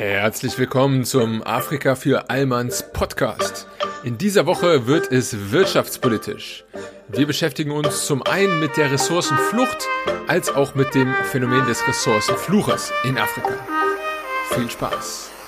Herzlich 0.00 0.58
willkommen 0.58 1.04
zum 1.04 1.42
Afrika 1.42 1.94
für 1.94 2.30
Allmanns 2.30 2.90
Podcast. 2.94 3.66
In 4.02 4.16
dieser 4.16 4.46
Woche 4.46 4.86
wird 4.86 5.12
es 5.12 5.52
wirtschaftspolitisch. 5.52 6.64
Wir 7.08 7.26
beschäftigen 7.26 7.70
uns 7.70 8.06
zum 8.06 8.22
einen 8.22 8.60
mit 8.60 8.78
der 8.78 8.90
Ressourcenflucht 8.90 9.86
als 10.26 10.48
auch 10.48 10.74
mit 10.74 10.94
dem 10.94 11.12
Phänomen 11.24 11.66
des 11.66 11.86
Ressourcenfluches 11.86 12.90
in 13.04 13.18
Afrika. 13.18 13.52
Viel 14.54 14.70
Spaß! 14.70 15.39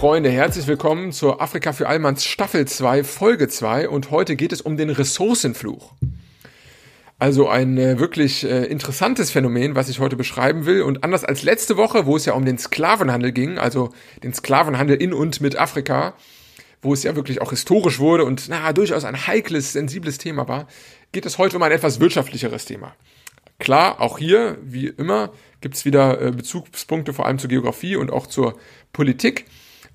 Freunde, 0.00 0.30
herzlich 0.30 0.66
willkommen 0.66 1.12
zur 1.12 1.42
Afrika 1.42 1.74
für 1.74 1.86
Allmanns 1.86 2.24
Staffel 2.24 2.66
2, 2.66 3.04
Folge 3.04 3.48
2 3.48 3.86
und 3.86 4.10
heute 4.10 4.34
geht 4.34 4.50
es 4.50 4.62
um 4.62 4.78
den 4.78 4.88
Ressourcenfluch. 4.88 5.92
Also 7.18 7.50
ein 7.50 7.76
äh, 7.76 7.98
wirklich 7.98 8.44
äh, 8.44 8.64
interessantes 8.64 9.30
Phänomen, 9.30 9.74
was 9.74 9.90
ich 9.90 10.00
heute 10.00 10.16
beschreiben 10.16 10.64
will 10.64 10.80
und 10.80 11.04
anders 11.04 11.22
als 11.22 11.42
letzte 11.42 11.76
Woche, 11.76 12.06
wo 12.06 12.16
es 12.16 12.24
ja 12.24 12.32
um 12.32 12.46
den 12.46 12.56
Sklavenhandel 12.56 13.32
ging, 13.32 13.58
also 13.58 13.90
den 14.22 14.32
Sklavenhandel 14.32 14.96
in 14.96 15.12
und 15.12 15.42
mit 15.42 15.58
Afrika, 15.58 16.14
wo 16.80 16.94
es 16.94 17.02
ja 17.02 17.14
wirklich 17.14 17.42
auch 17.42 17.50
historisch 17.50 17.98
wurde 17.98 18.24
und 18.24 18.46
na, 18.48 18.72
durchaus 18.72 19.04
ein 19.04 19.26
heikles, 19.26 19.74
sensibles 19.74 20.16
Thema 20.16 20.48
war, 20.48 20.66
geht 21.12 21.26
es 21.26 21.36
heute 21.36 21.58
um 21.58 21.62
ein 21.62 21.72
etwas 21.72 22.00
wirtschaftlicheres 22.00 22.64
Thema. 22.64 22.94
Klar, 23.58 24.00
auch 24.00 24.16
hier, 24.16 24.56
wie 24.62 24.86
immer, 24.86 25.30
gibt 25.60 25.74
es 25.74 25.84
wieder 25.84 26.22
äh, 26.22 26.30
Bezugspunkte 26.30 27.12
vor 27.12 27.26
allem 27.26 27.38
zur 27.38 27.50
Geografie 27.50 27.96
und 27.96 28.10
auch 28.10 28.26
zur 28.26 28.58
Politik. 28.94 29.44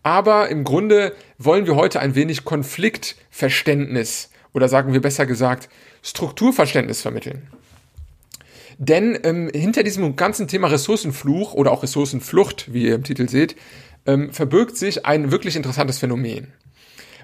Aber 0.06 0.50
im 0.50 0.64
Grunde 0.64 1.16
wollen 1.40 1.66
wir 1.66 1.76
heute 1.76 2.00
ein 2.00 2.14
wenig 2.14 2.46
Konfliktverständnis 2.46 4.30
oder 4.54 4.70
sagen 4.70 4.94
wir 4.94 5.02
besser 5.02 5.26
gesagt 5.26 5.68
Strukturverständnis 6.04 7.02
vermitteln. 7.02 7.48
Denn 8.78 9.18
ähm, 9.24 9.50
hinter 9.52 9.82
diesem 9.82 10.16
ganzen 10.16 10.48
Thema 10.48 10.68
Ressourcenfluch 10.68 11.56
oder 11.56 11.72
auch 11.72 11.82
Ressourcenflucht, 11.82 12.72
wie 12.72 12.84
ihr 12.84 12.94
im 12.94 13.04
Titel 13.04 13.28
seht, 13.28 13.56
ähm, 14.06 14.32
verbirgt 14.32 14.78
sich 14.78 15.08
ein 15.08 15.32
wirklich 15.32 15.56
interessantes 15.56 15.98
Phänomen. 15.98 16.54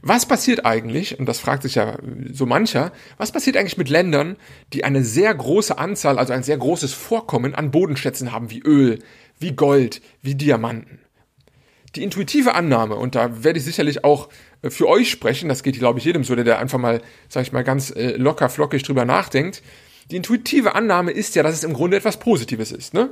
Was 0.02 0.26
passiert 0.26 0.66
eigentlich, 0.66 1.20
und 1.20 1.28
das 1.28 1.38
fragt 1.38 1.62
sich 1.62 1.76
ja 1.76 2.00
so 2.34 2.48
mancher, 2.48 2.92
was 3.18 3.32
passiert 3.32 3.58
eigentlich 3.58 3.78
mit 3.78 3.90
Ländern, 3.90 4.38
die 4.74 4.86
eine 4.86 5.04
sehr 5.04 5.36
große 5.36 5.78
Anzahl, 5.78 6.18
also 6.18 6.34
ein 6.34 6.42
sehr 6.42 6.58
großes 6.58 6.94
Vorkommen 6.94 7.54
an 7.54 7.70
Bodenschätzen 7.70 8.32
haben, 8.32 8.50
wie 8.50 8.62
Öl, 8.62 8.98
wie 9.38 9.52
Gold, 9.52 10.02
wie 10.24 10.34
Diamanten? 10.34 10.98
Die 11.95 12.03
intuitive 12.03 12.56
Annahme, 12.56 12.95
und 12.95 13.16
da 13.16 13.44
werde 13.44 13.59
ich 13.59 13.66
sicherlich 13.66 14.03
auch 14.03 14.30
äh, 14.61 14.70
für 14.70 14.88
euch 14.88 15.09
sprechen, 15.09 15.50
das 15.50 15.64
geht, 15.64 15.78
glaube 15.78 16.00
ich, 16.00 16.06
jedem 16.06 16.23
so, 16.23 16.36
der 16.36 16.45
da 16.45 16.58
einfach 16.58 16.80
mal, 16.80 17.02
sag 17.30 17.44
ich 17.44 17.52
mal, 17.52 17.64
ganz 17.64 17.92
äh, 17.92 18.11
locker, 18.17 18.50
flockig 18.50 18.84
drüber 18.84 19.06
nachdenkt. 19.06 19.61
Die 20.09 20.16
intuitive 20.16 20.75
Annahme 20.75 21.12
ist 21.12 21.36
ja, 21.36 21.44
dass 21.44 21.53
es 21.53 21.64
im 21.64 21.73
Grunde 21.73 21.97
etwas 21.97 22.17
Positives 22.17 22.72
ist. 22.72 22.94
Ne? 22.94 23.09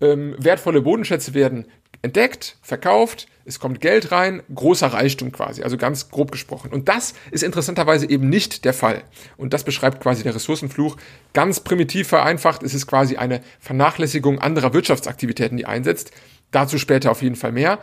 Ähm, 0.00 0.34
wertvolle 0.38 0.82
Bodenschätze 0.82 1.34
werden 1.34 1.66
entdeckt, 2.02 2.56
verkauft, 2.62 3.28
es 3.44 3.58
kommt 3.58 3.80
Geld 3.80 4.12
rein, 4.12 4.42
großer 4.54 4.88
Reichtum 4.88 5.32
quasi, 5.32 5.62
also 5.62 5.76
ganz 5.76 6.10
grob 6.10 6.30
gesprochen. 6.30 6.72
Und 6.72 6.88
das 6.88 7.14
ist 7.30 7.42
interessanterweise 7.42 8.08
eben 8.08 8.28
nicht 8.28 8.64
der 8.64 8.72
Fall. 8.72 9.02
Und 9.36 9.52
das 9.52 9.64
beschreibt 9.64 10.00
quasi 10.00 10.22
der 10.22 10.34
Ressourcenfluch. 10.34 10.96
Ganz 11.32 11.60
primitiv 11.60 12.08
vereinfacht 12.08 12.62
ist 12.62 12.74
es 12.74 12.86
quasi 12.86 13.16
eine 13.16 13.40
Vernachlässigung 13.58 14.38
anderer 14.38 14.72
Wirtschaftsaktivitäten, 14.72 15.56
die 15.56 15.66
einsetzt. 15.66 16.12
Dazu 16.52 16.78
später 16.78 17.10
auf 17.10 17.22
jeden 17.22 17.36
Fall 17.36 17.52
mehr. 17.52 17.78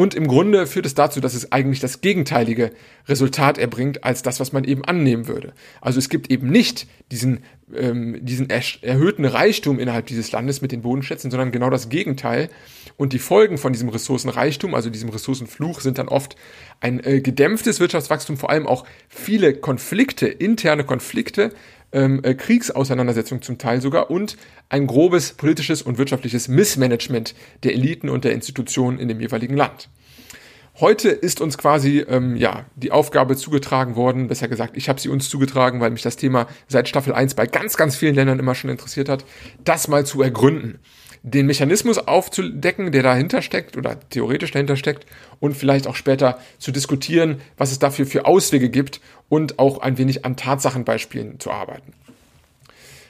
Und 0.00 0.14
im 0.14 0.28
Grunde 0.28 0.66
führt 0.66 0.86
es 0.86 0.94
dazu, 0.94 1.20
dass 1.20 1.34
es 1.34 1.52
eigentlich 1.52 1.78
das 1.78 2.00
gegenteilige 2.00 2.70
Resultat 3.06 3.58
erbringt, 3.58 4.02
als 4.02 4.22
das, 4.22 4.40
was 4.40 4.50
man 4.50 4.64
eben 4.64 4.82
annehmen 4.82 5.28
würde. 5.28 5.52
Also 5.82 5.98
es 5.98 6.08
gibt 6.08 6.30
eben 6.30 6.48
nicht 6.48 6.86
diesen, 7.12 7.40
ähm, 7.76 8.16
diesen 8.24 8.48
erhöhten 8.48 9.26
Reichtum 9.26 9.78
innerhalb 9.78 10.06
dieses 10.06 10.32
Landes 10.32 10.62
mit 10.62 10.72
den 10.72 10.80
Bodenschätzen, 10.80 11.30
sondern 11.30 11.52
genau 11.52 11.68
das 11.68 11.90
Gegenteil. 11.90 12.48
Und 12.96 13.12
die 13.12 13.18
Folgen 13.18 13.58
von 13.58 13.74
diesem 13.74 13.90
Ressourcenreichtum, 13.90 14.74
also 14.74 14.88
diesem 14.88 15.10
Ressourcenfluch, 15.10 15.82
sind 15.82 15.98
dann 15.98 16.08
oft 16.08 16.34
ein 16.80 17.04
äh, 17.04 17.20
gedämpftes 17.20 17.78
Wirtschaftswachstum, 17.78 18.38
vor 18.38 18.48
allem 18.48 18.66
auch 18.66 18.86
viele 19.10 19.52
Konflikte, 19.52 20.28
interne 20.28 20.84
Konflikte, 20.84 21.50
ähm, 21.92 22.20
äh, 22.22 22.34
Kriegsauseinandersetzungen 22.34 23.42
zum 23.42 23.58
Teil 23.58 23.80
sogar 23.80 24.10
und 24.10 24.36
ein 24.68 24.86
grobes 24.86 25.32
politisches 25.32 25.82
und 25.82 25.98
wirtschaftliches 25.98 26.48
Missmanagement 26.48 27.34
der 27.62 27.74
Eliten 27.74 28.08
und 28.08 28.24
der 28.24 28.32
Institutionen 28.32 28.98
in 28.98 29.08
dem 29.08 29.20
jeweiligen 29.20 29.56
Land. 29.56 29.88
Heute 30.78 31.10
ist 31.10 31.40
uns 31.40 31.58
quasi 31.58 31.98
ähm, 32.08 32.36
ja 32.36 32.64
die 32.76 32.92
Aufgabe 32.92 33.36
zugetragen 33.36 33.96
worden, 33.96 34.28
besser 34.28 34.48
gesagt, 34.48 34.76
ich 34.76 34.88
habe 34.88 35.00
sie 35.00 35.08
uns 35.08 35.28
zugetragen, 35.28 35.80
weil 35.80 35.90
mich 35.90 36.02
das 36.02 36.16
Thema 36.16 36.46
seit 36.68 36.88
Staffel 36.88 37.12
1 37.12 37.34
bei 37.34 37.46
ganz, 37.46 37.76
ganz 37.76 37.96
vielen 37.96 38.14
Ländern 38.14 38.38
immer 38.38 38.54
schon 38.54 38.70
interessiert 38.70 39.08
hat, 39.08 39.24
das 39.64 39.88
mal 39.88 40.06
zu 40.06 40.22
ergründen 40.22 40.78
den 41.22 41.46
Mechanismus 41.46 41.98
aufzudecken, 41.98 42.92
der 42.92 43.02
dahinter 43.02 43.42
steckt 43.42 43.76
oder 43.76 43.98
theoretisch 44.08 44.52
dahinter 44.52 44.76
steckt 44.76 45.06
und 45.38 45.56
vielleicht 45.56 45.86
auch 45.86 45.96
später 45.96 46.38
zu 46.58 46.72
diskutieren, 46.72 47.40
was 47.56 47.72
es 47.72 47.78
dafür 47.78 48.06
für 48.06 48.24
Auswege 48.24 48.70
gibt 48.70 49.00
und 49.28 49.58
auch 49.58 49.80
ein 49.80 49.98
wenig 49.98 50.24
an 50.24 50.36
Tatsachenbeispielen 50.36 51.38
zu 51.38 51.50
arbeiten. 51.50 51.92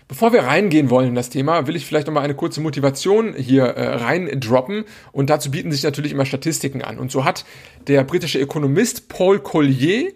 Bevor 0.09 0.32
wir 0.32 0.43
reingehen 0.43 0.91
wollen 0.91 1.10
in 1.10 1.15
das 1.15 1.31
Thema, 1.31 1.69
will 1.69 1.76
ich 1.76 1.87
vielleicht 1.87 2.09
nochmal 2.09 2.25
eine 2.25 2.34
kurze 2.34 2.60
Motivation 2.60 3.32
hier 3.32 3.62
äh, 3.62 3.94
rein 3.94 4.41
droppen 4.41 4.84
und 5.12 5.31
dazu 5.31 5.53
bieten 5.53 5.70
sich 5.70 5.84
natürlich 5.84 6.10
immer 6.10 6.26
Statistiken 6.26 6.82
an. 6.82 6.99
Und 6.99 7.12
so 7.12 7.25
hat 7.25 7.44
der 7.87 8.03
britische 8.03 8.41
Ökonomist 8.41 9.09
Paul 9.09 9.38
Collier 9.38 10.10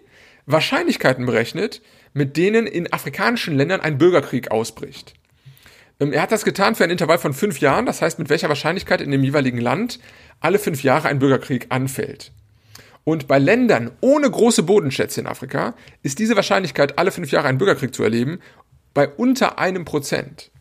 Wahrscheinlichkeiten 0.47 1.25
berechnet, 1.25 1.81
mit 2.13 2.35
denen 2.35 2.67
in 2.67 2.91
afrikanischen 2.91 3.55
Ländern 3.55 3.79
ein 3.79 3.97
Bürgerkrieg 3.97 4.51
ausbricht. 4.51 5.13
Ähm, 5.99 6.13
er 6.13 6.21
hat 6.21 6.31
das 6.31 6.45
getan 6.45 6.75
für 6.75 6.83
ein 6.83 6.89
Intervall 6.89 7.17
von 7.17 7.33
fünf 7.33 7.59
Jahren, 7.59 7.85
das 7.85 8.01
heißt, 8.01 8.19
mit 8.19 8.29
welcher 8.29 8.49
Wahrscheinlichkeit 8.49 9.01
in 9.01 9.11
dem 9.11 9.23
jeweiligen 9.23 9.59
Land 9.59 9.99
alle 10.39 10.59
fünf 10.59 10.83
Jahre 10.83 11.07
ein 11.07 11.19
Bürgerkrieg 11.19 11.67
anfällt. 11.69 12.31
Und 13.03 13.27
bei 13.27 13.37
Ländern 13.37 13.91
ohne 14.01 14.29
große 14.29 14.63
Bodenschätze 14.63 15.21
in 15.21 15.27
Afrika 15.27 15.75
ist 16.01 16.17
diese 16.19 16.35
Wahrscheinlichkeit, 16.35 16.97
alle 16.97 17.11
fünf 17.11 17.31
Jahre 17.31 17.47
einen 17.47 17.59
Bürgerkrieg 17.59 17.93
zu 17.93 18.03
erleben, 18.03 18.39
bei 18.93 19.07
unter 19.07 19.59
einem 19.59 19.85
Prozent. 19.85 20.51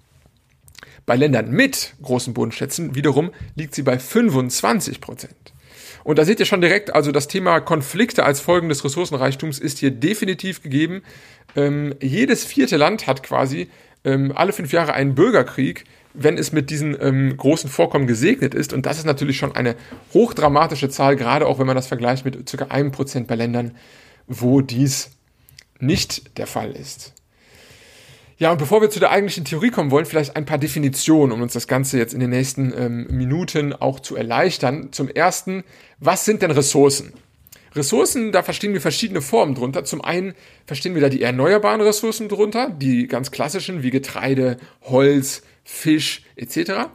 Bei 1.07 1.17
Ländern 1.17 1.51
mit 1.51 1.95
großen 2.03 2.35
Bodenschätzen 2.35 2.95
wiederum 2.95 3.31
liegt 3.57 3.75
sie 3.75 3.83
bei 3.83 3.99
25 3.99 5.01
Prozent. 5.01 5.55
Und 6.03 6.19
da 6.19 6.25
seht 6.27 6.39
ihr 6.39 6.47
schon 6.47 6.61
direkt, 6.61 6.95
also 6.95 7.13
das 7.13 7.29
Thema 7.29 7.61
Konflikte 7.61 8.25
als 8.25 8.41
Folgen 8.41 8.69
des 8.69 8.85
Ressourcenreichtums 8.85 9.59
ist 9.59 9.79
hier 9.79 9.91
definitiv 9.91 10.63
gegeben. 10.63 11.03
Ähm, 11.57 11.95
jedes 12.01 12.45
vierte 12.45 12.77
Land 12.77 13.07
hat 13.07 13.23
quasi 13.23 13.69
ähm, 14.05 14.33
alle 14.35 14.53
fünf 14.53 14.73
Jahre 14.73 14.93
einen 14.95 15.15
Bürgerkrieg, 15.15 15.85
wenn 16.15 16.39
es 16.39 16.53
mit 16.53 16.71
diesen 16.71 16.97
ähm, 17.01 17.37
großen 17.37 17.69
Vorkommen 17.69 18.07
gesegnet 18.07 18.55
ist. 18.55 18.73
Und 18.73 18.87
das 18.87 18.99
ist 18.99 19.07
natürlich 19.07 19.37
schon 19.37 19.55
eine 19.55 19.75
hochdramatische 20.13 20.89
Zahl, 20.89 21.17
gerade 21.17 21.47
auch 21.47 21.59
wenn 21.59 21.67
man 21.67 21.77
das 21.77 21.89
vergleicht 21.89 22.25
mit 22.25 22.51
ca. 22.51 22.67
einem 22.67 22.93
Prozent 22.93 23.27
bei 23.27 23.35
Ländern, 23.35 23.73
wo 24.27 24.61
dies 24.61 25.11
nicht 25.81 26.39
der 26.39 26.47
Fall 26.47 26.71
ist. 26.73 27.13
Ja, 28.37 28.51
und 28.51 28.59
bevor 28.59 28.81
wir 28.81 28.91
zu 28.91 28.99
der 29.01 29.11
eigentlichen 29.11 29.45
Theorie 29.45 29.71
kommen 29.71 29.91
wollen, 29.91 30.07
vielleicht 30.07 30.35
ein 30.37 30.45
paar 30.45 30.59
Definitionen, 30.59 31.33
um 31.33 31.41
uns 31.41 31.53
das 31.53 31.69
Ganze 31.69 31.99
jetzt 31.99 32.15
in 32.15 32.21
den 32.21 32.31
nächsten 32.31 32.73
ähm, 32.77 33.07
Minuten 33.11 33.73
auch 33.73 34.01
zu 34.01 34.17
erleichtern. 34.17 34.89
Zum 34.93 35.09
ersten, 35.09 35.63
was 35.99 36.25
sind 36.25 36.43
denn 36.43 36.51
Ressourcen? 36.51 37.13
Ressourcen, 37.75 38.33
da 38.33 38.43
verstehen 38.43 38.73
wir 38.73 38.81
verschiedene 38.81 39.21
Formen 39.21 39.55
drunter. 39.55 39.85
Zum 39.85 40.05
einen 40.05 40.35
verstehen 40.67 40.95
wir 40.95 41.03
da 41.03 41.09
die 41.09 41.23
erneuerbaren 41.23 41.81
Ressourcen 41.81 42.29
drunter, 42.29 42.71
die 42.71 43.09
ganz 43.09 43.31
klassischen 43.31 43.83
wie 43.83 43.91
Getreide, 43.91 44.59
Holz, 44.83 45.43
Fisch 45.65 46.23
etc. 46.37 46.89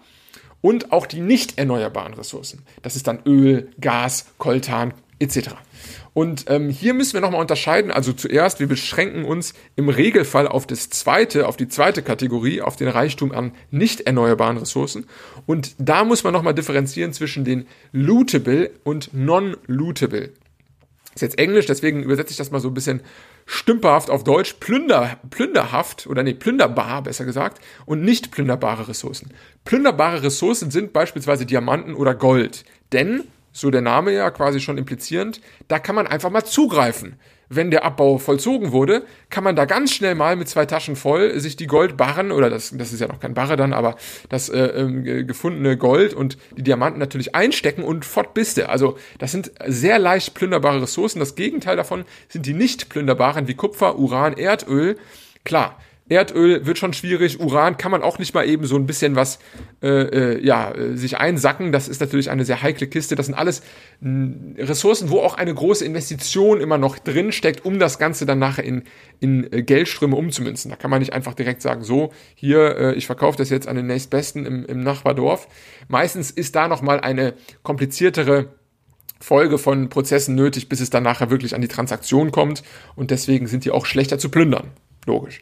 Und 0.61 0.91
auch 0.91 1.05
die 1.05 1.21
nicht 1.21 1.57
erneuerbaren 1.57 2.13
Ressourcen. 2.13 2.63
Das 2.81 2.95
ist 2.95 3.07
dann 3.07 3.19
Öl, 3.25 3.71
Gas, 3.79 4.27
Koltan 4.37 4.93
etc. 5.19 5.49
Und 6.13 6.45
ähm, 6.47 6.69
hier 6.69 6.93
müssen 6.93 7.13
wir 7.13 7.21
nochmal 7.21 7.41
unterscheiden. 7.41 7.91
Also 7.91 8.13
zuerst, 8.13 8.59
wir 8.59 8.67
beschränken 8.67 9.25
uns 9.25 9.53
im 9.75 9.89
Regelfall 9.89 10.47
auf 10.47 10.65
das 10.65 10.89
zweite, 10.89 11.47
auf 11.47 11.57
die 11.57 11.67
zweite 11.67 12.01
Kategorie, 12.01 12.61
auf 12.61 12.75
den 12.75 12.87
Reichtum 12.87 13.31
an 13.31 13.53
nicht 13.69 14.01
erneuerbaren 14.01 14.57
Ressourcen. 14.57 15.05
Und 15.45 15.75
da 15.77 16.03
muss 16.03 16.23
man 16.23 16.33
nochmal 16.33 16.53
differenzieren 16.53 17.13
zwischen 17.13 17.43
den 17.43 17.67
lootable 17.91 18.71
und 18.83 19.13
non-lootable 19.13 20.31
ist 21.19 21.33
jetzt 21.33 21.39
Englisch, 21.39 21.65
deswegen 21.65 22.01
übersetze 22.01 22.31
ich 22.31 22.37
das 22.37 22.49
mal 22.49 22.59
so 22.59 22.69
ein 22.69 22.73
bisschen 22.73 23.01
stümperhaft 23.45 24.09
auf 24.09 24.23
Deutsch. 24.23 24.55
Plünder, 24.59 25.19
plünderhaft 25.29 26.07
oder 26.07 26.23
nee, 26.23 26.33
plünderbar, 26.33 27.03
besser 27.03 27.25
gesagt, 27.25 27.61
und 27.85 28.01
nicht 28.01 28.31
plünderbare 28.31 28.87
Ressourcen. 28.87 29.31
Plünderbare 29.65 30.23
Ressourcen 30.23 30.71
sind 30.71 30.93
beispielsweise 30.93 31.45
Diamanten 31.45 31.93
oder 31.93 32.15
Gold. 32.15 32.63
Denn 32.93 33.23
so 33.51 33.71
der 33.71 33.81
Name 33.81 34.13
ja 34.13 34.29
quasi 34.31 34.59
schon 34.59 34.77
implizierend, 34.77 35.41
da 35.67 35.79
kann 35.79 35.95
man 35.95 36.07
einfach 36.07 36.29
mal 36.29 36.43
zugreifen. 36.43 37.19
Wenn 37.51 37.71
der 37.71 37.83
Abbau 37.83 38.19
vollzogen 38.19 38.71
wurde, 38.71 39.03
kann 39.31 39.43
man 39.43 39.55
da 39.55 39.65
ganz 39.65 39.91
schnell 39.91 40.13
mal 40.13 40.35
mit 40.35 40.47
zwei 40.47 40.67
Taschen 40.67 40.95
voll 40.95 41.39
sich 41.39 41.55
die 41.55 41.65
Goldbarren, 41.65 42.31
oder 42.31 42.51
das, 42.51 42.71
das 42.77 42.93
ist 42.93 42.99
ja 42.99 43.07
noch 43.07 43.19
kein 43.19 43.33
Barre 43.33 43.55
dann, 43.55 43.73
aber 43.73 43.95
das 44.29 44.49
äh, 44.49 44.59
äh, 44.59 45.23
gefundene 45.23 45.75
Gold 45.75 46.13
und 46.13 46.37
die 46.55 46.61
Diamanten 46.61 46.99
natürlich 46.99 47.33
einstecken 47.33 47.83
und 47.83 48.05
fort 48.05 48.35
bist 48.35 48.57
du. 48.57 48.69
Also 48.69 48.99
das 49.17 49.31
sind 49.31 49.51
sehr 49.65 49.97
leicht 49.97 50.35
plünderbare 50.35 50.83
Ressourcen. 50.83 51.19
Das 51.19 51.33
Gegenteil 51.33 51.75
davon 51.75 52.05
sind 52.27 52.45
die 52.45 52.53
nicht 52.53 52.87
plünderbaren 52.87 53.47
wie 53.47 53.55
Kupfer, 53.55 53.97
Uran, 53.97 54.33
Erdöl. 54.33 54.97
Klar, 55.43 55.79
Erdöl 56.09 56.65
wird 56.65 56.77
schon 56.77 56.93
schwierig, 56.93 57.39
Uran 57.39 57.77
kann 57.77 57.91
man 57.91 58.01
auch 58.01 58.19
nicht 58.19 58.33
mal 58.33 58.47
eben 58.47 58.65
so 58.65 58.75
ein 58.75 58.87
bisschen 58.87 59.15
was 59.15 59.39
äh, 59.81 59.87
äh, 59.87 60.45
ja, 60.45 60.71
äh, 60.71 60.97
sich 60.97 61.17
einsacken. 61.17 61.71
Das 61.71 61.87
ist 61.87 62.01
natürlich 62.01 62.29
eine 62.31 62.45
sehr 62.45 62.61
heikle 62.61 62.87
Kiste. 62.87 63.15
Das 63.15 63.27
sind 63.27 63.35
alles 63.35 63.61
Ressourcen, 64.01 65.09
wo 65.09 65.19
auch 65.19 65.35
eine 65.35 65.53
große 65.53 65.85
Investition 65.85 66.61
immer 66.61 66.77
noch 66.77 66.97
drin 66.97 67.31
steckt, 67.31 67.63
um 67.63 67.79
das 67.79 67.99
Ganze 67.99 68.25
dann 68.25 68.39
nachher 68.39 68.63
in, 68.63 68.83
in 69.19 69.51
äh, 69.53 69.61
Geldströme 69.61 70.15
umzumünzen. 70.15 70.71
Da 70.71 70.77
kann 70.77 70.89
man 70.89 70.99
nicht 70.99 71.13
einfach 71.13 71.35
direkt 71.35 71.61
sagen, 71.61 71.83
so, 71.83 72.11
hier, 72.33 72.77
äh, 72.77 72.93
ich 72.95 73.05
verkaufe 73.05 73.37
das 73.37 73.49
jetzt 73.49 73.67
an 73.67 73.75
den 73.75 73.87
nächstbesten 73.87 74.45
im, 74.45 74.65
im 74.65 74.81
Nachbardorf. 74.81 75.47
Meistens 75.87 76.31
ist 76.31 76.55
da 76.55 76.67
nochmal 76.67 76.99
eine 76.99 77.33
kompliziertere 77.61 78.47
Folge 79.19 79.57
von 79.57 79.89
Prozessen 79.89 80.35
nötig, 80.35 80.69
bis 80.69 80.79
es 80.79 80.89
dann 80.89 81.03
nachher 81.03 81.29
wirklich 81.29 81.53
an 81.53 81.61
die 81.61 81.67
Transaktion 81.67 82.31
kommt. 82.31 82.63
Und 82.95 83.11
deswegen 83.11 83.47
sind 83.47 83.65
die 83.65 83.71
auch 83.71 83.85
schlechter 83.85 84.17
zu 84.17 84.29
plündern. 84.29 84.71
Logisch. 85.05 85.41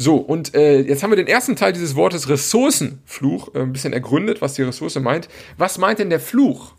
So, 0.00 0.16
und 0.16 0.54
äh, 0.54 0.80
jetzt 0.80 1.02
haben 1.02 1.10
wir 1.10 1.16
den 1.16 1.26
ersten 1.26 1.56
Teil 1.56 1.72
dieses 1.72 1.96
Wortes 1.96 2.28
Ressourcenfluch 2.28 3.54
äh, 3.54 3.62
ein 3.62 3.72
bisschen 3.72 3.92
ergründet, 3.92 4.40
was 4.40 4.54
die 4.54 4.62
Ressource 4.62 4.98
meint. 5.00 5.28
Was 5.56 5.76
meint 5.76 5.98
denn 5.98 6.08
der 6.08 6.20
Fluch? 6.20 6.74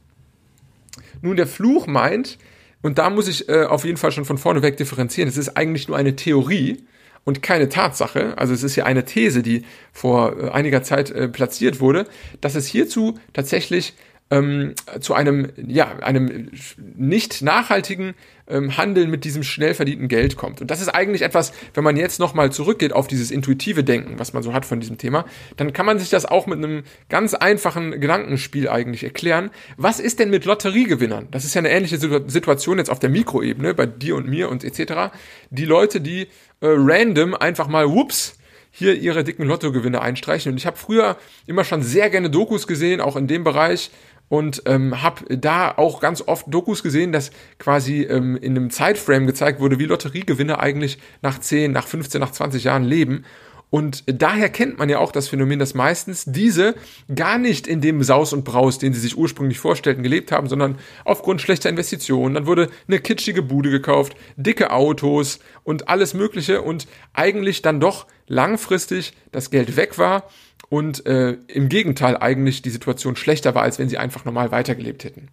Nun, 1.21 1.35
der 1.35 1.45
Fluch 1.45 1.85
meint, 1.85 2.37
und 2.81 2.97
da 2.97 3.09
muss 3.09 3.27
ich 3.27 3.49
äh, 3.49 3.65
auf 3.65 3.83
jeden 3.83 3.97
Fall 3.97 4.13
schon 4.13 4.23
von 4.23 4.37
vorne 4.37 4.61
weg 4.61 4.77
differenzieren, 4.77 5.27
es 5.27 5.35
ist 5.35 5.57
eigentlich 5.57 5.89
nur 5.89 5.97
eine 5.97 6.15
Theorie 6.15 6.77
und 7.25 7.41
keine 7.41 7.67
Tatsache. 7.67 8.37
Also 8.37 8.53
es 8.53 8.63
ist 8.63 8.77
ja 8.77 8.85
eine 8.85 9.03
These, 9.03 9.43
die 9.43 9.65
vor 9.91 10.41
äh, 10.41 10.49
einiger 10.51 10.81
Zeit 10.81 11.11
äh, 11.11 11.27
platziert 11.27 11.81
wurde, 11.81 12.07
dass 12.39 12.55
es 12.55 12.67
hierzu 12.67 13.19
tatsächlich 13.33 13.95
ähm, 14.31 14.73
zu 14.99 15.13
einem, 15.13 15.49
ja, 15.57 15.97
einem 15.99 16.51
nicht 16.95 17.41
nachhaltigen 17.41 18.13
ähm, 18.47 18.77
Handeln 18.77 19.09
mit 19.09 19.23
diesem 19.23 19.43
schnell 19.43 19.73
verdienten 19.73 20.07
Geld 20.07 20.37
kommt. 20.37 20.61
Und 20.61 20.69
das 20.69 20.81
ist 20.81 20.89
eigentlich 20.89 21.23
etwas, 21.23 21.51
wenn 21.73 21.83
man 21.83 21.97
jetzt 21.97 22.19
nochmal 22.19 22.51
zurückgeht 22.51 22.93
auf 22.93 23.07
dieses 23.07 23.31
intuitive 23.31 23.83
Denken, 23.83 24.19
was 24.19 24.33
man 24.33 24.43
so 24.43 24.53
hat 24.53 24.65
von 24.65 24.79
diesem 24.79 24.97
Thema, 24.97 25.25
dann 25.57 25.73
kann 25.73 25.85
man 25.85 25.99
sich 25.99 26.09
das 26.09 26.25
auch 26.25 26.45
mit 26.45 26.57
einem 26.57 26.83
ganz 27.09 27.33
einfachen 27.33 27.99
Gedankenspiel 27.99 28.69
eigentlich 28.69 29.03
erklären. 29.03 29.49
Was 29.77 29.99
ist 29.99 30.19
denn 30.19 30.29
mit 30.29 30.45
Lotteriegewinnern? 30.45 31.27
Das 31.31 31.43
ist 31.43 31.55
ja 31.55 31.59
eine 31.59 31.71
ähnliche 31.71 31.97
Situation 31.97 32.77
jetzt 32.77 32.89
auf 32.89 32.99
der 32.99 33.09
Mikroebene, 33.09 33.73
bei 33.73 33.87
dir 33.87 34.15
und 34.15 34.27
mir 34.27 34.49
und 34.49 34.63
etc. 34.63 35.11
Die 35.49 35.65
Leute, 35.65 36.01
die 36.01 36.21
äh, 36.61 36.67
random 36.67 37.33
einfach 37.33 37.67
mal, 37.67 37.89
whoops, 37.89 38.35
hier 38.71 38.95
ihre 38.95 39.23
dicken 39.23 39.45
Lottogewinne 39.45 40.01
einstreichen. 40.01 40.51
Und 40.51 40.57
ich 40.57 40.65
habe 40.65 40.77
früher 40.77 41.17
immer 41.47 41.63
schon 41.63 41.81
sehr 41.81 42.09
gerne 42.09 42.29
Dokus 42.29 42.67
gesehen, 42.67 43.01
auch 43.01 43.15
in 43.15 43.27
dem 43.27 43.43
Bereich, 43.43 43.91
und 44.29 44.61
ähm, 44.65 45.01
habe 45.01 45.37
da 45.37 45.73
auch 45.75 45.99
ganz 45.99 46.23
oft 46.25 46.45
Dokus 46.47 46.83
gesehen, 46.83 47.11
dass 47.11 47.31
quasi 47.57 48.03
ähm, 48.03 48.37
in 48.37 48.55
einem 48.55 48.69
Zeitframe 48.69 49.27
gezeigt 49.27 49.59
wurde, 49.59 49.79
wie 49.79 49.85
Lotteriegewinne 49.85 50.59
eigentlich 50.59 50.99
nach 51.21 51.39
10, 51.39 51.71
nach 51.71 51.87
15, 51.87 52.21
nach 52.21 52.31
20 52.31 52.63
Jahren 52.63 52.83
leben. 52.83 53.25
Und 53.71 54.03
daher 54.07 54.49
kennt 54.49 54.79
man 54.79 54.89
ja 54.89 54.97
auch 54.97 55.11
das 55.11 55.27
Phänomen, 55.27 55.59
dass 55.59 55.75
meistens 55.75 56.25
diese 56.25 56.73
gar 57.13 57.37
nicht 57.37 57.67
in 57.67 57.81
dem 57.81 58.01
Saus 58.01 58.33
und 58.33 58.43
Braus, 58.43 58.79
den 58.79 58.93
sie 58.93 58.99
sich 58.99 59.15
ursprünglich 59.15 59.59
vorstellten, 59.59 60.01
gelebt 60.01 60.31
haben, 60.31 60.47
sondern 60.47 60.79
aufgrund 61.05 61.41
schlechter 61.41 61.69
Investitionen. 61.69 62.33
Dann 62.33 62.47
wurde 62.47 62.69
eine 62.87 62.99
kitschige 62.99 63.43
Bude 63.43 63.69
gekauft, 63.69 64.15
dicke 64.37 64.71
Autos 64.71 65.39
und 65.63 65.87
alles 65.87 66.15
Mögliche 66.15 66.63
und 66.63 66.87
eigentlich 67.13 67.61
dann 67.61 67.79
doch 67.79 68.07
langfristig 68.27 69.13
das 69.31 69.51
Geld 69.51 69.75
weg 69.75 69.99
war 69.99 70.23
und 70.67 71.05
äh, 71.05 71.37
im 71.47 71.69
Gegenteil 71.69 72.17
eigentlich 72.17 72.61
die 72.61 72.69
Situation 72.69 73.15
schlechter 73.15 73.55
war, 73.55 73.63
als 73.63 73.79
wenn 73.79 73.89
sie 73.89 73.97
einfach 73.97 74.25
normal 74.25 74.51
weitergelebt 74.51 75.03
hätten. 75.03 75.29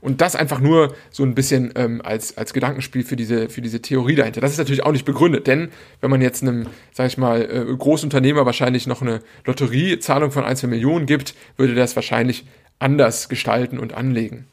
Und 0.00 0.20
das 0.20 0.34
einfach 0.34 0.58
nur 0.58 0.96
so 1.10 1.22
ein 1.22 1.36
bisschen 1.36 1.72
ähm, 1.76 2.02
als, 2.02 2.36
als 2.36 2.52
Gedankenspiel 2.52 3.04
für 3.04 3.14
diese, 3.14 3.48
für 3.48 3.62
diese 3.62 3.80
Theorie 3.80 4.16
dahinter. 4.16 4.40
Das 4.40 4.50
ist 4.50 4.58
natürlich 4.58 4.82
auch 4.82 4.90
nicht 4.90 5.04
begründet, 5.04 5.46
denn 5.46 5.70
wenn 6.00 6.10
man 6.10 6.20
jetzt 6.20 6.42
einem, 6.42 6.66
sag 6.92 7.06
ich 7.06 7.18
mal, 7.18 7.42
äh, 7.42 7.76
Großunternehmer 7.76 8.44
wahrscheinlich 8.44 8.88
noch 8.88 9.00
eine 9.00 9.20
Lotteriezahlung 9.44 10.32
von 10.32 10.42
ein, 10.42 10.56
zwei 10.56 10.66
Millionen 10.66 11.06
gibt, 11.06 11.34
würde 11.56 11.76
das 11.76 11.94
wahrscheinlich 11.94 12.44
anders 12.80 13.28
gestalten 13.28 13.78
und 13.78 13.94
anlegen. 13.94 14.46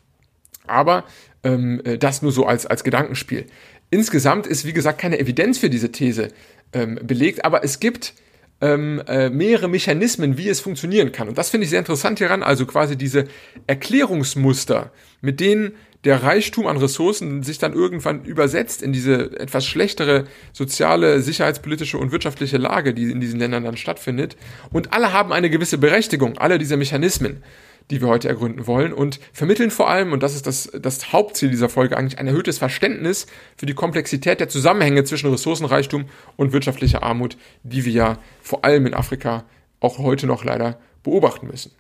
Aber 0.68 1.04
ähm, 1.44 1.82
äh, 1.84 1.98
das 1.98 2.22
nur 2.22 2.32
so 2.32 2.46
als, 2.46 2.68
als 2.68 2.84
Gedankenspiel. 2.84 3.48
Insgesamt 3.90 4.46
ist, 4.46 4.66
wie 4.66 4.74
gesagt, 4.74 5.00
keine 5.00 5.18
Evidenz 5.18 5.58
für 5.58 5.72
diese 5.72 5.92
These 5.92 6.28
ähm, 6.74 7.00
belegt, 7.02 7.44
aber 7.44 7.64
es 7.64 7.80
gibt 7.80 8.14
ähm, 8.62 9.02
äh, 9.08 9.30
mehrere 9.30 9.68
Mechanismen, 9.68 10.38
wie 10.38 10.50
es 10.50 10.60
funktionieren 10.60 11.12
kann. 11.12 11.30
Und 11.30 11.38
das 11.38 11.50
finde 11.50 11.66
ich 11.66 11.70
sehr 11.70 11.80
interessant 11.80 12.20
hieran, 12.20 12.44
also 12.44 12.66
quasi 12.66 12.98
diese 12.98 13.26
Erklärungsmuster, 13.68 14.92
mit 15.22 15.40
denen 15.40 15.74
der 16.06 16.24
Reichtum 16.24 16.68
an 16.68 16.78
Ressourcen 16.78 17.44
sich 17.44 17.58
dann 17.58 17.74
irgendwann 17.74 18.24
übersetzt 18.24 18.82
in 18.82 18.94
diese 18.94 19.38
etwas 19.38 19.66
schlechtere 19.66 20.26
soziale, 20.54 21.22
sicherheitspolitische 21.22 21.98
und 21.98 22.14
wirtschaftliche 22.14 22.58
Lage, 22.58 22.94
die 22.94 23.12
in 23.12 23.20
diesen 23.20 23.40
Ländern 23.40 23.66
dann 23.66 23.76
stattfindet. 23.76 24.38
Und 24.72 24.94
alle 24.94 25.12
haben 25.12 25.34
eine 25.34 25.50
gewisse 25.50 25.78
Berechtigung, 25.78 26.38
alle 26.38 26.58
diese 26.58 26.78
Mechanismen 26.78 27.44
die 27.90 28.02
wir 28.02 28.08
heute 28.08 28.30
ergründen 28.30 28.68
wollen 28.68 28.94
und 28.94 29.20
vermitteln 29.34 29.72
vor 29.72 29.90
allem, 29.90 30.14
und 30.14 30.22
das 30.22 30.36
ist 30.36 30.46
das, 30.46 30.72
das 30.80 31.12
Hauptziel 31.12 31.50
dieser 31.50 31.70
Folge 31.70 31.98
eigentlich, 31.98 32.20
ein 32.20 32.28
erhöhtes 32.28 32.60
Verständnis 32.60 33.26
für 33.58 33.66
die 33.66 33.74
Komplexität 33.74 34.40
der 34.40 34.50
Zusammenhänge 34.50 35.04
zwischen 35.04 35.30
Ressourcenreichtum 35.32 36.06
und 36.36 36.54
wirtschaftlicher 36.54 37.04
Armut, 37.04 37.38
die 37.64 37.86
wir 37.86 37.94
ja 37.94 38.18
vor 38.42 38.64
allem 38.64 38.86
in 38.86 38.94
Afrika 38.94 39.46
auch 39.80 39.98
heute 39.98 40.28
noch 40.28 40.44
leider 40.44 40.80
beobachten 41.04 41.48
müssen. 41.48 41.72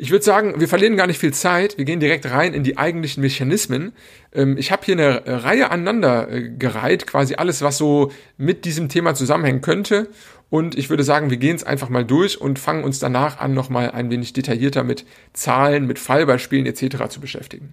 Ich 0.00 0.12
würde 0.12 0.24
sagen, 0.24 0.60
wir 0.60 0.68
verlieren 0.68 0.96
gar 0.96 1.08
nicht 1.08 1.18
viel 1.18 1.34
Zeit. 1.34 1.76
Wir 1.76 1.84
gehen 1.84 1.98
direkt 1.98 2.30
rein 2.30 2.54
in 2.54 2.62
die 2.62 2.78
eigentlichen 2.78 3.20
Mechanismen. 3.20 3.92
Ähm, 4.32 4.56
ich 4.56 4.70
habe 4.70 4.84
hier 4.84 4.94
eine 4.94 5.44
Reihe 5.44 5.72
aneinander 5.72 6.28
gereiht, 6.40 7.08
quasi 7.08 7.34
alles, 7.34 7.62
was 7.62 7.78
so 7.78 8.12
mit 8.36 8.64
diesem 8.64 8.88
Thema 8.88 9.16
zusammenhängen 9.16 9.60
könnte. 9.60 10.08
Und 10.50 10.78
ich 10.78 10.88
würde 10.88 11.04
sagen, 11.04 11.30
wir 11.30 11.36
gehen 11.36 11.56
es 11.56 11.64
einfach 11.64 11.88
mal 11.90 12.04
durch 12.04 12.40
und 12.40 12.58
fangen 12.58 12.84
uns 12.84 12.98
danach 12.98 13.38
an, 13.38 13.52
nochmal 13.52 13.90
ein 13.90 14.10
wenig 14.10 14.32
detaillierter 14.32 14.82
mit 14.82 15.04
Zahlen, 15.34 15.86
mit 15.86 15.98
Fallbeispielen 15.98 16.66
etc. 16.66 17.08
zu 17.08 17.20
beschäftigen. 17.20 17.72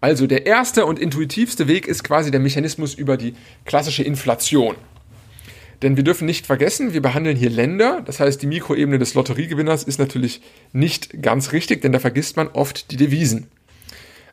Also 0.00 0.26
der 0.26 0.46
erste 0.46 0.86
und 0.86 0.98
intuitivste 0.98 1.68
Weg 1.68 1.86
ist 1.86 2.04
quasi 2.04 2.30
der 2.30 2.40
Mechanismus 2.40 2.94
über 2.94 3.16
die 3.16 3.34
klassische 3.64 4.02
Inflation. 4.02 4.74
Denn 5.82 5.96
wir 5.96 6.04
dürfen 6.04 6.26
nicht 6.26 6.46
vergessen, 6.46 6.92
wir 6.92 7.02
behandeln 7.02 7.36
hier 7.36 7.50
Länder, 7.50 8.02
das 8.04 8.20
heißt 8.20 8.40
die 8.40 8.46
Mikroebene 8.46 8.98
des 8.98 9.14
Lotteriegewinners 9.14 9.82
ist 9.82 9.98
natürlich 9.98 10.40
nicht 10.72 11.22
ganz 11.22 11.50
richtig, 11.52 11.82
denn 11.82 11.90
da 11.90 11.98
vergisst 11.98 12.36
man 12.36 12.48
oft 12.48 12.92
die 12.92 12.96
Devisen. 12.96 13.48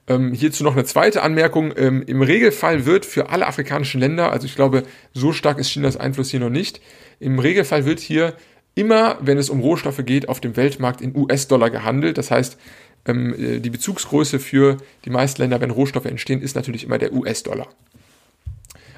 Ähm, 0.08 0.34
hierzu 0.34 0.64
noch 0.64 0.74
eine 0.74 0.86
zweite 0.86 1.22
Anmerkung. 1.22 1.74
Ähm, 1.76 2.04
Im 2.06 2.22
Regelfall 2.22 2.86
wird 2.86 3.06
für 3.06 3.30
alle 3.30 3.48
afrikanischen 3.48 4.00
Länder, 4.00 4.32
also 4.32 4.46
ich 4.46 4.56
glaube, 4.56 4.84
so 5.14 5.34
stark 5.34 5.60
ist 5.60 5.70
Chinas 5.70 5.98
Einfluss 5.98 6.32
hier 6.32 6.40
noch 6.40 6.50
nicht, 6.50 6.82
im 7.20 7.40
Regelfall 7.40 7.86
wird 7.86 8.00
hier 8.00 8.36
immer, 8.76 9.18
wenn 9.22 9.38
es 9.38 9.50
um 9.50 9.60
Rohstoffe 9.60 10.06
geht, 10.06 10.30
auf 10.30 10.40
dem 10.40 10.56
Weltmarkt 10.56 11.02
in 11.02 11.16
US-Dollar 11.16 11.70
gehandelt. 11.70 12.18
Das 12.18 12.32
heißt, 12.32 12.58
ähm, 13.06 13.34
äh, 13.34 13.60
die 13.60 13.70
Bezugsgröße 13.70 14.40
für 14.40 14.78
die 15.06 15.10
meisten 15.10 15.42
Länder, 15.42 15.60
wenn 15.62 15.72
Rohstoffe 15.72 16.06
entstehen, 16.06 16.42
ist 16.42 16.56
natürlich 16.56 16.84
immer 16.84 16.98
der 16.98 17.14
US-Dollar. 17.14 17.68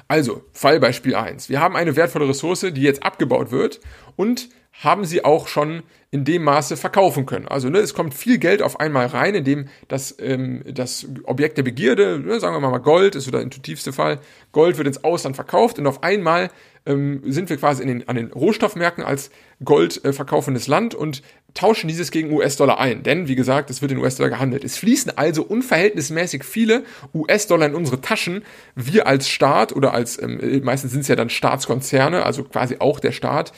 Also, 0.08 0.44
Fallbeispiel 0.52 1.14
1. 1.14 1.48
Wir 1.48 1.60
haben 1.60 1.74
eine 1.74 1.96
wertvolle 1.96 2.28
Ressource, 2.28 2.66
die 2.72 2.82
jetzt 2.82 3.02
abgebaut 3.02 3.50
wird 3.50 3.80
und 4.16 4.50
haben 4.72 5.04
sie 5.04 5.24
auch 5.24 5.48
schon 5.48 5.82
in 6.10 6.24
dem 6.24 6.44
Maße 6.44 6.76
verkaufen 6.76 7.24
können. 7.26 7.46
Also 7.48 7.68
ne, 7.68 7.78
es 7.78 7.94
kommt 7.94 8.14
viel 8.14 8.38
Geld 8.38 8.62
auf 8.62 8.80
einmal 8.80 9.06
rein, 9.06 9.34
indem 9.34 9.68
das, 9.88 10.16
ähm, 10.18 10.62
das 10.66 11.06
Objekt 11.24 11.56
der 11.58 11.62
Begierde, 11.62 12.18
ne, 12.18 12.40
sagen 12.40 12.54
wir 12.54 12.60
mal 12.68 12.78
Gold, 12.78 13.14
ist 13.14 13.24
so 13.24 13.30
der 13.30 13.42
intuitivste 13.42 13.92
Fall, 13.92 14.18
Gold 14.52 14.76
wird 14.76 14.88
ins 14.88 15.04
Ausland 15.04 15.36
verkauft 15.36 15.78
und 15.78 15.86
auf 15.86 16.02
einmal 16.02 16.50
ähm, 16.86 17.22
sind 17.24 17.50
wir 17.50 17.56
quasi 17.56 17.84
den, 17.86 18.08
an 18.08 18.16
den 18.16 18.32
Rohstoffmärkten 18.32 19.04
als 19.04 19.30
Gold 19.64 20.04
äh, 20.04 20.12
verkaufendes 20.12 20.66
Land 20.66 20.94
und 20.94 21.22
tauschen 21.54 21.88
dieses 21.88 22.10
gegen 22.10 22.32
US-Dollar 22.32 22.78
ein. 22.78 23.02
Denn, 23.02 23.28
wie 23.28 23.34
gesagt, 23.34 23.70
es 23.70 23.82
wird 23.82 23.92
in 23.92 23.98
US-Dollar 23.98 24.30
gehandelt. 24.30 24.64
Es 24.64 24.76
fließen 24.76 25.16
also 25.16 25.42
unverhältnismäßig 25.42 26.44
viele 26.44 26.84
US-Dollar 27.14 27.66
in 27.66 27.74
unsere 27.74 28.00
Taschen. 28.00 28.42
Wir 28.74 29.06
als 29.06 29.28
Staat 29.28 29.74
oder 29.74 29.94
als, 29.94 30.20
ähm, 30.20 30.62
meistens 30.64 30.92
sind 30.92 31.00
es 31.00 31.08
ja 31.08 31.16
dann 31.16 31.30
Staatskonzerne, 31.30 32.24
also 32.24 32.44
quasi 32.44 32.76
auch 32.78 33.00
der 33.00 33.12
Staat, 33.12 33.52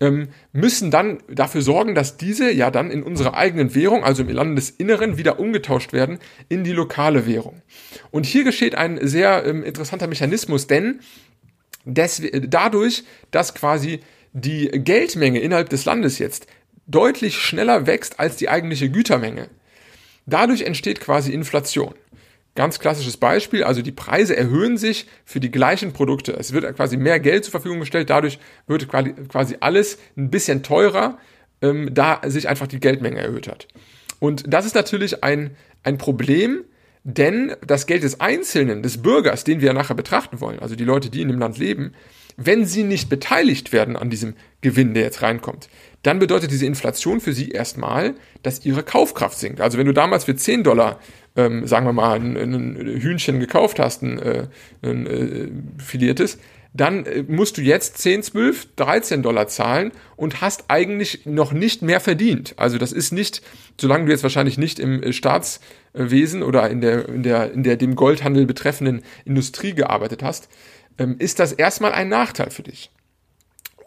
ähm, 0.00 0.28
müssen 0.52 0.90
dann 0.90 1.18
dafür 1.28 1.62
sorgen, 1.62 1.94
dass 1.94 2.16
diese 2.16 2.50
ja 2.50 2.70
dann 2.70 2.90
in 2.90 3.02
unserer 3.02 3.34
eigenen 3.34 3.74
Währung, 3.74 4.04
also 4.04 4.22
im 4.22 4.28
Landesinneren, 4.28 5.16
wieder 5.16 5.38
umgetauscht 5.38 5.92
werden 5.92 6.18
in 6.48 6.64
die 6.64 6.72
lokale 6.72 7.26
Währung. 7.26 7.62
Und 8.10 8.26
hier 8.26 8.44
geschieht 8.44 8.74
ein 8.74 8.98
sehr 9.06 9.44
ähm, 9.46 9.62
interessanter 9.62 10.06
Mechanismus, 10.06 10.66
denn 10.66 11.00
des, 11.86 12.22
dadurch, 12.42 13.04
dass 13.30 13.54
quasi 13.54 14.00
die 14.34 14.68
Geldmenge 14.68 15.40
innerhalb 15.40 15.70
des 15.70 15.86
Landes 15.86 16.18
jetzt 16.18 16.46
deutlich 16.86 17.38
schneller 17.38 17.86
wächst 17.86 18.20
als 18.20 18.36
die 18.36 18.50
eigentliche 18.50 18.90
Gütermenge, 18.90 19.48
Dadurch 20.26 20.62
entsteht 20.62 21.00
quasi 21.00 21.32
Inflation. 21.32 21.94
Ganz 22.56 22.80
klassisches 22.80 23.16
Beispiel, 23.16 23.62
also 23.64 23.82
die 23.82 23.92
Preise 23.92 24.36
erhöhen 24.36 24.76
sich 24.76 25.06
für 25.24 25.40
die 25.40 25.50
gleichen 25.50 25.92
Produkte. 25.92 26.32
Es 26.32 26.52
wird 26.52 26.74
quasi 26.74 26.96
mehr 26.96 27.20
Geld 27.20 27.44
zur 27.44 27.52
Verfügung 27.52 27.80
gestellt, 27.80 28.10
dadurch 28.10 28.38
wird 28.66 28.88
quasi 28.88 29.56
alles 29.60 29.98
ein 30.16 30.30
bisschen 30.30 30.62
teurer, 30.62 31.18
ähm, 31.62 31.90
da 31.92 32.20
sich 32.24 32.48
einfach 32.48 32.66
die 32.66 32.80
Geldmenge 32.80 33.20
erhöht 33.20 33.46
hat. 33.46 33.68
Und 34.18 34.44
das 34.52 34.64
ist 34.64 34.74
natürlich 34.74 35.22
ein, 35.22 35.54
ein 35.82 35.98
Problem, 35.98 36.64
denn 37.08 37.54
das 37.64 37.86
Geld 37.86 38.02
des 38.02 38.20
Einzelnen, 38.20 38.82
des 38.82 39.00
Bürgers, 39.00 39.44
den 39.44 39.60
wir 39.60 39.72
nachher 39.72 39.94
betrachten 39.94 40.40
wollen, 40.40 40.58
also 40.58 40.74
die 40.74 40.84
Leute, 40.84 41.08
die 41.08 41.22
in 41.22 41.28
dem 41.28 41.38
Land 41.38 41.56
leben, 41.56 41.92
wenn 42.36 42.66
sie 42.66 42.82
nicht 42.82 43.08
beteiligt 43.08 43.72
werden 43.72 43.96
an 43.96 44.10
diesem 44.10 44.34
Gewinn, 44.60 44.92
der 44.92 45.04
jetzt 45.04 45.22
reinkommt, 45.22 45.68
dann 46.02 46.18
bedeutet 46.18 46.50
diese 46.50 46.66
Inflation 46.66 47.20
für 47.20 47.32
sie 47.32 47.50
erstmal, 47.50 48.14
dass 48.42 48.66
ihre 48.66 48.82
Kaufkraft 48.82 49.38
sinkt. 49.38 49.60
Also 49.60 49.78
wenn 49.78 49.86
du 49.86 49.92
damals 49.92 50.24
für 50.24 50.34
10 50.34 50.64
Dollar, 50.64 50.98
ähm, 51.36 51.64
sagen 51.68 51.86
wir 51.86 51.92
mal, 51.92 52.16
ein, 52.16 52.36
ein 52.36 52.76
Hühnchen 52.76 53.38
gekauft 53.38 53.78
hast, 53.78 54.02
ein, 54.02 54.18
äh, 54.18 54.48
ein 54.82 55.06
äh, 55.06 55.48
filiertes, 55.80 56.38
dann 56.76 57.06
äh, 57.06 57.24
musst 57.26 57.56
du 57.56 57.62
jetzt 57.62 57.98
10, 57.98 58.22
12, 58.22 58.68
13 58.76 59.22
Dollar 59.22 59.48
zahlen 59.48 59.92
und 60.16 60.40
hast 60.40 60.64
eigentlich 60.68 61.26
noch 61.26 61.52
nicht 61.52 61.82
mehr 61.82 62.00
verdient. 62.00 62.54
Also 62.56 62.78
das 62.78 62.92
ist 62.92 63.12
nicht, 63.12 63.42
solange 63.80 64.06
du 64.06 64.12
jetzt 64.12 64.22
wahrscheinlich 64.22 64.58
nicht 64.58 64.78
im 64.78 65.02
äh, 65.02 65.12
Staatswesen 65.12 66.42
oder 66.42 66.68
in 66.70 66.80
der, 66.80 67.08
in 67.08 67.22
der, 67.22 67.52
in 67.52 67.62
der 67.62 67.76
dem 67.76 67.96
Goldhandel 67.96 68.46
betreffenden 68.46 69.02
Industrie 69.24 69.74
gearbeitet 69.74 70.22
hast, 70.22 70.48
ähm, 70.98 71.16
ist 71.18 71.38
das 71.38 71.52
erstmal 71.52 71.92
ein 71.92 72.08
Nachteil 72.08 72.50
für 72.50 72.62
dich. 72.62 72.90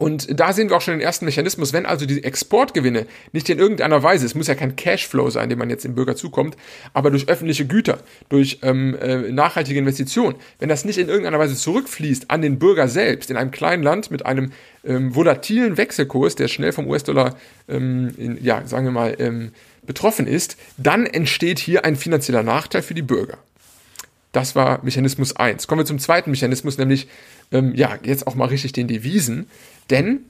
Und 0.00 0.40
da 0.40 0.54
sehen 0.54 0.70
wir 0.70 0.78
auch 0.78 0.80
schon 0.80 0.94
den 0.94 1.02
ersten 1.02 1.26
Mechanismus, 1.26 1.74
wenn 1.74 1.84
also 1.84 2.06
die 2.06 2.24
Exportgewinne 2.24 3.04
nicht 3.32 3.50
in 3.50 3.58
irgendeiner 3.58 4.02
Weise, 4.02 4.24
es 4.24 4.34
muss 4.34 4.46
ja 4.46 4.54
kein 4.54 4.74
Cashflow 4.74 5.28
sein, 5.28 5.50
dem 5.50 5.58
man 5.58 5.68
jetzt 5.68 5.84
dem 5.84 5.94
Bürger 5.94 6.16
zukommt, 6.16 6.56
aber 6.94 7.10
durch 7.10 7.28
öffentliche 7.28 7.66
Güter, 7.66 7.98
durch 8.30 8.60
ähm, 8.62 8.96
äh, 8.98 9.30
nachhaltige 9.30 9.78
Investitionen, 9.78 10.36
wenn 10.58 10.70
das 10.70 10.86
nicht 10.86 10.96
in 10.96 11.08
irgendeiner 11.08 11.38
Weise 11.38 11.54
zurückfließt 11.54 12.30
an 12.30 12.40
den 12.40 12.58
Bürger 12.58 12.88
selbst, 12.88 13.30
in 13.30 13.36
einem 13.36 13.50
kleinen 13.50 13.82
Land 13.82 14.10
mit 14.10 14.24
einem 14.24 14.52
ähm, 14.86 15.14
volatilen 15.14 15.76
Wechselkurs, 15.76 16.34
der 16.34 16.48
schnell 16.48 16.72
vom 16.72 16.86
US-Dollar, 16.86 17.36
ähm, 17.68 18.38
ja, 18.40 18.66
sagen 18.66 18.86
wir 18.86 18.92
mal, 18.92 19.16
ähm, 19.18 19.52
betroffen 19.82 20.26
ist, 20.26 20.56
dann 20.78 21.04
entsteht 21.04 21.58
hier 21.58 21.84
ein 21.84 21.96
finanzieller 21.96 22.42
Nachteil 22.42 22.80
für 22.80 22.94
die 22.94 23.02
Bürger. 23.02 23.36
Das 24.32 24.54
war 24.54 24.82
Mechanismus 24.82 25.34
1. 25.36 25.66
Kommen 25.66 25.80
wir 25.80 25.86
zum 25.86 25.98
zweiten 25.98 26.30
Mechanismus, 26.30 26.78
nämlich 26.78 27.08
ähm, 27.52 27.74
ja, 27.74 27.98
jetzt 28.02 28.26
auch 28.26 28.34
mal 28.34 28.46
richtig 28.46 28.72
den 28.72 28.86
Devisen. 28.86 29.48
Denn 29.90 30.26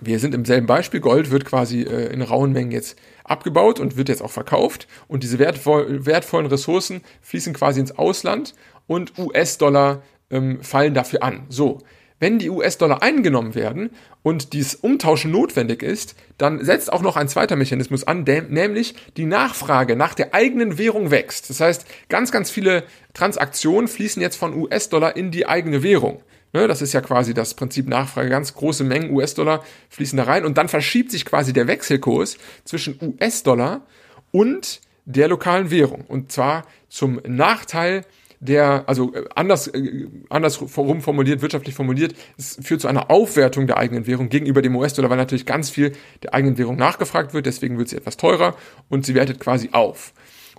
wir 0.00 0.18
sind 0.18 0.34
im 0.34 0.44
selben 0.44 0.66
Beispiel, 0.66 1.00
Gold 1.00 1.30
wird 1.30 1.44
quasi 1.44 1.82
äh, 1.82 2.12
in 2.12 2.22
rauen 2.22 2.52
Mengen 2.52 2.70
jetzt 2.70 2.98
abgebaut 3.24 3.80
und 3.80 3.96
wird 3.96 4.08
jetzt 4.08 4.22
auch 4.22 4.30
verkauft. 4.30 4.86
Und 5.08 5.22
diese 5.22 5.38
wertvoll, 5.38 6.04
wertvollen 6.04 6.46
Ressourcen 6.46 7.00
fließen 7.22 7.54
quasi 7.54 7.80
ins 7.80 7.96
Ausland 7.98 8.54
und 8.86 9.18
US-Dollar 9.18 10.02
ähm, 10.30 10.62
fallen 10.62 10.94
dafür 10.94 11.22
an. 11.22 11.46
So, 11.48 11.78
wenn 12.18 12.38
die 12.38 12.50
US-Dollar 12.50 13.02
eingenommen 13.02 13.54
werden 13.54 13.90
und 14.22 14.52
dies 14.52 14.74
Umtauschen 14.74 15.30
notwendig 15.30 15.82
ist, 15.82 16.14
dann 16.38 16.64
setzt 16.64 16.92
auch 16.92 17.02
noch 17.02 17.16
ein 17.16 17.28
zweiter 17.28 17.56
Mechanismus 17.56 18.04
an, 18.04 18.24
nämlich 18.48 18.94
die 19.16 19.26
Nachfrage 19.26 19.96
nach 19.96 20.14
der 20.14 20.34
eigenen 20.34 20.78
Währung 20.78 21.10
wächst. 21.10 21.50
Das 21.50 21.60
heißt, 21.60 21.86
ganz, 22.08 22.32
ganz 22.32 22.50
viele 22.50 22.84
Transaktionen 23.12 23.88
fließen 23.88 24.22
jetzt 24.22 24.36
von 24.36 24.54
US-Dollar 24.54 25.16
in 25.16 25.30
die 25.30 25.46
eigene 25.46 25.82
Währung. 25.82 26.22
Ne, 26.52 26.68
das 26.68 26.80
ist 26.80 26.92
ja 26.92 27.00
quasi 27.00 27.34
das 27.34 27.54
Prinzip 27.54 27.88
Nachfrage. 27.88 28.28
Ganz 28.28 28.54
große 28.54 28.84
Mengen 28.84 29.10
US-Dollar 29.10 29.64
fließen 29.90 30.16
da 30.16 30.24
rein 30.24 30.44
und 30.44 30.56
dann 30.58 30.68
verschiebt 30.68 31.10
sich 31.10 31.24
quasi 31.24 31.52
der 31.52 31.66
Wechselkurs 31.66 32.38
zwischen 32.64 32.98
US-Dollar 33.00 33.82
und 34.30 34.80
der 35.04 35.28
lokalen 35.28 35.70
Währung. 35.70 36.04
Und 36.06 36.32
zwar 36.32 36.64
zum 36.88 37.20
Nachteil 37.26 38.04
der, 38.40 38.84
also 38.86 39.14
äh, 39.14 39.24
anders, 39.34 39.68
äh, 39.68 40.06
andersrum 40.28 41.00
formuliert, 41.00 41.42
wirtschaftlich 41.42 41.74
formuliert, 41.74 42.14
es 42.36 42.58
führt 42.62 42.80
zu 42.80 42.88
einer 42.88 43.10
Aufwertung 43.10 43.66
der 43.66 43.78
eigenen 43.78 44.06
Währung 44.06 44.28
gegenüber 44.28 44.62
dem 44.62 44.76
US-Dollar, 44.76 45.10
weil 45.10 45.16
natürlich 45.16 45.46
ganz 45.46 45.70
viel 45.70 45.92
der 46.22 46.34
eigenen 46.34 46.58
Währung 46.58 46.76
nachgefragt 46.76 47.34
wird, 47.34 47.46
deswegen 47.46 47.78
wird 47.78 47.88
sie 47.88 47.96
etwas 47.96 48.16
teurer 48.16 48.56
und 48.88 49.06
sie 49.06 49.14
wertet 49.14 49.40
quasi 49.40 49.70
auf. 49.72 50.12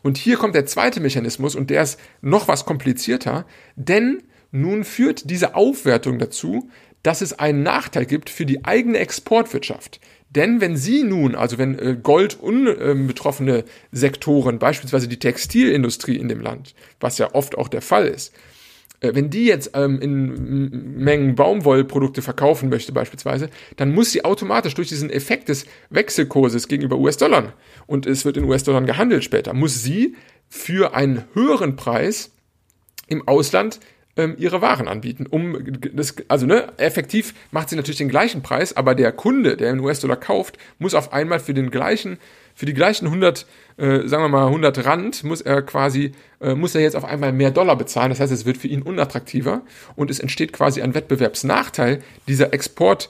Und 0.03 0.17
hier 0.17 0.37
kommt 0.37 0.55
der 0.55 0.65
zweite 0.65 0.99
Mechanismus 0.99 1.55
und 1.55 1.69
der 1.69 1.83
ist 1.83 1.99
noch 2.21 2.47
was 2.47 2.65
komplizierter, 2.65 3.45
denn 3.75 4.23
nun 4.51 4.83
führt 4.83 5.29
diese 5.29 5.55
Aufwertung 5.55 6.19
dazu, 6.19 6.69
dass 7.03 7.21
es 7.21 7.37
einen 7.37 7.63
Nachteil 7.63 8.05
gibt 8.05 8.29
für 8.29 8.45
die 8.45 8.65
eigene 8.65 8.97
Exportwirtschaft. 8.97 9.99
Denn 10.29 10.59
wenn 10.59 10.75
Sie 10.75 11.03
nun, 11.03 11.35
also 11.35 11.57
wenn 11.57 11.79
äh, 11.79 11.97
Gold 12.01 12.39
unbetroffene 12.39 13.63
Sektoren, 13.91 14.59
beispielsweise 14.59 15.07
die 15.07 15.19
Textilindustrie 15.19 16.17
in 16.17 16.27
dem 16.27 16.41
Land, 16.41 16.75
was 16.99 17.17
ja 17.17 17.33
oft 17.33 17.57
auch 17.57 17.69
der 17.69 17.81
Fall 17.81 18.07
ist, 18.07 18.33
äh, 18.99 19.15
wenn 19.15 19.29
die 19.29 19.45
jetzt 19.45 19.71
ähm, 19.73 20.01
in 20.01 20.97
Mengen 20.97 21.35
Baumwollprodukte 21.35 22.21
verkaufen 22.21 22.69
möchte 22.69 22.91
beispielsweise, 22.91 23.49
dann 23.77 23.93
muss 23.93 24.11
sie 24.11 24.25
automatisch 24.25 24.73
durch 24.73 24.89
diesen 24.89 25.09
Effekt 25.09 25.49
des 25.49 25.65
Wechselkurses 25.89 26.67
gegenüber 26.67 26.97
US-Dollar 26.97 27.53
und 27.85 28.05
es 28.05 28.25
wird 28.25 28.37
in 28.37 28.45
US-Dollar 28.45 28.81
gehandelt 28.81 29.23
später, 29.23 29.53
muss 29.53 29.81
sie 29.81 30.15
für 30.49 30.93
einen 30.93 31.23
höheren 31.33 31.75
Preis 31.75 32.31
im 33.07 33.27
Ausland 33.27 33.79
ähm, 34.17 34.35
ihre 34.37 34.61
Waren 34.61 34.87
anbieten. 34.87 35.25
Um 35.29 35.57
das, 35.93 36.15
also 36.27 36.45
ne, 36.45 36.73
effektiv 36.77 37.33
macht 37.51 37.69
sie 37.69 37.75
natürlich 37.75 37.97
den 37.97 38.09
gleichen 38.09 38.41
Preis, 38.41 38.75
aber 38.75 38.95
der 38.95 39.11
Kunde, 39.11 39.55
der 39.55 39.71
in 39.71 39.79
US-Dollar 39.79 40.17
kauft, 40.17 40.57
muss 40.79 40.93
auf 40.93 41.13
einmal 41.13 41.39
für 41.39 41.53
den 41.53 41.71
gleichen, 41.71 42.17
für 42.55 42.65
die 42.65 42.73
gleichen 42.73 43.05
100, 43.05 43.45
äh, 43.77 44.07
sagen 44.07 44.23
wir 44.23 44.29
mal 44.29 44.47
100 44.47 44.85
Rand, 44.85 45.23
muss 45.23 45.41
er 45.41 45.61
quasi, 45.61 46.11
äh, 46.41 46.55
muss 46.55 46.75
er 46.75 46.81
jetzt 46.81 46.95
auf 46.95 47.05
einmal 47.05 47.31
mehr 47.31 47.51
Dollar 47.51 47.75
bezahlen. 47.75 48.09
Das 48.09 48.19
heißt, 48.19 48.33
es 48.33 48.45
wird 48.45 48.57
für 48.57 48.67
ihn 48.67 48.81
unattraktiver 48.81 49.61
und 49.95 50.09
es 50.09 50.19
entsteht 50.19 50.53
quasi 50.53 50.81
ein 50.81 50.95
Wettbewerbsnachteil 50.95 52.01
dieser 52.27 52.53
Export 52.53 53.09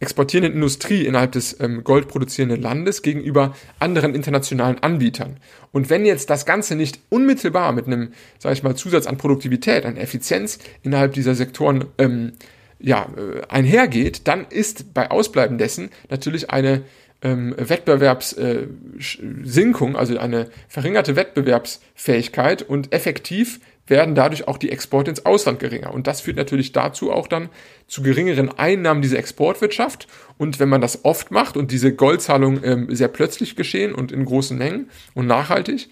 exportierenden 0.00 0.54
Industrie 0.54 1.06
innerhalb 1.06 1.32
des 1.32 1.60
ähm, 1.60 1.84
goldproduzierenden 1.84 2.60
Landes 2.60 3.02
gegenüber 3.02 3.54
anderen 3.78 4.14
internationalen 4.14 4.82
Anbietern. 4.82 5.36
Und 5.72 5.90
wenn 5.90 6.06
jetzt 6.06 6.30
das 6.30 6.46
Ganze 6.46 6.74
nicht 6.74 7.00
unmittelbar 7.10 7.72
mit 7.72 7.86
einem, 7.86 8.12
sage 8.38 8.54
ich 8.54 8.62
mal, 8.62 8.74
Zusatz 8.74 9.06
an 9.06 9.18
Produktivität, 9.18 9.84
an 9.84 9.98
Effizienz 9.98 10.58
innerhalb 10.82 11.12
dieser 11.12 11.34
Sektoren 11.34 11.84
ähm, 11.98 12.32
ja, 12.78 13.10
äh, 13.16 13.42
einhergeht, 13.48 14.26
dann 14.26 14.46
ist 14.48 14.94
bei 14.94 15.10
Ausbleiben 15.10 15.58
dessen 15.58 15.90
natürlich 16.08 16.48
eine 16.50 16.82
ähm, 17.22 17.54
Wettbewerbssinkung, 17.58 19.94
äh, 19.94 19.98
also 19.98 20.18
eine 20.18 20.48
verringerte 20.68 21.16
Wettbewerbsfähigkeit 21.16 22.62
und 22.62 22.94
effektiv 22.94 23.60
werden 23.90 24.14
dadurch 24.14 24.48
auch 24.48 24.56
die 24.56 24.70
Exporte 24.70 25.10
ins 25.10 25.26
Ausland 25.26 25.58
geringer. 25.58 25.92
Und 25.92 26.06
das 26.06 26.20
führt 26.20 26.36
natürlich 26.36 26.72
dazu 26.72 27.12
auch 27.12 27.28
dann 27.28 27.48
zu 27.86 28.02
geringeren 28.02 28.48
Einnahmen 28.56 29.02
dieser 29.02 29.18
Exportwirtschaft. 29.18 30.06
Und 30.38 30.60
wenn 30.60 30.68
man 30.68 30.80
das 30.80 31.04
oft 31.04 31.30
macht 31.30 31.56
und 31.56 31.72
diese 31.72 31.92
Goldzahlungen 31.92 32.62
ähm, 32.64 32.94
sehr 32.94 33.08
plötzlich 33.08 33.56
geschehen 33.56 33.94
und 33.94 34.12
in 34.12 34.24
großen 34.24 34.56
Mengen 34.56 34.88
und 35.14 35.26
nachhaltig, 35.26 35.88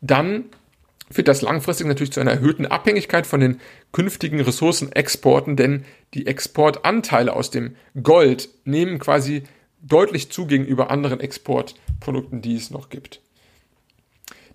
dann 0.00 0.44
führt 1.10 1.28
das 1.28 1.42
langfristig 1.42 1.86
natürlich 1.86 2.12
zu 2.12 2.20
einer 2.20 2.30
erhöhten 2.30 2.66
Abhängigkeit 2.66 3.26
von 3.26 3.40
den 3.40 3.60
künftigen 3.92 4.40
Ressourcenexporten, 4.40 5.56
denn 5.56 5.84
die 6.14 6.26
Exportanteile 6.26 7.34
aus 7.34 7.50
dem 7.50 7.74
Gold 8.00 8.48
nehmen 8.64 8.98
quasi 9.00 9.42
deutlich 9.82 10.30
zu 10.30 10.46
gegenüber 10.46 10.90
anderen 10.90 11.20
Exportprodukten, 11.20 12.42
die 12.42 12.54
es 12.54 12.70
noch 12.70 12.90
gibt. 12.90 13.20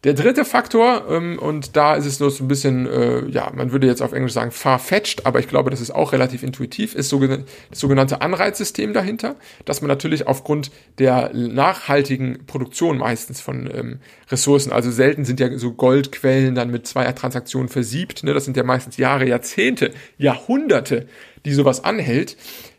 Der 0.06 0.14
dritte 0.14 0.46
Faktor, 0.46 1.08
ähm, 1.10 1.40
und 1.40 1.76
da 1.76 1.96
ist 1.96 2.06
es 2.06 2.20
nur 2.20 2.30
so 2.30 2.44
ein 2.44 2.48
bisschen, 2.48 2.86
äh, 2.86 3.28
ja, 3.28 3.52
man 3.56 3.72
würde 3.72 3.88
jetzt 3.88 4.04
auf 4.04 4.14
Englisch 4.14 4.34
sagen 4.34 4.52
far-fetched, 4.52 5.26
aber 5.26 5.40
ich 5.40 5.48
glaube, 5.48 5.72
das 5.72 5.82
ist 5.82 5.90
auch 5.90 6.14
relativ 6.14 6.44
intuitiv, 6.44 6.94
ist 6.94 7.12
das 7.12 7.40
sogenannte 7.74 8.22
Anreizsystem 8.22 8.94
dahinter, 8.94 9.36
dass 9.66 9.82
man 9.82 9.88
natürlich 9.88 10.28
aufgrund 10.28 10.70
der 11.00 11.32
nachhaltigen 11.34 12.46
Produktion 12.46 13.00
meistens 13.00 13.42
von 13.42 13.68
ähm, 13.74 14.00
Ressourcen, 14.30 14.72
also 14.72 14.92
selten 14.92 15.26
sind 15.26 15.40
ja 15.40 15.58
so 15.58 15.72
Goldquellen 15.72 16.54
dann 16.54 16.70
mit 16.70 16.86
zweier 16.86 17.16
Transaktionen 17.16 17.68
versiebt, 17.68 18.24
ne, 18.24 18.36
das 18.36 18.46
sind 18.46 18.56
ja 18.56 18.64
meistens 18.64 18.98
Jahre, 18.98 19.28
Jahrzehnte, 19.28 19.92
Jahrhunderte, 20.20 21.08
die 21.46 21.54
sowas 21.54 21.84
anhält, 21.84 22.38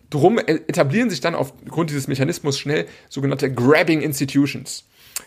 Drum 0.09 0.39
etablieren 0.39 1.11
sich 1.11 1.21
dann 1.21 1.35
aufgrund 1.35 1.91
dieses 1.91 2.07
Mechanismus 2.07 2.61
schnell 2.61 2.87
sogenannte 3.09 3.53
Grabbing 3.53 4.03
Institutions. 4.03 4.85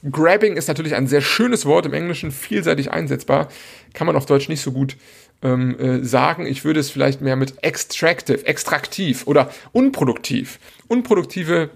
Grabbing 0.09 0.55
ist 0.55 0.67
natürlich 0.67 0.95
ein 0.95 1.07
sehr 1.07 1.21
schönes 1.21 1.65
Wort 1.65 1.85
im 1.85 1.93
Englischen, 1.93 2.31
vielseitig 2.31 2.91
einsetzbar. 2.91 3.49
Kann 3.93 4.07
man 4.07 4.15
auf 4.15 4.25
Deutsch 4.25 4.49
nicht 4.49 4.61
so 4.61 4.71
gut 4.71 4.95
ähm, 5.41 5.77
äh, 5.79 6.03
sagen. 6.03 6.45
Ich 6.45 6.63
würde 6.63 6.79
es 6.79 6.89
vielleicht 6.89 7.21
mehr 7.21 7.35
mit 7.35 7.63
extractive, 7.63 8.45
extraktiv 8.45 9.27
oder 9.27 9.51
unproduktiv. 9.71 10.59
Unproduktive 10.87 11.69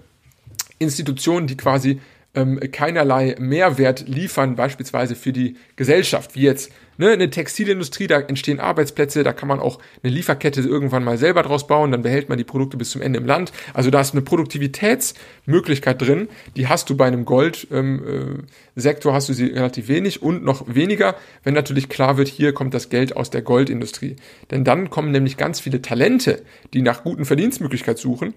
Institutionen, 0.78 1.46
die 1.46 1.56
quasi 1.56 2.00
ähm, 2.34 2.60
keinerlei 2.72 3.36
Mehrwert 3.38 4.08
liefern, 4.08 4.56
beispielsweise 4.56 5.14
für 5.14 5.32
die 5.32 5.56
Gesellschaft, 5.76 6.34
wie 6.34 6.42
jetzt 6.42 6.72
Ne, 6.96 7.10
eine 7.10 7.30
Textilindustrie, 7.30 8.06
da 8.06 8.20
entstehen 8.20 8.60
Arbeitsplätze, 8.60 9.24
da 9.24 9.32
kann 9.32 9.48
man 9.48 9.60
auch 9.60 9.78
eine 10.02 10.12
Lieferkette 10.12 10.60
irgendwann 10.60 11.02
mal 11.02 11.18
selber 11.18 11.42
draus 11.42 11.66
bauen, 11.66 11.90
dann 11.90 12.02
behält 12.02 12.28
man 12.28 12.38
die 12.38 12.44
Produkte 12.44 12.76
bis 12.76 12.90
zum 12.90 13.02
Ende 13.02 13.18
im 13.18 13.26
Land. 13.26 13.52
Also 13.72 13.90
da 13.90 14.00
ist 14.00 14.12
eine 14.12 14.22
Produktivitätsmöglichkeit 14.22 16.00
drin, 16.00 16.28
die 16.56 16.68
hast 16.68 16.88
du 16.90 16.96
bei 16.96 17.06
einem 17.06 17.24
Goldsektor, 17.24 17.80
ähm, 17.80 18.46
äh, 18.76 19.12
hast 19.12 19.28
du 19.28 19.32
sie 19.32 19.46
relativ 19.46 19.88
wenig 19.88 20.22
und 20.22 20.44
noch 20.44 20.72
weniger, 20.72 21.16
wenn 21.42 21.54
natürlich 21.54 21.88
klar 21.88 22.16
wird, 22.16 22.28
hier 22.28 22.52
kommt 22.52 22.74
das 22.74 22.90
Geld 22.90 23.16
aus 23.16 23.30
der 23.30 23.42
Goldindustrie. 23.42 24.16
Denn 24.50 24.64
dann 24.64 24.90
kommen 24.90 25.10
nämlich 25.10 25.36
ganz 25.36 25.60
viele 25.60 25.82
Talente, 25.82 26.42
die 26.72 26.82
nach 26.82 27.02
guten 27.02 27.24
Verdienstmöglichkeiten 27.24 28.00
suchen, 28.00 28.34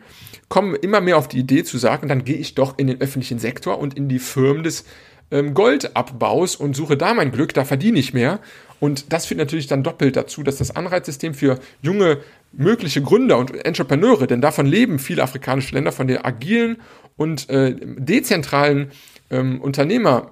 kommen 0.50 0.76
immer 0.76 1.02
mehr 1.02 1.18
auf 1.18 1.28
die 1.28 1.40
Idee 1.40 1.64
zu 1.64 1.78
sagen, 1.78 2.08
dann 2.08 2.24
gehe 2.24 2.38
ich 2.38 2.56
doch 2.56 2.78
in 2.78 2.88
den 2.88 3.02
öffentlichen 3.02 3.40
Sektor 3.40 3.80
und 3.80 3.96
in 3.96 4.10
die 4.10 4.20
Firmen 4.20 4.64
des 4.64 4.86
ähm, 5.32 5.54
Goldabbaus 5.54 6.56
und 6.56 6.76
suche 6.76 6.98
da 6.98 7.14
mein 7.14 7.32
Glück, 7.32 7.54
da 7.54 7.66
verdiene 7.66 8.00
ich 8.00 8.14
mehr. 8.14 8.40
Und 8.80 9.12
das 9.12 9.26
führt 9.26 9.40
natürlich 9.40 9.68
dann 9.68 9.84
doppelt 9.84 10.16
dazu, 10.16 10.44
dass 10.44 10.58
das 10.58 10.76
Anreizsystem 10.76 11.34
für 11.34 11.60
junge 11.82 12.20
mögliche 12.52 13.02
Gründer 13.02 13.38
und 13.38 13.54
Entrepreneure, 13.66 14.28
denn 14.28 14.42
davon 14.42 14.66
leben 14.66 15.00
viele 15.00 15.24
afrikanische 15.24 15.76
Länder, 15.76 15.92
von 15.92 16.08
der 16.08 16.26
agilen 16.26 16.78
und 17.18 17.50
äh, 17.50 17.76
dezentralen 17.80 18.92
ähm, 19.30 19.60
Unternehmerbranche, 19.62 20.32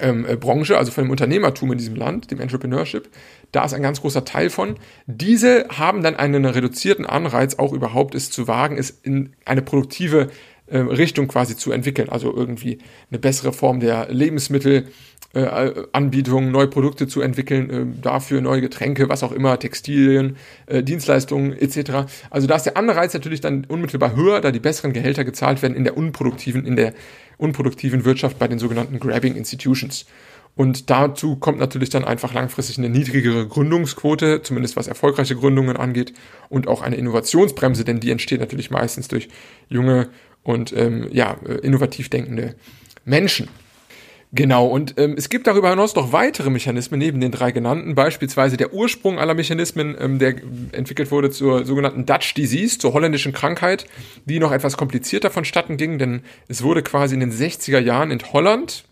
ähm, 0.00 0.24
äh, 0.24 0.78
also 0.78 0.92
von 0.92 1.04
dem 1.04 1.10
Unternehmertum 1.10 1.72
in 1.72 1.78
diesem 1.78 1.96
Land, 1.96 2.30
dem 2.30 2.40
Entrepreneurship, 2.40 3.08
da 3.52 3.64
ist 3.64 3.74
ein 3.74 3.82
ganz 3.82 4.00
großer 4.00 4.24
Teil 4.24 4.50
von. 4.50 4.76
Diese 5.06 5.66
haben 5.68 6.02
dann 6.02 6.16
einen 6.16 6.44
reduzierten 6.44 7.04
Anreiz, 7.04 7.56
auch 7.56 7.72
überhaupt 7.72 8.14
es 8.14 8.30
zu 8.30 8.48
wagen, 8.48 8.78
es 8.78 8.90
in 8.90 9.34
eine 9.44 9.62
produktive 9.62 10.28
äh, 10.66 10.78
Richtung 10.78 11.28
quasi 11.28 11.56
zu 11.56 11.72
entwickeln. 11.72 12.08
Also 12.08 12.34
irgendwie 12.34 12.78
eine 13.10 13.18
bessere 13.18 13.52
Form 13.52 13.80
der 13.80 14.08
Lebensmittelanbietung, 14.10 16.48
äh, 16.48 16.50
neue 16.50 16.68
Produkte 16.68 17.06
zu 17.06 17.20
entwickeln, 17.20 17.70
äh, 17.70 17.86
dafür 18.02 18.40
neue 18.40 18.60
Getränke, 18.60 19.08
was 19.08 19.22
auch 19.22 19.32
immer, 19.32 19.58
Textilien, 19.58 20.36
äh, 20.66 20.82
Dienstleistungen 20.82 21.52
etc. 21.52 22.06
Also 22.30 22.46
da 22.46 22.56
ist 22.56 22.64
der 22.64 22.76
Anreiz 22.76 23.14
natürlich 23.14 23.40
dann 23.40 23.64
unmittelbar 23.66 24.16
höher, 24.16 24.40
da 24.40 24.50
die 24.50 24.60
besseren 24.60 24.92
Gehälter 24.92 25.24
gezahlt 25.24 25.62
werden 25.62 25.76
in 25.76 25.84
der 25.84 25.96
unproduktiven, 25.96 26.66
in 26.66 26.76
der 26.76 26.94
unproduktiven 27.38 28.04
Wirtschaft 28.04 28.38
bei 28.38 28.48
den 28.48 28.58
sogenannten 28.58 28.98
Grabbing 28.98 29.36
Institutions. 29.36 30.06
Und 30.56 30.88
dazu 30.88 31.36
kommt 31.36 31.58
natürlich 31.58 31.90
dann 31.90 32.04
einfach 32.04 32.32
langfristig 32.32 32.78
eine 32.78 32.88
niedrigere 32.88 33.46
Gründungsquote, 33.46 34.40
zumindest 34.40 34.74
was 34.76 34.88
erfolgreiche 34.88 35.36
Gründungen 35.36 35.76
angeht, 35.76 36.14
und 36.48 36.66
auch 36.66 36.80
eine 36.80 36.96
Innovationsbremse, 36.96 37.84
denn 37.84 38.00
die 38.00 38.10
entsteht 38.10 38.40
natürlich 38.40 38.70
meistens 38.70 39.08
durch 39.08 39.28
junge 39.68 40.08
und 40.46 40.72
ähm, 40.76 41.08
ja, 41.12 41.36
innovativ 41.62 42.08
denkende 42.08 42.54
Menschen. 43.04 43.48
Genau, 44.32 44.66
und 44.66 44.94
ähm, 44.98 45.14
es 45.16 45.28
gibt 45.28 45.46
darüber 45.46 45.70
hinaus 45.70 45.94
noch 45.94 46.12
weitere 46.12 46.50
Mechanismen 46.50 46.98
neben 46.98 47.20
den 47.20 47.30
drei 47.30 47.52
genannten, 47.52 47.94
beispielsweise 47.94 48.56
der 48.56 48.74
Ursprung 48.74 49.18
aller 49.18 49.34
Mechanismen, 49.34 49.96
ähm, 49.98 50.18
der 50.18 50.34
entwickelt 50.72 51.10
wurde 51.10 51.30
zur 51.30 51.64
sogenannten 51.64 52.06
Dutch 52.06 52.34
Disease, 52.34 52.78
zur 52.78 52.92
holländischen 52.92 53.32
Krankheit, 53.32 53.86
die 54.24 54.38
noch 54.38 54.52
etwas 54.52 54.76
komplizierter 54.76 55.30
vonstatten 55.30 55.76
ging, 55.76 55.98
denn 55.98 56.22
es 56.48 56.62
wurde 56.62 56.82
quasi 56.82 57.14
in 57.14 57.20
den 57.20 57.32
60er 57.32 57.78
Jahren 57.78 58.10
in 58.10 58.20
Holland, 58.32 58.84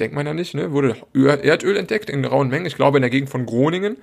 denkt 0.00 0.14
man 0.14 0.26
ja 0.26 0.34
nicht, 0.34 0.54
ne, 0.54 0.72
wurde 0.72 0.96
Erdöl 1.14 1.76
entdeckt 1.76 2.10
in 2.10 2.24
rauen 2.24 2.48
Mengen, 2.48 2.66
ich 2.66 2.74
glaube 2.74 2.98
in 2.98 3.02
der 3.02 3.10
Gegend 3.10 3.30
von 3.30 3.46
Groningen. 3.46 3.98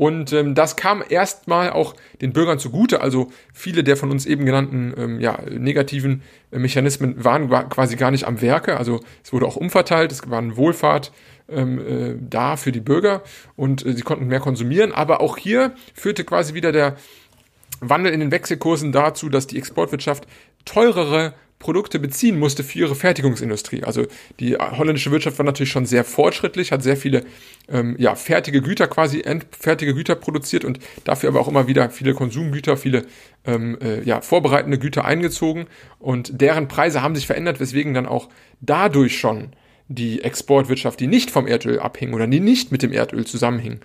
Und 0.00 0.32
ähm, 0.32 0.54
das 0.54 0.76
kam 0.76 1.04
erstmal 1.06 1.68
auch 1.68 1.94
den 2.22 2.32
Bürgern 2.32 2.58
zugute. 2.58 3.02
Also 3.02 3.30
viele 3.52 3.84
der 3.84 3.98
von 3.98 4.10
uns 4.10 4.24
eben 4.24 4.46
genannten 4.46 4.94
ähm, 4.96 5.20
ja, 5.20 5.38
negativen 5.50 6.22
äh, 6.50 6.58
Mechanismen 6.58 7.22
waren 7.22 7.50
quasi 7.68 7.96
gar 7.96 8.10
nicht 8.10 8.24
am 8.24 8.40
Werke. 8.40 8.78
Also 8.78 9.00
es 9.22 9.30
wurde 9.30 9.44
auch 9.44 9.56
umverteilt, 9.56 10.10
es 10.10 10.30
war 10.30 10.38
eine 10.38 10.56
Wohlfahrt 10.56 11.12
ähm, 11.50 11.78
äh, 11.78 12.16
da 12.18 12.56
für 12.56 12.72
die 12.72 12.80
Bürger 12.80 13.22
und 13.56 13.84
äh, 13.84 13.92
sie 13.92 14.00
konnten 14.00 14.26
mehr 14.28 14.40
konsumieren. 14.40 14.92
Aber 14.92 15.20
auch 15.20 15.36
hier 15.36 15.74
führte 15.92 16.24
quasi 16.24 16.54
wieder 16.54 16.72
der 16.72 16.96
Wandel 17.80 18.14
in 18.14 18.20
den 18.20 18.30
Wechselkursen 18.30 18.92
dazu, 18.92 19.28
dass 19.28 19.48
die 19.48 19.58
Exportwirtschaft 19.58 20.26
teurere 20.64 21.34
Produkte 21.60 21.98
beziehen 21.98 22.38
musste 22.38 22.64
für 22.64 22.78
ihre 22.80 22.94
Fertigungsindustrie. 22.96 23.84
Also 23.84 24.06
die 24.40 24.56
holländische 24.56 25.12
Wirtschaft 25.12 25.38
war 25.38 25.44
natürlich 25.44 25.70
schon 25.70 25.84
sehr 25.86 26.04
fortschrittlich, 26.04 26.72
hat 26.72 26.82
sehr 26.82 26.96
viele 26.96 27.22
ähm, 27.68 27.94
ja, 27.98 28.16
fertige 28.16 28.62
Güter 28.62 28.88
quasi, 28.88 29.20
endfertige 29.20 29.94
Güter 29.94 30.16
produziert 30.16 30.64
und 30.64 30.80
dafür 31.04 31.28
aber 31.28 31.38
auch 31.38 31.48
immer 31.48 31.68
wieder 31.68 31.90
viele 31.90 32.14
Konsumgüter, 32.14 32.78
viele 32.78 33.04
ähm, 33.44 33.78
äh, 33.82 34.02
ja, 34.02 34.22
vorbereitende 34.22 34.78
Güter 34.78 35.04
eingezogen 35.04 35.66
und 35.98 36.40
deren 36.40 36.66
Preise 36.66 37.02
haben 37.02 37.14
sich 37.14 37.26
verändert, 37.26 37.60
weswegen 37.60 37.92
dann 37.92 38.06
auch 38.06 38.30
dadurch 38.62 39.18
schon 39.18 39.50
die 39.88 40.22
Exportwirtschaft, 40.22 40.98
die 40.98 41.08
nicht 41.08 41.30
vom 41.30 41.46
Erdöl 41.46 41.78
abhing 41.78 42.14
oder 42.14 42.26
die 42.26 42.40
nicht 42.40 42.72
mit 42.72 42.82
dem 42.82 42.92
Erdöl 42.92 43.26
zusammenhing, 43.26 43.80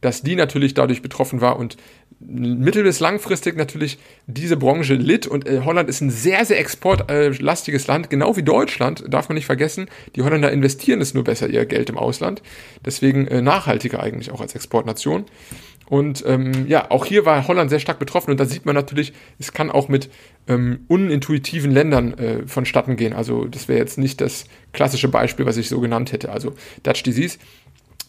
dass 0.00 0.22
die 0.22 0.36
natürlich 0.36 0.74
dadurch 0.74 1.02
betroffen 1.02 1.40
war 1.40 1.58
und 1.58 1.76
mittel- 2.20 2.82
bis 2.82 3.00
langfristig 3.00 3.56
natürlich 3.56 3.98
diese 4.26 4.56
Branche 4.56 4.94
litt 4.94 5.26
und 5.26 5.46
äh, 5.46 5.60
Holland 5.64 5.88
ist 5.88 6.00
ein 6.00 6.10
sehr, 6.10 6.44
sehr 6.44 6.58
exportlastiges 6.58 7.86
Land, 7.86 8.10
genau 8.10 8.36
wie 8.36 8.42
Deutschland, 8.42 9.04
darf 9.08 9.28
man 9.28 9.36
nicht 9.36 9.46
vergessen. 9.46 9.88
Die 10.16 10.22
Holländer 10.22 10.52
investieren 10.52 11.00
es 11.00 11.14
nur 11.14 11.24
besser 11.24 11.48
ihr 11.48 11.64
Geld 11.66 11.88
im 11.88 11.98
Ausland, 11.98 12.42
deswegen 12.84 13.26
äh, 13.28 13.42
nachhaltiger 13.42 14.02
eigentlich 14.02 14.30
auch 14.30 14.40
als 14.40 14.54
Exportnation. 14.54 15.24
Und 15.90 16.22
ähm, 16.24 16.68
ja, 16.68 16.88
auch 16.92 17.04
hier 17.04 17.26
war 17.26 17.48
Holland 17.48 17.68
sehr 17.68 17.80
stark 17.80 17.98
betroffen 17.98 18.30
und 18.30 18.38
da 18.38 18.44
sieht 18.44 18.64
man 18.64 18.76
natürlich, 18.76 19.12
es 19.40 19.52
kann 19.52 19.72
auch 19.72 19.88
mit 19.88 20.08
ähm, 20.46 20.84
unintuitiven 20.86 21.72
Ländern 21.72 22.14
äh, 22.14 22.46
vonstatten 22.46 22.94
gehen. 22.94 23.12
Also 23.12 23.46
das 23.46 23.66
wäre 23.66 23.80
jetzt 23.80 23.98
nicht 23.98 24.20
das 24.20 24.44
klassische 24.72 25.08
Beispiel, 25.08 25.46
was 25.46 25.56
ich 25.56 25.68
so 25.68 25.80
genannt 25.80 26.12
hätte. 26.12 26.30
Also 26.30 26.54
Dutch 26.84 27.02
Disease 27.02 27.38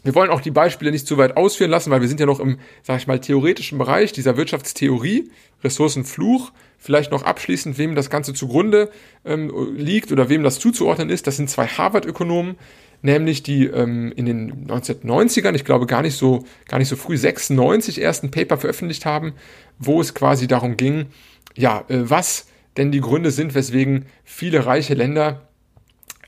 wir 0.03 0.15
wollen 0.15 0.31
auch 0.31 0.41
die 0.41 0.51
Beispiele 0.51 0.91
nicht 0.91 1.05
zu 1.05 1.17
weit 1.17 1.37
ausführen 1.37 1.69
lassen, 1.69 1.91
weil 1.91 2.01
wir 2.01 2.07
sind 2.07 2.19
ja 2.19 2.25
noch 2.25 2.39
im, 2.39 2.57
sag 2.83 2.97
ich 2.97 3.07
mal, 3.07 3.19
theoretischen 3.19 3.77
Bereich 3.77 4.11
dieser 4.11 4.37
Wirtschaftstheorie, 4.37 5.29
Ressourcenfluch. 5.63 6.51
Vielleicht 6.77 7.11
noch 7.11 7.21
abschließend, 7.21 7.77
wem 7.77 7.93
das 7.93 8.09
Ganze 8.09 8.33
zugrunde 8.33 8.89
ähm, 9.23 9.75
liegt 9.75 10.11
oder 10.11 10.29
wem 10.29 10.41
das 10.43 10.59
zuzuordnen 10.59 11.11
ist. 11.11 11.27
Das 11.27 11.37
sind 11.37 11.49
zwei 11.49 11.67
Harvard-Ökonomen, 11.67 12.55
nämlich 13.03 13.43
die 13.43 13.65
ähm, 13.65 14.11
in 14.15 14.25
den 14.25 14.67
1990ern, 14.67 15.53
ich 15.53 15.65
glaube 15.65 15.85
gar 15.85 16.01
nicht 16.01 16.15
so, 16.15 16.45
gar 16.67 16.79
nicht 16.79 16.87
so 16.87 16.95
früh, 16.95 17.17
96 17.17 18.01
ersten 18.01 18.31
Paper 18.31 18.57
veröffentlicht 18.57 19.05
haben, 19.05 19.33
wo 19.77 20.01
es 20.01 20.15
quasi 20.15 20.47
darum 20.47 20.75
ging, 20.75 21.07
ja, 21.55 21.85
äh, 21.87 22.09
was 22.09 22.47
denn 22.77 22.91
die 22.91 23.01
Gründe 23.01 23.29
sind, 23.29 23.53
weswegen 23.53 24.05
viele 24.23 24.65
reiche 24.65 24.95
Länder, 24.95 25.49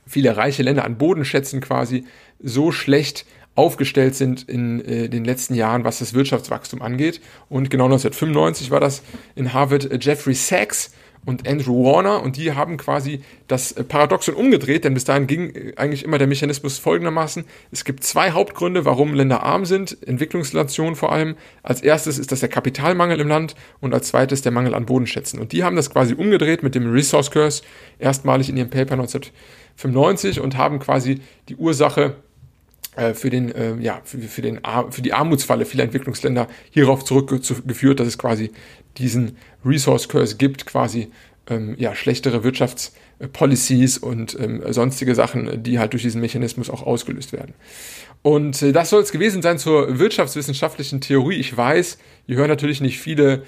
viele 0.06 0.36
reiche 0.38 0.62
Länder 0.62 0.86
an 0.86 0.98
Bodenschätzen 1.00 1.62
quasi 1.62 2.06
so 2.40 2.72
schlecht 2.72 3.26
aufgestellt 3.56 4.16
sind 4.16 4.48
in 4.50 4.84
äh, 4.84 5.10
den 5.10 5.26
letzten 5.26 5.54
Jahren, 5.54 5.84
was 5.84 6.00
das 6.00 6.14
Wirtschaftswachstum 6.14 6.82
angeht. 6.82 7.22
Und 7.50 7.70
genau 7.70 7.86
1995 7.86 8.72
war 8.72 8.80
das 8.80 9.04
in 9.36 9.54
Harvard 9.54 9.92
äh, 9.92 10.00
Jeffrey 10.02 10.34
Sachs 10.34 10.92
und 11.26 11.48
Andrew 11.48 11.86
Warner 11.86 12.22
und 12.22 12.38
die 12.38 12.54
haben 12.54 12.78
quasi 12.78 13.22
das 13.48 13.72
äh, 13.72 13.84
Paradoxon 13.84 14.36
umgedreht, 14.36 14.84
denn 14.84 14.94
bis 14.94 15.06
dahin 15.06 15.28
ging 15.28 15.56
äh, 15.56 15.74
eigentlich 15.78 16.04
immer 16.04 16.18
der 16.18 16.28
Mechanismus 16.28 16.80
folgendermaßen. 16.80 17.46
Es 17.72 17.86
gibt 17.86 18.04
zwei 18.04 18.32
Hauptgründe, 18.32 18.86
warum 18.86 19.14
Länder 19.14 19.44
arm 19.44 19.66
sind, 19.66 19.98
Entwicklungsnationen 20.06 20.96
vor 20.96 21.12
allem. 21.12 21.36
Als 21.62 21.82
erstes 21.82 22.18
ist 22.18 22.32
das 22.32 22.42
der 22.42 22.50
Kapitalmangel 22.50 23.20
im 23.20 23.28
Land 23.28 23.56
und 23.80 23.94
als 23.94 24.10
zweites 24.10 24.42
der 24.42 24.52
Mangel 24.52 24.74
an 24.74 24.86
Bodenschätzen. 24.86 25.40
Und 25.40 25.52
die 25.52 25.64
haben 25.64 25.76
das 25.76 25.90
quasi 25.90 26.14
umgedreht 26.14 26.64
mit 26.64 26.76
dem 26.76 26.92
Resource 26.92 27.32
Curse 27.32 27.64
erstmalig 28.00 28.50
in 28.50 28.58
ihrem 28.58 28.70
Paper 28.70 28.94
1995 28.94 30.42
und 30.42 30.58
haben 30.58 30.80
quasi 30.80 31.22
die 31.50 31.56
Ursache 31.56 32.16
für 33.14 33.30
den, 33.30 33.52
äh, 33.54 33.76
ja, 33.80 34.02
für, 34.04 34.20
für, 34.20 34.42
den, 34.42 34.60
für 34.90 35.02
die 35.02 35.14
Armutsfalle 35.14 35.66
vieler 35.66 35.84
Entwicklungsländer 35.84 36.48
hierauf 36.72 37.04
zurückgeführt, 37.04 38.00
dass 38.00 38.08
es 38.08 38.18
quasi 38.18 38.52
diesen 38.98 39.38
Resource 39.66 40.08
Curse 40.08 40.38
gibt, 40.38 40.66
quasi 40.66 41.10
ähm, 41.50 41.76
ja, 41.78 41.96
schlechtere 41.96 42.44
Wirtschaftspolicies 42.44 43.98
und 43.98 44.38
ähm, 44.40 44.62
sonstige 44.72 45.16
Sachen, 45.16 45.64
die 45.64 45.80
halt 45.80 45.94
durch 45.94 46.04
diesen 46.04 46.22
Mechanismus 46.22 46.70
auch 46.70 46.84
ausgelöst 46.84 47.34
werden. 47.34 47.54
Und 48.22 48.62
äh, 48.62 48.72
das 48.72 48.90
soll 48.90 49.02
es 49.02 49.12
gewesen 49.12 49.42
sein 49.42 49.58
zur 49.58 50.00
wirtschaftswissenschaftlichen 50.00 51.02
Theorie. 51.02 51.36
Ich 51.36 51.56
weiß, 51.56 51.98
ihr 52.28 52.38
hört 52.38 52.50
natürlich 52.50 52.82
nicht 52.82 53.00
viele 53.00 53.44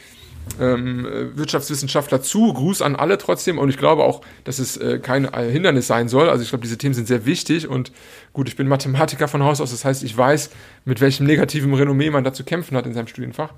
ähm, 0.60 1.06
Wirtschaftswissenschaftler 1.36 2.22
zu. 2.22 2.54
Gruß 2.54 2.82
an 2.82 2.96
alle 2.96 3.18
trotzdem. 3.18 3.58
Und 3.58 3.70
ich 3.70 3.78
glaube 3.78 4.04
auch, 4.04 4.22
dass 4.44 4.60
es 4.60 4.78
äh, 4.78 5.00
kein 5.00 5.26
äh, 5.26 5.50
Hindernis 5.52 5.88
sein 5.88 6.08
soll. 6.08 6.30
Also 6.30 6.44
ich 6.44 6.50
glaube, 6.50 6.64
diese 6.64 6.78
Themen 6.78 6.94
sind 6.94 7.08
sehr 7.08 7.26
wichtig. 7.26 7.68
Und 7.68 7.92
gut, 8.34 8.48
ich 8.48 8.56
bin 8.56 8.68
Mathematiker 8.68 9.28
von 9.28 9.44
Haus 9.44 9.62
aus. 9.62 9.72
Das 9.72 9.86
heißt, 9.86 10.04
ich 10.04 10.16
weiß, 10.16 10.50
mit 10.86 11.02
welchem 11.02 11.26
negativen 11.26 11.74
Renommee 11.74 12.10
man 12.10 12.24
da 12.24 12.34
zu 12.34 12.44
kämpfen 12.44 12.78
hat 12.78 12.86
in 12.86 12.94
seinem 12.94 13.08
Studienfach. 13.08 13.54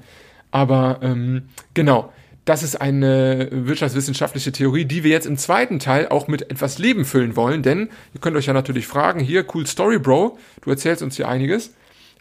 Aber 0.51 0.99
ähm, 1.01 1.49
genau, 1.73 2.11
das 2.45 2.63
ist 2.63 2.79
eine 2.79 3.49
wirtschaftswissenschaftliche 3.51 4.53
Theorie, 4.53 4.85
die 4.85 5.03
wir 5.03 5.11
jetzt 5.11 5.25
im 5.25 5.37
zweiten 5.37 5.79
Teil 5.79 6.07
auch 6.07 6.29
mit 6.29 6.49
etwas 6.49 6.79
Leben 6.79 7.03
füllen 7.03 7.35
wollen. 7.35 7.61
Denn 7.61 7.89
ihr 8.13 8.21
könnt 8.21 8.37
euch 8.37 8.45
ja 8.45 8.53
natürlich 8.53 8.87
fragen, 8.87 9.19
hier, 9.19 9.45
cool 9.53 9.67
Story, 9.67 9.99
Bro, 9.99 10.37
du 10.61 10.69
erzählst 10.69 11.01
uns 11.01 11.17
hier 11.17 11.27
einiges. 11.27 11.73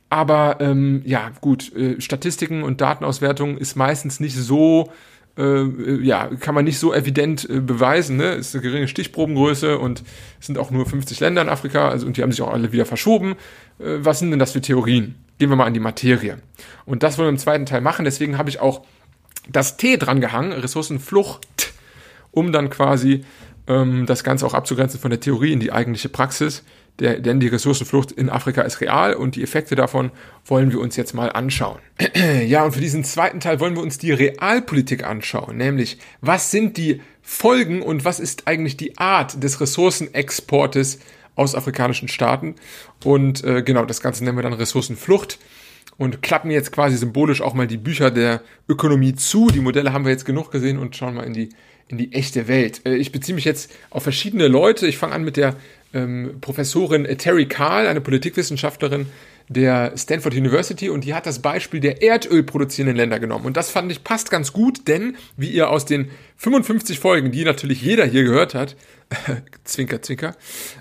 Aber 0.08 0.58
ähm, 0.60 1.02
ja, 1.04 1.30
gut, 1.40 1.74
äh, 1.74 2.00
Statistiken 2.00 2.62
und 2.62 2.80
Datenauswertung 2.80 3.58
ist 3.58 3.76
meistens 3.76 4.20
nicht 4.20 4.36
so 4.36 4.90
äh, 5.36 6.02
ja, 6.02 6.30
kann 6.40 6.54
man 6.54 6.64
nicht 6.64 6.78
so 6.78 6.94
evident 6.94 7.48
äh, 7.48 7.60
beweisen. 7.60 8.16
Ne? 8.16 8.32
Ist 8.32 8.54
eine 8.54 8.62
geringe 8.62 8.88
Stichprobengröße 8.88 9.78
und 9.78 10.02
es 10.40 10.46
sind 10.46 10.58
auch 10.58 10.70
nur 10.70 10.86
50 10.86 11.20
Länder 11.20 11.42
in 11.42 11.48
Afrika, 11.48 11.88
also 11.88 12.06
und 12.06 12.16
die 12.16 12.22
haben 12.22 12.32
sich 12.32 12.42
auch 12.42 12.52
alle 12.52 12.72
wieder 12.72 12.86
verschoben. 12.86 13.32
Äh, 13.78 13.98
was 13.98 14.18
sind 14.18 14.30
denn 14.30 14.38
das 14.38 14.52
für 14.52 14.60
Theorien? 14.60 15.16
Gehen 15.38 15.50
wir 15.50 15.56
mal 15.56 15.66
an 15.66 15.74
die 15.74 15.80
Materie. 15.80 16.38
Und 16.86 17.02
das 17.02 17.18
wollen 17.18 17.26
wir 17.26 17.30
im 17.30 17.38
zweiten 17.38 17.66
Teil 17.66 17.82
machen. 17.82 18.04
Deswegen 18.04 18.38
habe 18.38 18.48
ich 18.48 18.60
auch 18.60 18.82
das 19.48 19.76
T 19.76 19.96
dran 19.98 20.20
gehangen, 20.20 20.52
Ressourcenflucht, 20.52 21.72
um 22.30 22.52
dann 22.52 22.70
quasi 22.70 23.24
ähm, 23.66 24.06
das 24.06 24.24
Ganze 24.24 24.46
auch 24.46 24.54
abzugrenzen 24.54 24.98
von 24.98 25.10
der 25.10 25.20
Theorie 25.20 25.52
in 25.52 25.60
die 25.60 25.72
eigentliche 25.72 26.08
Praxis. 26.08 26.64
Der, 26.98 27.20
denn 27.20 27.40
die 27.40 27.48
Ressourcenflucht 27.48 28.10
in 28.12 28.30
Afrika 28.30 28.62
ist 28.62 28.80
real 28.80 29.14
und 29.14 29.36
die 29.36 29.42
Effekte 29.42 29.74
davon 29.74 30.10
wollen 30.46 30.72
wir 30.72 30.80
uns 30.80 30.96
jetzt 30.96 31.12
mal 31.12 31.30
anschauen. 31.30 31.78
ja, 32.46 32.64
und 32.64 32.72
für 32.72 32.80
diesen 32.80 33.04
zweiten 33.04 33.40
Teil 33.40 33.60
wollen 33.60 33.76
wir 33.76 33.82
uns 33.82 33.98
die 33.98 34.12
Realpolitik 34.12 35.04
anschauen, 35.04 35.58
nämlich 35.58 35.98
was 36.22 36.50
sind 36.50 36.78
die 36.78 37.02
Folgen 37.20 37.82
und 37.82 38.04
was 38.04 38.20
ist 38.20 38.46
eigentlich 38.46 38.76
die 38.76 38.96
Art 38.98 39.42
des 39.42 39.60
Ressourcenexportes 39.60 41.00
aus 41.34 41.54
afrikanischen 41.54 42.08
Staaten. 42.08 42.54
Und 43.04 43.44
äh, 43.44 43.62
genau, 43.62 43.84
das 43.84 44.00
Ganze 44.00 44.24
nennen 44.24 44.38
wir 44.38 44.42
dann 44.42 44.52
Ressourcenflucht 44.54 45.38
und 45.98 46.22
klappen 46.22 46.50
jetzt 46.50 46.72
quasi 46.72 46.96
symbolisch 46.96 47.40
auch 47.40 47.54
mal 47.54 47.66
die 47.66 47.76
Bücher 47.76 48.10
der 48.10 48.42
Ökonomie 48.68 49.14
zu. 49.14 49.48
Die 49.48 49.60
Modelle 49.60 49.92
haben 49.92 50.04
wir 50.04 50.12
jetzt 50.12 50.24
genug 50.24 50.50
gesehen 50.50 50.78
und 50.78 50.96
schauen 50.96 51.14
mal 51.14 51.24
in 51.24 51.32
die, 51.32 51.50
in 51.88 51.98
die 51.98 52.12
echte 52.12 52.48
Welt. 52.48 52.82
Äh, 52.84 52.96
ich 52.96 53.12
beziehe 53.12 53.34
mich 53.34 53.44
jetzt 53.44 53.72
auf 53.90 54.02
verschiedene 54.02 54.48
Leute. 54.48 54.86
Ich 54.86 54.98
fange 54.98 55.14
an 55.14 55.24
mit 55.24 55.36
der 55.36 55.56
ähm, 55.94 56.38
Professorin 56.40 57.04
Terry 57.18 57.46
Kahl, 57.46 57.86
eine 57.86 58.00
Politikwissenschaftlerin 58.00 59.06
der 59.48 59.92
Stanford 59.96 60.34
University 60.34 60.90
und 60.90 61.04
die 61.04 61.14
hat 61.14 61.26
das 61.26 61.38
Beispiel 61.40 61.80
der 61.80 62.02
Erdöl 62.02 62.42
produzierenden 62.42 62.96
Länder 62.96 63.20
genommen. 63.20 63.46
Und 63.46 63.56
das 63.56 63.70
fand 63.70 63.92
ich 63.92 64.02
passt 64.02 64.30
ganz 64.30 64.52
gut, 64.52 64.88
denn 64.88 65.16
wie 65.36 65.50
ihr 65.50 65.70
aus 65.70 65.84
den 65.84 66.10
55 66.36 66.98
Folgen, 66.98 67.30
die 67.30 67.44
natürlich 67.44 67.80
jeder 67.80 68.04
hier 68.04 68.24
gehört 68.24 68.54
hat, 68.54 68.76
zwinker, 69.64 70.02
zwinker, 70.02 70.34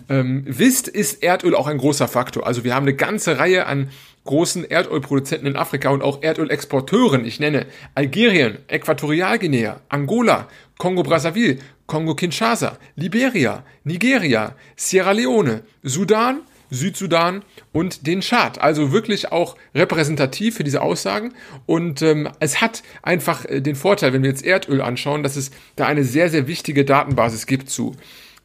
ähm, 0.10 0.44
wisst, 0.48 0.88
ist 0.88 1.22
Erdöl 1.22 1.54
auch 1.54 1.68
ein 1.68 1.78
großer 1.78 2.08
Faktor. 2.08 2.48
Also 2.48 2.64
wir 2.64 2.74
haben 2.74 2.84
eine 2.84 2.96
ganze 2.96 3.38
Reihe 3.38 3.68
an 3.68 3.90
großen 4.24 4.66
Erdölproduzenten 4.66 5.48
in 5.48 5.56
Afrika 5.56 5.90
und 5.90 6.02
auch 6.02 6.24
Erdölexporteuren. 6.24 7.26
Ich 7.26 7.40
nenne 7.40 7.68
Algerien, 7.94 8.58
Äquatorialguinea, 8.68 9.82
Angola, 9.90 10.48
Kongo-Brazzaville, 10.80 11.60
Kongo-Kinshasa, 11.88 12.78
Liberia, 12.96 13.64
Nigeria, 13.84 14.56
Sierra 14.76 15.12
Leone, 15.12 15.64
Sudan, 15.84 16.42
Südsudan 16.72 17.44
und 17.72 18.08
den 18.08 18.22
Chad. 18.22 18.60
Also 18.60 18.92
wirklich 18.92 19.32
auch 19.32 19.56
repräsentativ 19.74 20.56
für 20.56 20.64
diese 20.64 20.82
Aussagen. 20.82 21.34
Und 21.66 22.02
ähm, 22.02 22.30
es 22.40 22.62
hat 22.62 22.84
einfach 23.02 23.46
äh, 23.46 23.62
den 23.62 23.76
Vorteil, 23.76 24.14
wenn 24.14 24.24
wir 24.24 24.30
jetzt 24.30 24.46
Erdöl 24.46 24.82
anschauen, 24.82 25.24
dass 25.24 25.36
es 25.36 25.52
da 25.76 25.86
eine 25.86 26.04
sehr, 26.04 26.30
sehr 26.30 26.48
wichtige 26.48 26.86
Datenbasis 26.86 27.46
gibt 27.46 27.70
zu. 27.70 27.96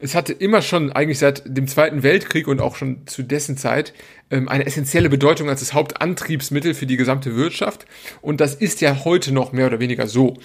Es 0.03 0.15
hatte 0.15 0.33
immer 0.33 0.63
schon 0.63 0.91
eigentlich 0.91 1.19
seit 1.19 1.43
dem 1.45 1.67
Zweiten 1.67 2.01
Weltkrieg 2.01 2.47
und 2.47 2.59
auch 2.59 2.75
schon 2.75 3.05
zu 3.05 3.21
dessen 3.21 3.55
Zeit 3.55 3.93
ähm, 4.31 4.49
eine 4.49 4.65
essentielle 4.65 5.09
Bedeutung 5.09 5.49
als 5.49 5.59
das 5.59 5.73
Hauptantriebsmittel 5.73 6.73
für 6.73 6.87
die 6.87 6.97
gesamte 6.97 7.35
Wirtschaft. 7.35 7.85
Und 8.21 8.41
das 8.41 8.55
ist 8.55 8.81
ja 8.81 9.03
heute 9.05 9.31
noch 9.31 9.51
mehr 9.51 9.67
oder 9.67 9.79
weniger 9.79 10.07
so. 10.07 10.37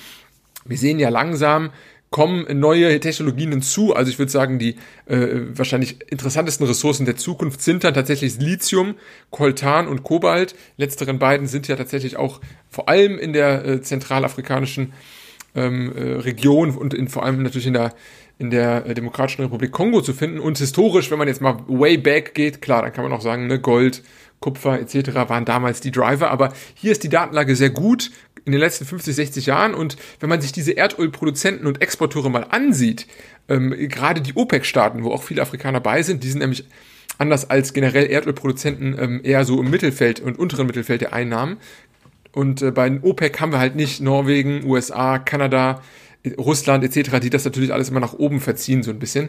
Wir 0.66 0.76
sehen 0.76 0.98
ja 0.98 1.08
langsam, 1.08 1.70
kommen 2.10 2.46
neue 2.58 2.98
Technologien 3.00 3.50
hinzu. 3.50 3.94
Also 3.94 4.10
ich 4.10 4.18
würde 4.18 4.30
sagen, 4.30 4.58
die 4.58 4.76
äh, 5.06 5.40
wahrscheinlich 5.52 6.10
interessantesten 6.10 6.66
Ressourcen 6.66 7.04
der 7.04 7.16
Zukunft 7.16 7.62
sind 7.62 7.84
dann 7.84 7.94
tatsächlich 7.94 8.38
Lithium, 8.38 8.94
Coltan 9.30 9.88
und 9.88 10.02
Kobalt. 10.02 10.54
Letzteren 10.76 11.18
beiden 11.18 11.46
sind 11.46 11.68
ja 11.68 11.76
tatsächlich 11.76 12.16
auch 12.16 12.40
vor 12.70 12.88
allem 12.88 13.18
in 13.18 13.32
der 13.32 13.64
äh, 13.64 13.82
zentralafrikanischen 13.82 14.92
ähm, 15.54 15.92
äh, 15.96 16.12
Region 16.20 16.76
und 16.76 16.94
in, 16.94 17.08
vor 17.08 17.24
allem 17.24 17.42
natürlich 17.42 17.66
in 17.66 17.74
der 17.74 17.92
in 18.38 18.50
der 18.50 18.86
äh, 18.86 18.94
Demokratischen 18.94 19.42
Republik 19.42 19.72
Kongo 19.72 20.02
zu 20.02 20.12
finden. 20.12 20.40
Und 20.40 20.58
historisch, 20.58 21.10
wenn 21.10 21.18
man 21.18 21.28
jetzt 21.28 21.40
mal 21.40 21.58
way 21.68 21.96
back 21.96 22.34
geht, 22.34 22.60
klar, 22.60 22.82
dann 22.82 22.92
kann 22.92 23.04
man 23.04 23.12
auch 23.12 23.22
sagen, 23.22 23.46
ne, 23.46 23.58
Gold, 23.58 24.02
Kupfer 24.40 24.78
etc. 24.78 25.14
waren 25.28 25.46
damals 25.46 25.80
die 25.80 25.90
Driver. 25.90 26.30
Aber 26.30 26.52
hier 26.74 26.92
ist 26.92 27.02
die 27.02 27.08
Datenlage 27.08 27.56
sehr 27.56 27.70
gut 27.70 28.10
in 28.46 28.52
den 28.52 28.60
letzten 28.60 28.86
50, 28.86 29.14
60 29.14 29.46
Jahren. 29.46 29.74
Und 29.74 29.96
wenn 30.20 30.28
man 30.28 30.40
sich 30.40 30.52
diese 30.52 30.72
Erdölproduzenten 30.72 31.66
und 31.66 31.82
Exporteure 31.82 32.30
mal 32.30 32.46
ansieht, 32.48 33.06
ähm, 33.48 33.74
gerade 33.88 34.22
die 34.22 34.34
OPEC-Staaten, 34.34 35.04
wo 35.04 35.10
auch 35.10 35.22
viele 35.22 35.42
Afrikaner 35.42 35.80
bei 35.80 36.02
sind, 36.02 36.24
die 36.24 36.30
sind 36.30 36.38
nämlich 36.38 36.64
anders 37.18 37.50
als 37.50 37.72
generell 37.72 38.06
Erdölproduzenten 38.06 38.96
ähm, 38.98 39.20
eher 39.22 39.44
so 39.44 39.60
im 39.60 39.70
Mittelfeld 39.70 40.20
und 40.20 40.38
unteren 40.38 40.66
Mittelfeld 40.66 41.00
der 41.00 41.12
Einnahmen. 41.12 41.58
Und 42.32 42.62
äh, 42.62 42.70
bei 42.70 42.88
den 42.88 43.02
OPEC 43.02 43.40
haben 43.40 43.52
wir 43.52 43.58
halt 43.58 43.76
nicht 43.76 44.00
Norwegen, 44.00 44.64
USA, 44.64 45.18
Kanada, 45.18 45.82
Russland 46.38 46.84
etc., 46.84 47.18
die 47.20 47.30
das 47.30 47.44
natürlich 47.44 47.72
alles 47.72 47.88
immer 47.88 48.00
nach 48.00 48.12
oben 48.12 48.40
verziehen, 48.40 48.82
so 48.82 48.90
ein 48.90 48.98
bisschen. 48.98 49.28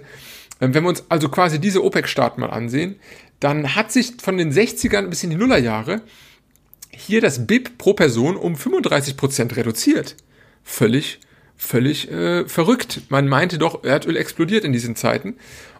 Ähm, 0.61 0.73
wenn 0.73 0.83
wir 0.83 0.89
uns 0.89 1.05
also 1.09 1.29
quasi 1.29 1.59
diese 1.59 1.83
OPEC-Staaten 1.83 2.41
mal 2.41 2.49
ansehen, 2.49 2.97
dann 3.39 3.75
hat 3.75 3.91
sich 3.91 4.13
von 4.21 4.37
den 4.37 4.51
60ern 4.51 5.07
bis 5.07 5.23
in 5.23 5.29
die 5.29 5.35
Nullerjahre 5.35 6.01
hier 6.97 7.21
das 7.21 7.45
BIP 7.45 7.77
pro 7.77 7.93
Person 7.93 8.35
um 8.35 8.55
35 8.55 9.17
Prozent 9.17 9.55
reduziert. 9.55 10.15
Völlig, 10.63 11.19
völlig 11.55 12.11
äh, 12.11 12.47
verrückt. 12.47 13.01
Man 13.09 13.27
meinte 13.27 13.57
doch, 13.57 13.83
Erdöl 13.83 14.17
explodiert 14.17 14.63
in 14.63 14.73
diesen 14.73 14.95
Zeiten. 14.95 15.35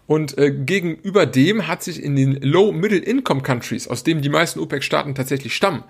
Und 0.06 0.38
äh, 0.38 0.52
gegenüber 0.52 1.26
dem 1.26 1.68
hat 1.68 1.84
sich 1.84 2.02
in 2.02 2.16
den 2.16 2.40
Low-Middle-Income-Countries, 2.42 3.88
aus 3.88 4.04
denen 4.04 4.22
die 4.22 4.30
meisten 4.30 4.60
OPEC-Staaten 4.60 5.16
tatsächlich 5.16 5.54
stammen, 5.54 5.84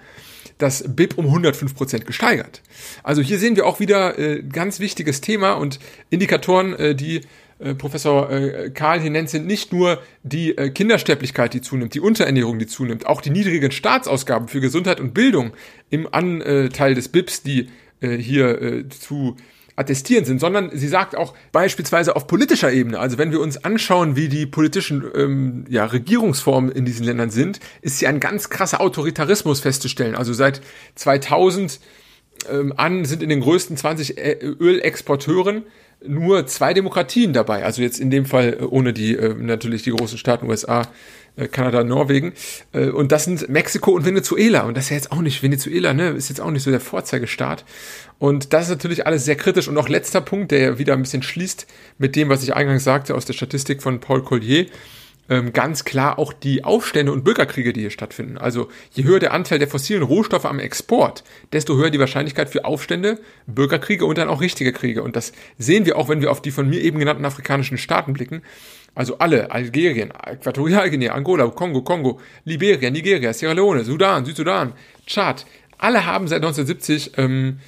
das 0.57 0.83
BIP 0.87 1.17
um 1.17 1.25
105 1.25 1.75
Prozent 1.75 2.07
gesteigert. 2.07 2.63
Also 3.03 3.21
hier 3.21 3.37
sehen 3.37 3.55
wir 3.55 3.67
auch 3.67 3.79
wieder 3.79 4.17
äh, 4.17 4.41
ganz 4.41 4.79
wichtiges 4.79 5.21
Thema 5.21 5.53
und 5.53 5.79
Indikatoren, 6.09 6.73
äh, 6.73 6.95
die 6.95 7.21
äh, 7.59 7.73
Professor 7.73 8.29
äh, 8.31 8.69
Karl 8.69 9.01
hier 9.01 9.09
nennt, 9.09 9.29
sind 9.29 9.47
nicht 9.47 9.73
nur 9.73 10.01
die 10.23 10.57
äh, 10.57 10.69
Kindersterblichkeit, 10.69 11.53
die 11.53 11.61
zunimmt, 11.61 11.93
die 11.93 11.99
Unterernährung, 11.99 12.59
die 12.59 12.67
zunimmt, 12.67 13.07
auch 13.07 13.21
die 13.21 13.31
niedrigen 13.31 13.71
Staatsausgaben 13.71 14.47
für 14.47 14.61
Gesundheit 14.61 14.99
und 14.99 15.13
Bildung 15.13 15.53
im 15.89 16.07
Anteil 16.11 16.93
des 16.93 17.07
BIPs, 17.09 17.43
die 17.43 17.69
hier 17.99 18.83
zu 18.89 19.37
attestieren 19.77 20.25
sind, 20.25 20.39
sondern 20.39 20.71
sie 20.73 20.87
sagt 20.87 21.15
auch 21.15 21.33
beispielsweise 21.51 22.15
auf 22.15 22.27
politischer 22.27 22.71
Ebene, 22.71 22.99
also 22.99 23.17
wenn 23.17 23.31
wir 23.31 23.39
uns 23.39 23.63
anschauen, 23.63 24.15
wie 24.15 24.27
die 24.27 24.45
politischen 24.45 25.03
ähm, 25.15 25.65
ja, 25.69 25.85
Regierungsformen 25.85 26.71
in 26.71 26.83
diesen 26.83 27.05
Ländern 27.05 27.29
sind, 27.29 27.59
ist 27.81 27.99
hier 27.99 28.09
ein 28.09 28.19
ganz 28.19 28.49
krasser 28.49 28.81
Autoritarismus 28.81 29.61
festzustellen. 29.61 30.15
Also 30.15 30.33
seit 30.33 30.61
2000 30.95 31.79
ähm, 32.51 32.73
an 32.75 33.05
sind 33.05 33.23
in 33.23 33.29
den 33.29 33.41
größten 33.41 33.77
20 33.77 34.17
Ölexporteuren 34.17 35.63
nur 36.05 36.45
zwei 36.45 36.73
Demokratien 36.73 37.33
dabei. 37.33 37.63
Also 37.63 37.81
jetzt 37.81 37.99
in 37.99 38.11
dem 38.11 38.25
Fall 38.25 38.57
äh, 38.59 38.63
ohne 38.63 38.93
die 38.93 39.15
äh, 39.15 39.33
natürlich 39.33 39.83
die 39.83 39.91
großen 39.91 40.17
Staaten 40.17 40.47
USA, 40.47 40.87
äh, 41.35 41.47
Kanada, 41.47 41.83
Norwegen. 41.83 42.33
Äh, 42.71 42.89
und 42.89 43.11
das 43.11 43.25
sind 43.25 43.49
Mexiko 43.49 43.91
und 43.91 44.05
Venezuela. 44.05 44.61
Und 44.61 44.77
das 44.77 44.85
ist 44.85 44.89
ja 44.91 44.95
jetzt 44.97 45.11
auch 45.11 45.21
nicht 45.21 45.41
Venezuela, 45.41 45.93
ne? 45.93 46.09
Ist 46.09 46.29
jetzt 46.29 46.41
auch 46.41 46.51
nicht 46.51 46.63
so 46.63 46.71
der 46.71 46.79
Vorzeigestaat. 46.79 47.65
Und 48.19 48.53
das 48.53 48.65
ist 48.65 48.69
natürlich 48.69 49.05
alles 49.05 49.25
sehr 49.25 49.35
kritisch. 49.35 49.67
Und 49.67 49.73
noch 49.73 49.89
letzter 49.89 50.21
Punkt, 50.21 50.51
der 50.51 50.59
ja 50.59 50.79
wieder 50.79 50.93
ein 50.93 51.01
bisschen 51.01 51.23
schließt 51.23 51.67
mit 51.97 52.15
dem, 52.15 52.29
was 52.29 52.43
ich 52.43 52.55
eingangs 52.55 52.83
sagte 52.83 53.15
aus 53.15 53.25
der 53.25 53.33
Statistik 53.33 53.81
von 53.81 53.99
Paul 53.99 54.23
Collier 54.23 54.67
ähm, 55.29 55.53
ganz 55.53 55.83
klar 55.85 56.19
auch 56.19 56.33
die 56.33 56.63
Aufstände 56.63 57.11
und 57.11 57.23
Bürgerkriege, 57.23 57.73
die 57.73 57.81
hier 57.81 57.89
stattfinden. 57.89 58.37
Also 58.37 58.69
je 58.91 59.03
höher 59.03 59.19
der 59.19 59.33
Anteil 59.33 59.59
der 59.59 59.67
fossilen 59.67 60.03
Rohstoffe 60.03 60.45
am 60.45 60.59
Export, 60.59 61.23
desto 61.53 61.75
höher 61.75 61.89
die 61.89 61.99
Wahrscheinlichkeit 61.99 62.49
für 62.49 62.65
Aufstände, 62.65 63.19
Bürgerkriege 63.45 64.05
und 64.05 64.17
dann 64.17 64.29
auch 64.29 64.41
richtige 64.41 64.73
Kriege. 64.73 65.03
Und 65.03 65.15
das 65.15 65.33
sehen 65.57 65.85
wir 65.85 65.97
auch, 65.97 66.09
wenn 66.09 66.21
wir 66.21 66.31
auf 66.31 66.41
die 66.41 66.51
von 66.51 66.69
mir 66.69 66.81
eben 66.81 66.99
genannten 66.99 67.25
afrikanischen 67.25 67.77
Staaten 67.77 68.13
blicken. 68.13 68.41
Also 68.95 69.19
alle, 69.19 69.51
Algerien, 69.51 70.11
Äquatorialguinea, 70.11 71.13
Angola, 71.13 71.47
Kongo, 71.47 71.81
Kongo, 71.83 72.19
Liberia, 72.45 72.89
Nigeria, 72.89 73.31
Sierra 73.33 73.53
Leone, 73.53 73.83
Sudan, 73.83 74.25
Südsudan, 74.25 74.73
Tschad, 75.05 75.45
alle 75.77 76.05
haben 76.05 76.27
seit 76.27 76.37
1970 76.37 77.11
ähm, 77.17 77.59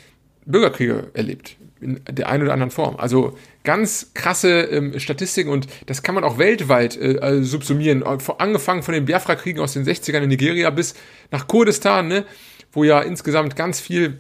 Bürgerkriege 0.46 1.12
erlebt 1.14 1.58
in 1.82 2.02
der 2.10 2.30
einen 2.30 2.44
oder 2.44 2.54
anderen 2.54 2.72
Form. 2.72 2.96
Also 2.98 3.38
ganz 3.64 4.12
krasse 4.14 4.62
ähm, 4.62 5.00
Statistiken 5.00 5.50
und 5.50 5.68
das 5.86 6.04
kann 6.04 6.16
man 6.16 6.24
auch 6.24 6.38
weltweit 6.38 6.96
äh, 6.98 7.16
äh 7.16 7.44
subsumieren. 7.44 8.02
Äh, 8.04 8.18
angefangen 8.38 8.84
von 8.84 8.94
den 8.94 9.06
Biafra-Kriegen 9.06 9.60
aus 9.60 9.74
den 9.74 9.86
60ern 9.86 10.22
in 10.22 10.30
Nigeria 10.30 10.70
bis 10.70 10.96
nach 11.32 11.48
Kurdistan, 11.48 12.08
ne, 12.08 12.26
wo 12.72 12.84
ja 12.84 13.02
insgesamt 13.02 13.56
ganz 13.56 13.80
viel 13.80 14.20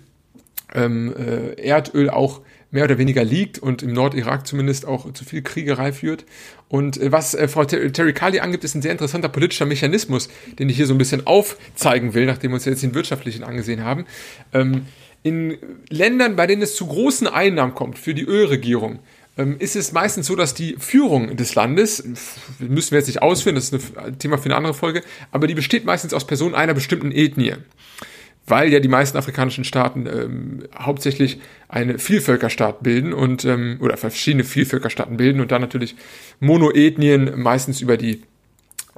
ähm, 0.73 1.13
äh, 1.17 1.61
Erdöl 1.61 2.09
auch 2.09 2.41
mehr 2.71 2.83
oder 2.83 2.97
weniger 2.97 3.23
liegt 3.23 3.57
und 3.57 3.81
im 3.81 3.93
Nordirak 3.93 4.45
zumindest 4.45 4.85
auch 4.85 5.11
zu 5.13 5.25
viel 5.25 5.41
Kriegerei 5.41 5.91
führt. 5.91 6.25
Und 6.67 6.97
äh, 6.97 7.11
was 7.11 7.33
äh, 7.33 7.47
Frau 7.47 7.65
Terry 7.65 8.13
Kali 8.13 8.39
angibt, 8.39 8.63
ist 8.63 8.75
ein 8.75 8.81
sehr 8.81 8.91
interessanter 8.91 9.29
politischer 9.29 9.65
Mechanismus, 9.65 10.29
den 10.59 10.69
ich 10.69 10.75
hier 10.75 10.85
so 10.85 10.93
ein 10.93 10.99
bisschen 10.99 11.25
aufzeigen 11.25 12.13
will, 12.13 12.25
nachdem 12.25 12.51
wir 12.51 12.55
uns 12.55 12.65
jetzt 12.65 12.83
den 12.83 12.93
wirtschaftlichen 12.93 13.43
angesehen 13.43 13.83
haben. 13.83 14.05
Ähm, 14.53 14.85
in 15.23 15.57
Ländern, 15.89 16.35
bei 16.35 16.47
denen 16.47 16.61
es 16.61 16.75
zu 16.75 16.87
großen 16.87 17.27
Einnahmen 17.27 17.73
kommt 17.73 17.97
für 17.97 18.13
die 18.13 18.23
Ölregierung, 18.23 18.99
ist 19.59 19.75
es 19.75 19.91
meistens 19.91 20.27
so, 20.27 20.35
dass 20.35 20.53
die 20.53 20.75
Führung 20.77 21.37
des 21.37 21.55
Landes, 21.55 22.03
müssen 22.59 22.91
wir 22.91 22.97
jetzt 22.97 23.07
nicht 23.07 23.21
ausführen, 23.21 23.55
das 23.55 23.69
ist 23.69 23.97
ein 23.97 24.19
Thema 24.19 24.37
für 24.37 24.45
eine 24.45 24.55
andere 24.55 24.73
Folge, 24.73 25.01
aber 25.31 25.47
die 25.47 25.53
besteht 25.53 25.85
meistens 25.85 26.13
aus 26.13 26.27
Personen 26.27 26.55
einer 26.55 26.73
bestimmten 26.73 27.11
Ethnie. 27.11 27.55
weil 28.47 28.73
ja 28.73 28.79
die 28.79 28.87
meisten 28.87 29.17
afrikanischen 29.17 29.63
Staaten 29.63 30.07
ähm, 30.07 30.63
hauptsächlich 30.77 31.39
eine 31.67 31.99
Vielvölkerstaat 31.99 32.81
bilden 32.81 33.13
und 33.13 33.45
ähm, 33.45 33.77
oder 33.79 33.95
verschiedene 33.95 34.43
Vielvölkerstaaten 34.43 35.17
bilden 35.17 35.39
und 35.39 35.51
dann 35.51 35.61
natürlich 35.61 35.95
Monoethnien 36.39 37.39
meistens 37.39 37.79
über 37.79 37.95
die 37.95 38.23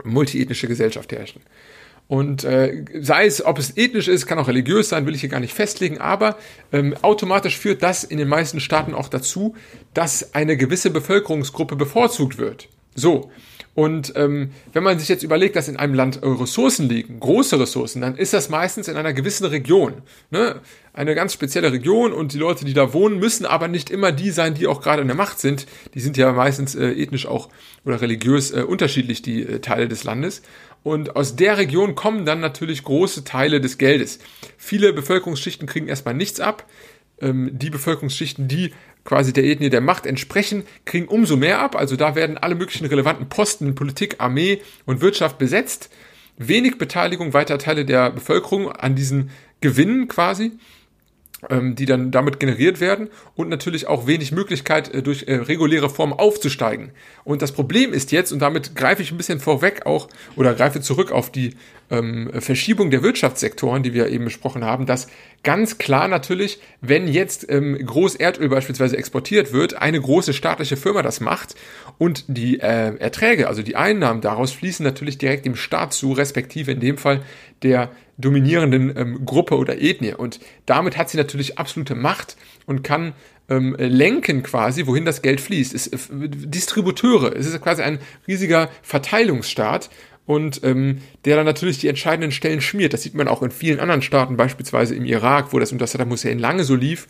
multiethnische 0.04 0.67
Gesellschaft 0.67 1.12
herrschen. 1.12 1.41
Und 2.12 2.43
äh, 2.43 2.84
sei 3.00 3.26
es, 3.26 3.45
ob 3.45 3.58
es 3.58 3.78
ethnisch 3.78 4.10
ist, 4.10 4.26
kann 4.26 4.38
auch 4.38 4.50
religiös 4.50 4.89
sein, 4.89 5.06
will 5.06 5.15
ich 5.15 5.21
hier 5.21 5.30
gar 5.30 5.39
nicht 5.39 5.54
festlegen, 5.54 6.00
aber 6.00 6.36
ähm, 6.74 6.93
automatisch 7.04 7.58
führt 7.58 7.82
das 7.82 8.04
in 8.04 8.17
den 8.17 8.28
meisten 8.28 8.60
Staaten 8.60 8.93
auch 8.93 9.08
dazu, 9.08 9.56
dass 9.93 10.36
eine 10.36 10.58
gewisse 10.58 10.89
Bevölkerungsgruppe 10.89 11.78
bevorzugt 11.78 12.38
wird. 12.38 12.67
So. 12.95 13.32
Und 13.74 14.12
ähm, 14.17 14.52
wenn 14.74 14.84
man 14.84 15.00
sich 15.00 15.08
jetzt 15.08 15.24
überlegt, 15.24 15.56
dass 15.56 15.69
in 15.69 15.78
einem 15.78 15.93
Land 15.93 16.19
Ressourcen 16.21 16.89
liegen, 16.89 17.21
große 17.21 17.58
Ressourcen, 17.58 18.02
dann 18.02 18.17
ist 18.17 18.34
das 18.34 18.50
meistens 18.50 18.89
in 18.89 18.97
einer 18.97 19.13
gewissen 19.13 19.45
Region. 19.45 19.93
Ne? 20.30 20.60
Eine 20.91 21.15
ganz 21.15 21.32
spezielle 21.32 21.71
Region 21.71 22.12
und 22.12 22.34
die 22.34 22.38
Leute, 22.38 22.65
die 22.65 22.74
da 22.74 22.91
wohnen, 22.91 23.19
müssen 23.19 23.45
aber 23.45 23.69
nicht 23.69 23.89
immer 23.89 24.12
die 24.12 24.32
sein, 24.32 24.56
die 24.56 24.67
auch 24.67 24.82
gerade 24.82 25.02
in 25.02 25.08
der 25.08 25.15
Macht 25.15 25.39
sind. 25.39 25.67
Die 25.93 26.02
sind 26.02 26.17
ja 26.17 26.34
meistens 26.34 26.76
äh, 26.76 26.91
ethnisch 26.91 27.26
auch 27.26 27.47
oder 27.86 28.02
religiös 28.02 28.52
äh, 28.52 28.63
unterschiedlich, 28.63 29.21
die 29.21 29.43
äh, 29.43 29.60
Teile 29.60 29.88
des 29.88 30.04
Landes. 30.04 30.41
Und 30.83 31.15
aus 31.15 31.35
der 31.35 31.57
Region 31.57 31.95
kommen 31.95 32.25
dann 32.25 32.39
natürlich 32.39 32.83
große 32.83 33.23
Teile 33.23 33.61
des 33.61 33.77
Geldes. 33.77 34.19
Viele 34.57 34.93
Bevölkerungsschichten 34.93 35.67
kriegen 35.67 35.87
erstmal 35.87 36.15
nichts 36.15 36.39
ab. 36.39 36.65
Ähm, 37.19 37.51
die 37.53 37.69
Bevölkerungsschichten, 37.69 38.47
die 38.47 38.73
quasi 39.03 39.33
der 39.33 39.43
Ethnie 39.43 39.69
der 39.69 39.81
Macht 39.81 40.05
entsprechen, 40.05 40.63
kriegen 40.85 41.07
umso 41.07 41.37
mehr 41.37 41.59
ab. 41.59 41.75
Also 41.75 41.95
da 41.95 42.15
werden 42.15 42.37
alle 42.37 42.55
möglichen 42.55 42.85
relevanten 42.85 43.29
Posten 43.29 43.67
in 43.67 43.75
Politik, 43.75 44.15
Armee 44.19 44.61
und 44.85 45.01
Wirtschaft 45.01 45.37
besetzt. 45.37 45.89
Wenig 46.37 46.77
Beteiligung 46.77 47.33
weiter 47.33 47.59
Teile 47.59 47.85
der 47.85 48.09
Bevölkerung 48.09 48.71
an 48.71 48.95
diesen 48.95 49.29
Gewinnen 49.59 50.07
quasi 50.07 50.53
die 51.49 51.86
dann 51.86 52.12
damit 52.12 52.39
generiert 52.39 52.80
werden 52.80 53.10
und 53.36 53.49
natürlich 53.49 53.88
auch 53.88 54.08
wenig 54.08 54.32
Möglichkeit 54.32 54.93
äh, 54.93 55.01
durch 55.01 55.23
äh, 55.27 55.36
reguläre 55.36 55.89
Formen 55.89 56.13
aufzusteigen. 56.13 56.91
Und 57.23 57.41
das 57.41 57.51
Problem 57.51 57.93
ist 57.93 58.12
jetzt, 58.12 58.32
und 58.32 58.39
damit 58.39 58.75
greife 58.75 59.01
ich 59.01 59.12
ein 59.12 59.17
bisschen 59.17 59.39
vorweg 59.39 59.86
auch 59.86 60.08
oder 60.36 60.54
greife 60.54 60.82
zurück 60.82 61.12
auf 61.12 61.32
die 61.32 61.56
ähm, 61.89 62.32
Verschiebung 62.39 62.91
der 62.91 63.04
Wirtschaftssektoren, 63.04 63.84
die 63.84 63.93
wir 63.93 64.08
eben 64.08 64.25
besprochen 64.25 64.63
haben, 64.63 64.86
dass 64.86 65.08
ganz 65.43 65.77
klar 65.77 66.08
natürlich, 66.08 66.60
wenn 66.80 67.08
jetzt 67.08 67.49
ähm, 67.49 67.77
groß 67.86 68.15
Erdöl 68.15 68.49
beispielsweise 68.49 68.97
exportiert 68.97 69.51
wird, 69.51 69.82
eine 69.82 69.99
große 69.99 70.34
staatliche 70.34 70.77
Firma 70.77 71.01
das 71.01 71.19
macht 71.19 71.56
und 71.97 72.25
die 72.27 72.60
äh, 72.60 72.95
Erträge, 72.97 73.47
also 73.47 73.62
die 73.62 73.75
Einnahmen 73.75 74.21
daraus 74.21 74.51
fließen 74.51 74.84
natürlich 74.84 75.17
direkt 75.17 75.45
dem 75.45 75.56
Staat 75.56 75.93
zu, 75.93 76.13
respektive 76.13 76.71
in 76.71 76.80
dem 76.80 76.97
Fall 76.97 77.21
der 77.63 77.91
dominierenden 78.21 78.95
ähm, 78.95 79.25
Gruppe 79.25 79.57
oder 79.57 79.81
Ethnie. 79.81 80.13
Und 80.13 80.39
damit 80.65 80.97
hat 80.97 81.10
sie 81.10 81.17
natürlich 81.17 81.57
absolute 81.57 81.95
Macht 81.95 82.38
und 82.65 82.84
kann 82.84 83.13
ähm, 83.49 83.75
lenken 83.77 84.43
quasi, 84.43 84.88
wohin 84.88 85.05
das 85.05 85.21
Geld 85.21 85.41
fließt. 85.41 85.73
Es, 85.73 85.88
äh, 85.88 85.97
Distributeure, 86.10 87.36
es 87.36 87.45
ist 87.45 87.62
quasi 87.62 87.81
ein 87.81 87.99
riesiger 88.27 88.69
Verteilungsstaat 88.81 89.89
und 90.25 90.63
ähm, 90.63 90.99
der 91.25 91.36
dann 91.36 91.45
natürlich 91.45 91.79
die 91.79 91.88
entscheidenden 91.88 92.31
Stellen 92.31 92.62
schmiert. 92.62 92.93
Das 92.93 93.01
sieht 93.03 93.15
man 93.15 93.27
auch 93.27 93.41
in 93.41 93.51
vielen 93.51 93.79
anderen 93.79 94.01
Staaten, 94.01 94.38
beispielsweise 94.38 94.95
im 94.95 95.05
Irak, 95.05 95.51
wo 95.51 95.60
das 95.60 95.71
unter 95.71 95.88
Saddam 95.88 96.10
Hussein 96.10 96.39
lange 96.39 96.63
so 96.63 96.75
lief. 96.75 97.07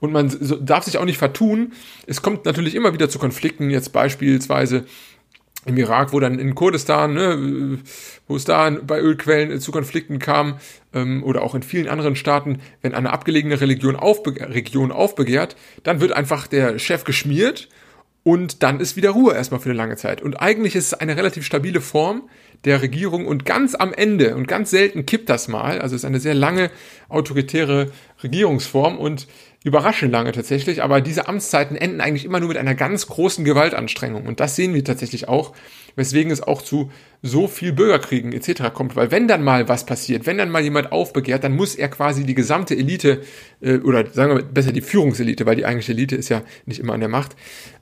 Und 0.00 0.12
man 0.12 0.28
so, 0.28 0.56
darf 0.56 0.84
sich 0.84 0.98
auch 0.98 1.04
nicht 1.04 1.18
vertun. 1.18 1.72
Es 2.06 2.22
kommt 2.22 2.44
natürlich 2.44 2.74
immer 2.74 2.92
wieder 2.92 3.08
zu 3.08 3.18
Konflikten, 3.18 3.70
jetzt 3.70 3.92
beispielsweise 3.92 4.84
im 5.64 5.76
Irak, 5.76 6.12
wo 6.12 6.20
dann 6.20 6.38
in 6.38 6.54
Kurdistan, 6.54 7.14
ne, 7.14 7.78
wo 8.26 8.36
es 8.36 8.44
da 8.44 8.68
bei 8.70 9.00
Ölquellen 9.00 9.60
zu 9.60 9.70
Konflikten 9.70 10.18
kam, 10.18 10.58
ähm, 10.92 11.22
oder 11.22 11.42
auch 11.42 11.54
in 11.54 11.62
vielen 11.62 11.88
anderen 11.88 12.16
Staaten, 12.16 12.60
wenn 12.80 12.94
eine 12.94 13.12
abgelegene 13.12 13.60
Religion 13.60 13.96
aufbe 13.96 14.32
Region 14.32 14.92
aufbegehrt, 14.92 15.56
dann 15.82 16.00
wird 16.00 16.12
einfach 16.12 16.46
der 16.46 16.78
Chef 16.78 17.04
geschmiert 17.04 17.68
und 18.24 18.62
dann 18.62 18.80
ist 18.80 18.96
wieder 18.96 19.10
Ruhe 19.10 19.34
erstmal 19.34 19.60
für 19.60 19.70
eine 19.70 19.78
lange 19.78 19.96
Zeit. 19.96 20.22
Und 20.22 20.36
eigentlich 20.36 20.76
ist 20.76 20.86
es 20.86 20.94
eine 20.94 21.16
relativ 21.16 21.44
stabile 21.44 21.80
Form 21.80 22.28
der 22.64 22.80
Regierung 22.80 23.26
und 23.26 23.44
ganz 23.44 23.74
am 23.74 23.92
Ende 23.92 24.36
und 24.36 24.46
ganz 24.46 24.70
selten 24.70 25.06
kippt 25.06 25.28
das 25.28 25.48
mal, 25.48 25.80
also 25.80 25.96
es 25.96 26.02
ist 26.02 26.06
eine 26.06 26.20
sehr 26.20 26.34
lange 26.34 26.70
autoritäre 27.08 27.90
Regierungsform 28.22 28.98
und 28.98 29.26
überraschend 29.64 30.10
lange 30.10 30.32
tatsächlich, 30.32 30.82
aber 30.82 31.00
diese 31.00 31.28
Amtszeiten 31.28 31.76
enden 31.76 32.00
eigentlich 32.00 32.24
immer 32.24 32.40
nur 32.40 32.48
mit 32.48 32.58
einer 32.58 32.74
ganz 32.74 33.06
großen 33.06 33.44
Gewaltanstrengung. 33.44 34.26
Und 34.26 34.40
das 34.40 34.56
sehen 34.56 34.74
wir 34.74 34.82
tatsächlich 34.82 35.28
auch, 35.28 35.52
weswegen 35.94 36.32
es 36.32 36.42
auch 36.42 36.62
zu 36.62 36.90
so 37.22 37.46
viel 37.46 37.72
Bürgerkriegen 37.72 38.32
etc. 38.32 38.72
kommt. 38.74 38.96
Weil 38.96 39.12
wenn 39.12 39.28
dann 39.28 39.44
mal 39.44 39.68
was 39.68 39.86
passiert, 39.86 40.26
wenn 40.26 40.38
dann 40.38 40.50
mal 40.50 40.62
jemand 40.62 40.90
aufbegehrt, 40.90 41.44
dann 41.44 41.54
muss 41.54 41.76
er 41.76 41.88
quasi 41.88 42.24
die 42.24 42.34
gesamte 42.34 42.76
Elite, 42.76 43.22
äh, 43.60 43.78
oder 43.78 44.10
sagen 44.10 44.34
wir 44.34 44.42
besser 44.42 44.72
die 44.72 44.80
Führungselite, 44.80 45.46
weil 45.46 45.56
die 45.56 45.64
eigentliche 45.64 45.92
Elite 45.92 46.16
ist 46.16 46.28
ja 46.28 46.42
nicht 46.66 46.80
immer 46.80 46.94
an 46.94 47.00
der 47.00 47.08
Macht, 47.08 47.36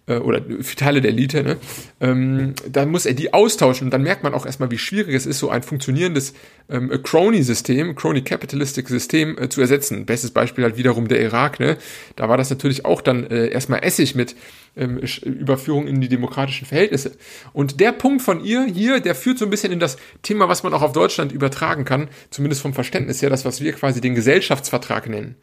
äh, 0.07 0.19
oder 0.19 0.43
Teile 0.77 1.01
der 1.01 1.13
Elite, 1.13 1.43
ne? 1.43 1.57
ähm, 2.01 2.55
dann 2.71 2.91
muss 2.91 3.07
er 3.07 3.15
die 3.15 3.33
austauschen. 3.33 3.87
Und 3.87 3.91
dann 3.93 4.03
merkt 4.03 4.23
man 4.23 4.35
auch 4.35 4.45
erstmal, 4.45 4.71
wie 4.71 4.79
schwierig 4.79 5.15
es 5.15 5.25
ist, 5.25 5.39
so 5.39 5.49
ein 5.49 5.63
funktionierendes 5.63 6.35
ähm, 6.69 6.91
Crony-System, 7.03 7.95
Crony-Capitalistic-System 7.95 9.39
äh, 9.39 9.49
zu 9.49 9.61
ersetzen. 9.61 10.05
Bestes 10.07 10.33
Beispiel 10.33 10.65
halt 10.65 10.77
wiederum 10.77 11.09
der 11.09 11.21
Irak. 11.21 11.61
Ne? 11.61 11.70
Da 12.17 12.29
war 12.29 12.37
das 12.37 12.51
natürlich 12.51 12.85
auch 12.85 13.01
dann 13.01 13.27
äh, 13.27 13.49
erstmal 13.49 13.85
Essig 13.85 14.15
mit 14.15 14.37
ähm, 14.77 14.99
Überführung 15.25 15.87
in 15.87 16.01
die 16.01 16.09
demokratischen 16.09 16.67
Verhältnisse. 16.67 17.13
Und 17.53 17.81
der 17.81 17.93
Punkt 17.93 18.23
von 18.23 18.45
ihr 18.45 18.65
hier, 18.65 19.01
der 19.01 19.15
führt 19.15 19.39
so 19.39 19.45
ein 19.45 19.51
bisschen 19.51 19.73
in 19.73 19.81
das 19.81 19.97
Thema, 20.23 20.49
was 20.49 20.63
man 20.63 20.75
auch 20.75 20.83
auf 20.83 20.93
Deutschland 20.93 21.33
übertragen 21.33 21.85
kann, 21.85 22.09
zumindest 22.31 22.63
vom 22.63 22.75
Verständnis 22.75 23.23
her, 23.23 23.31
das, 23.31 23.45
was 23.45 23.61
wir 23.61 23.73
quasi 23.73 24.01
den 24.01 24.15
Gesellschaftsvertrag 24.15 25.09
nennen. 25.09 25.37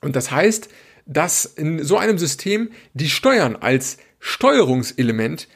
Und 0.00 0.16
das 0.16 0.30
heißt, 0.30 0.68
dass 1.06 1.44
in 1.44 1.84
so 1.84 1.96
einem 1.96 2.18
System 2.18 2.70
die 2.94 3.10
Steuern 3.10 3.56
als 3.56 3.98
Steuerungselement 4.20 5.48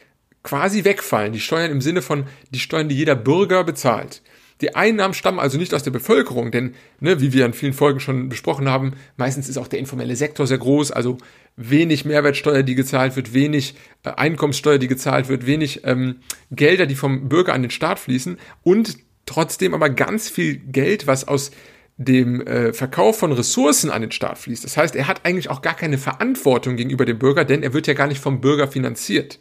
quasi 0.42 0.84
wegfallen. 0.84 1.32
Die 1.32 1.40
Steuern 1.40 1.70
im 1.70 1.80
Sinne 1.80 2.02
von 2.02 2.26
die 2.50 2.60
Steuern, 2.60 2.88
die 2.88 2.96
jeder 2.96 3.16
Bürger 3.16 3.64
bezahlt. 3.64 4.22
Die 4.60 4.74
Einnahmen 4.74 5.14
stammen 5.14 5.38
also 5.38 5.56
nicht 5.58 5.72
aus 5.72 5.82
der 5.82 5.90
Bevölkerung, 5.90 6.50
denn, 6.50 6.74
ne, 7.00 7.20
wie 7.20 7.32
wir 7.32 7.46
in 7.46 7.52
vielen 7.52 7.72
Folgen 7.72 8.00
schon 8.00 8.28
besprochen 8.28 8.68
haben, 8.68 8.92
meistens 9.16 9.48
ist 9.48 9.56
auch 9.56 9.68
der 9.68 9.78
informelle 9.78 10.16
Sektor 10.16 10.46
sehr 10.46 10.58
groß, 10.58 10.90
also 10.92 11.18
wenig 11.56 12.04
Mehrwertsteuer, 12.04 12.62
die 12.62 12.74
gezahlt 12.74 13.16
wird, 13.16 13.32
wenig 13.32 13.74
äh, 14.04 14.10
Einkommenssteuer, 14.10 14.78
die 14.78 14.88
gezahlt 14.88 15.28
wird, 15.28 15.46
wenig 15.46 15.82
ähm, 15.84 16.16
Gelder, 16.50 16.86
die 16.86 16.94
vom 16.94 17.28
Bürger 17.28 17.54
an 17.54 17.62
den 17.62 17.70
Staat 17.70 17.98
fließen 17.98 18.38
und 18.62 18.98
trotzdem 19.26 19.74
aber 19.74 19.90
ganz 19.90 20.28
viel 20.28 20.56
Geld, 20.56 21.06
was 21.06 21.26
aus 21.26 21.50
dem 21.96 22.40
äh, 22.46 22.72
Verkauf 22.72 23.18
von 23.18 23.32
Ressourcen 23.32 23.90
an 23.90 24.00
den 24.00 24.10
Staat 24.10 24.38
fließt. 24.38 24.64
Das 24.64 24.76
heißt, 24.76 24.96
er 24.96 25.06
hat 25.06 25.26
eigentlich 25.26 25.50
auch 25.50 25.60
gar 25.60 25.74
keine 25.74 25.98
Verantwortung 25.98 26.76
gegenüber 26.76 27.04
dem 27.04 27.18
Bürger, 27.18 27.44
denn 27.44 27.62
er 27.62 27.74
wird 27.74 27.86
ja 27.86 27.94
gar 27.94 28.06
nicht 28.06 28.20
vom 28.20 28.40
Bürger 28.40 28.68
finanziert. 28.68 29.38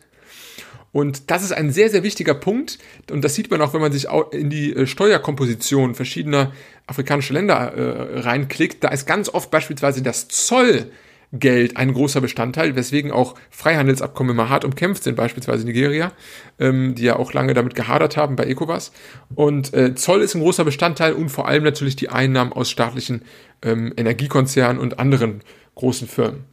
Und 0.91 1.29
das 1.29 1.43
ist 1.43 1.51
ein 1.51 1.71
sehr, 1.71 1.89
sehr 1.89 2.03
wichtiger 2.03 2.33
Punkt. 2.33 2.79
Und 3.11 3.23
das 3.23 3.35
sieht 3.35 3.51
man 3.51 3.61
auch, 3.61 3.73
wenn 3.73 3.81
man 3.81 3.91
sich 3.91 4.07
in 4.31 4.49
die 4.49 4.73
äh, 4.73 4.87
Steuerkomposition 4.87 5.95
verschiedener 5.95 6.51
afrikanischer 6.87 7.33
Länder 7.33 7.73
äh, 7.73 8.19
reinklickt. 8.19 8.83
Da 8.83 8.89
ist 8.89 9.05
ganz 9.05 9.29
oft 9.29 9.51
beispielsweise 9.51 10.01
das 10.01 10.27
Zoll 10.27 10.91
Geld 11.31 11.77
ein 11.77 11.93
großer 11.93 12.21
Bestandteil, 12.21 12.75
weswegen 12.75 13.11
auch 13.11 13.35
Freihandelsabkommen 13.51 14.31
immer 14.31 14.49
hart 14.49 14.65
umkämpft 14.65 15.03
sind, 15.03 15.15
beispielsweise 15.15 15.63
Nigeria, 15.63 16.11
ähm, 16.59 16.95
die 16.95 17.03
ja 17.03 17.17
auch 17.17 17.33
lange 17.33 17.53
damit 17.53 17.75
gehadert 17.75 18.17
haben 18.17 18.35
bei 18.35 18.45
ECOWAS. 18.45 18.91
Und 19.35 19.73
äh, 19.75 19.93
Zoll 19.93 20.21
ist 20.21 20.33
ein 20.33 20.41
großer 20.41 20.65
Bestandteil 20.65 21.13
und 21.13 21.29
vor 21.29 21.47
allem 21.47 21.63
natürlich 21.63 21.95
die 21.95 22.09
Einnahmen 22.09 22.51
aus 22.51 22.71
staatlichen 22.71 23.21
ähm, 23.61 23.93
Energiekonzernen 23.95 24.81
und 24.81 24.97
anderen 24.97 25.41
großen 25.75 26.07
Firmen. 26.07 26.45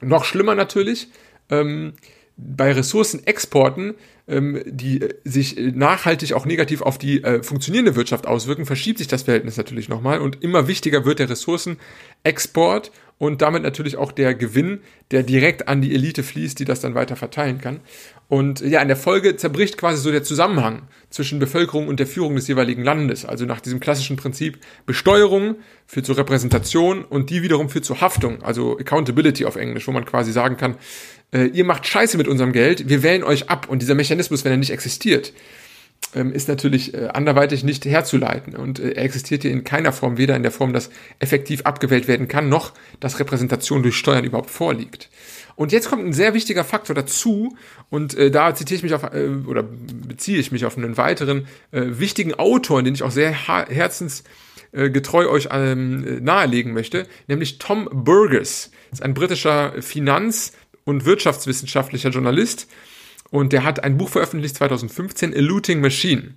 Noch 0.00 0.24
schlimmer 0.24 0.54
natürlich, 0.54 1.08
ähm, 1.50 1.94
bei 2.36 2.72
Ressourcenexporten, 2.72 3.94
ähm, 4.26 4.62
die 4.66 5.02
äh, 5.02 5.14
sich 5.24 5.56
nachhaltig 5.56 6.32
auch 6.32 6.46
negativ 6.46 6.82
auf 6.82 6.98
die 6.98 7.22
äh, 7.22 7.42
funktionierende 7.42 7.94
Wirtschaft 7.94 8.26
auswirken, 8.26 8.66
verschiebt 8.66 8.98
sich 8.98 9.08
das 9.08 9.22
Verhältnis 9.22 9.56
natürlich 9.56 9.88
nochmal 9.88 10.20
und 10.20 10.42
immer 10.42 10.66
wichtiger 10.66 11.04
wird 11.04 11.18
der 11.18 11.30
Ressourcenexport 11.30 12.90
und 13.24 13.42
damit 13.42 13.62
natürlich 13.62 13.96
auch 13.96 14.12
der 14.12 14.34
Gewinn, 14.34 14.80
der 15.10 15.22
direkt 15.22 15.68
an 15.68 15.80
die 15.80 15.94
Elite 15.94 16.22
fließt, 16.22 16.58
die 16.58 16.64
das 16.64 16.80
dann 16.80 16.94
weiter 16.94 17.16
verteilen 17.16 17.58
kann. 17.60 17.80
Und 18.28 18.60
ja, 18.60 18.80
in 18.80 18.88
der 18.88 18.96
Folge 18.96 19.36
zerbricht 19.36 19.78
quasi 19.78 20.02
so 20.02 20.10
der 20.10 20.22
Zusammenhang 20.22 20.82
zwischen 21.10 21.38
Bevölkerung 21.38 21.88
und 21.88 22.00
der 22.00 22.06
Führung 22.06 22.34
des 22.36 22.48
jeweiligen 22.48 22.82
Landes. 22.82 23.24
Also 23.24 23.44
nach 23.44 23.60
diesem 23.60 23.80
klassischen 23.80 24.16
Prinzip 24.16 24.58
Besteuerung 24.86 25.56
führt 25.86 26.06
zu 26.06 26.12
Repräsentation 26.12 27.04
und 27.04 27.30
die 27.30 27.42
wiederum 27.42 27.68
führt 27.68 27.84
zu 27.84 28.00
Haftung, 28.00 28.42
also 28.42 28.78
Accountability 28.78 29.44
auf 29.44 29.56
Englisch, 29.56 29.86
wo 29.86 29.92
man 29.92 30.04
quasi 30.04 30.32
sagen 30.32 30.56
kann, 30.56 30.76
äh, 31.32 31.46
ihr 31.46 31.64
macht 31.64 31.86
Scheiße 31.86 32.16
mit 32.16 32.28
unserem 32.28 32.52
Geld, 32.52 32.88
wir 32.88 33.02
wählen 33.02 33.24
euch 33.24 33.50
ab 33.50 33.68
und 33.68 33.82
dieser 33.82 33.94
Mechanismus, 33.94 34.44
wenn 34.44 34.52
er 34.52 34.58
nicht 34.58 34.70
existiert, 34.70 35.32
ist 36.14 36.48
natürlich 36.48 36.94
äh, 36.94 37.08
anderweitig 37.12 37.64
nicht 37.64 37.84
herzuleiten 37.84 38.54
und 38.54 38.78
äh, 38.78 38.92
er 38.92 39.02
existiert 39.02 39.42
hier 39.42 39.50
in 39.50 39.64
keiner 39.64 39.92
Form, 39.92 40.16
weder 40.16 40.36
in 40.36 40.42
der 40.42 40.52
Form, 40.52 40.72
dass 40.72 40.90
effektiv 41.18 41.62
abgewählt 41.62 42.06
werden 42.06 42.28
kann, 42.28 42.48
noch 42.48 42.72
dass 43.00 43.18
Repräsentation 43.18 43.82
durch 43.82 43.96
Steuern 43.96 44.24
überhaupt 44.24 44.50
vorliegt. 44.50 45.10
Und 45.56 45.72
jetzt 45.72 45.88
kommt 45.88 46.04
ein 46.04 46.12
sehr 46.12 46.34
wichtiger 46.34 46.64
Faktor 46.64 46.94
dazu 46.94 47.56
und 47.90 48.14
äh, 48.14 48.30
da 48.30 48.54
zitiere 48.54 48.76
ich 48.76 48.82
mich 48.82 48.94
auf 48.94 49.02
äh, 49.12 49.28
oder 49.46 49.62
beziehe 49.62 50.38
ich 50.38 50.52
mich 50.52 50.64
auf 50.64 50.76
einen 50.76 50.96
weiteren 50.96 51.46
äh, 51.72 51.82
wichtigen 51.84 52.34
Autor, 52.34 52.82
den 52.82 52.94
ich 52.94 53.02
auch 53.02 53.10
sehr 53.10 53.30
herzensgetreu 53.32 55.28
euch 55.28 55.48
ähm, 55.50 56.22
nahelegen 56.22 56.72
möchte, 56.72 57.06
nämlich 57.28 57.58
Tom 57.58 57.88
Burgess. 57.92 58.70
Das 58.90 59.00
ist 59.00 59.04
ein 59.04 59.14
britischer 59.14 59.80
Finanz- 59.82 60.52
und 60.84 61.04
wirtschaftswissenschaftlicher 61.04 62.10
Journalist 62.10 62.68
und 63.34 63.52
der 63.52 63.64
hat 63.64 63.82
ein 63.82 63.98
Buch 63.98 64.10
veröffentlicht 64.10 64.54
2015, 64.54 65.34
A 65.34 65.40
Looting 65.40 65.80
Machine. 65.80 66.34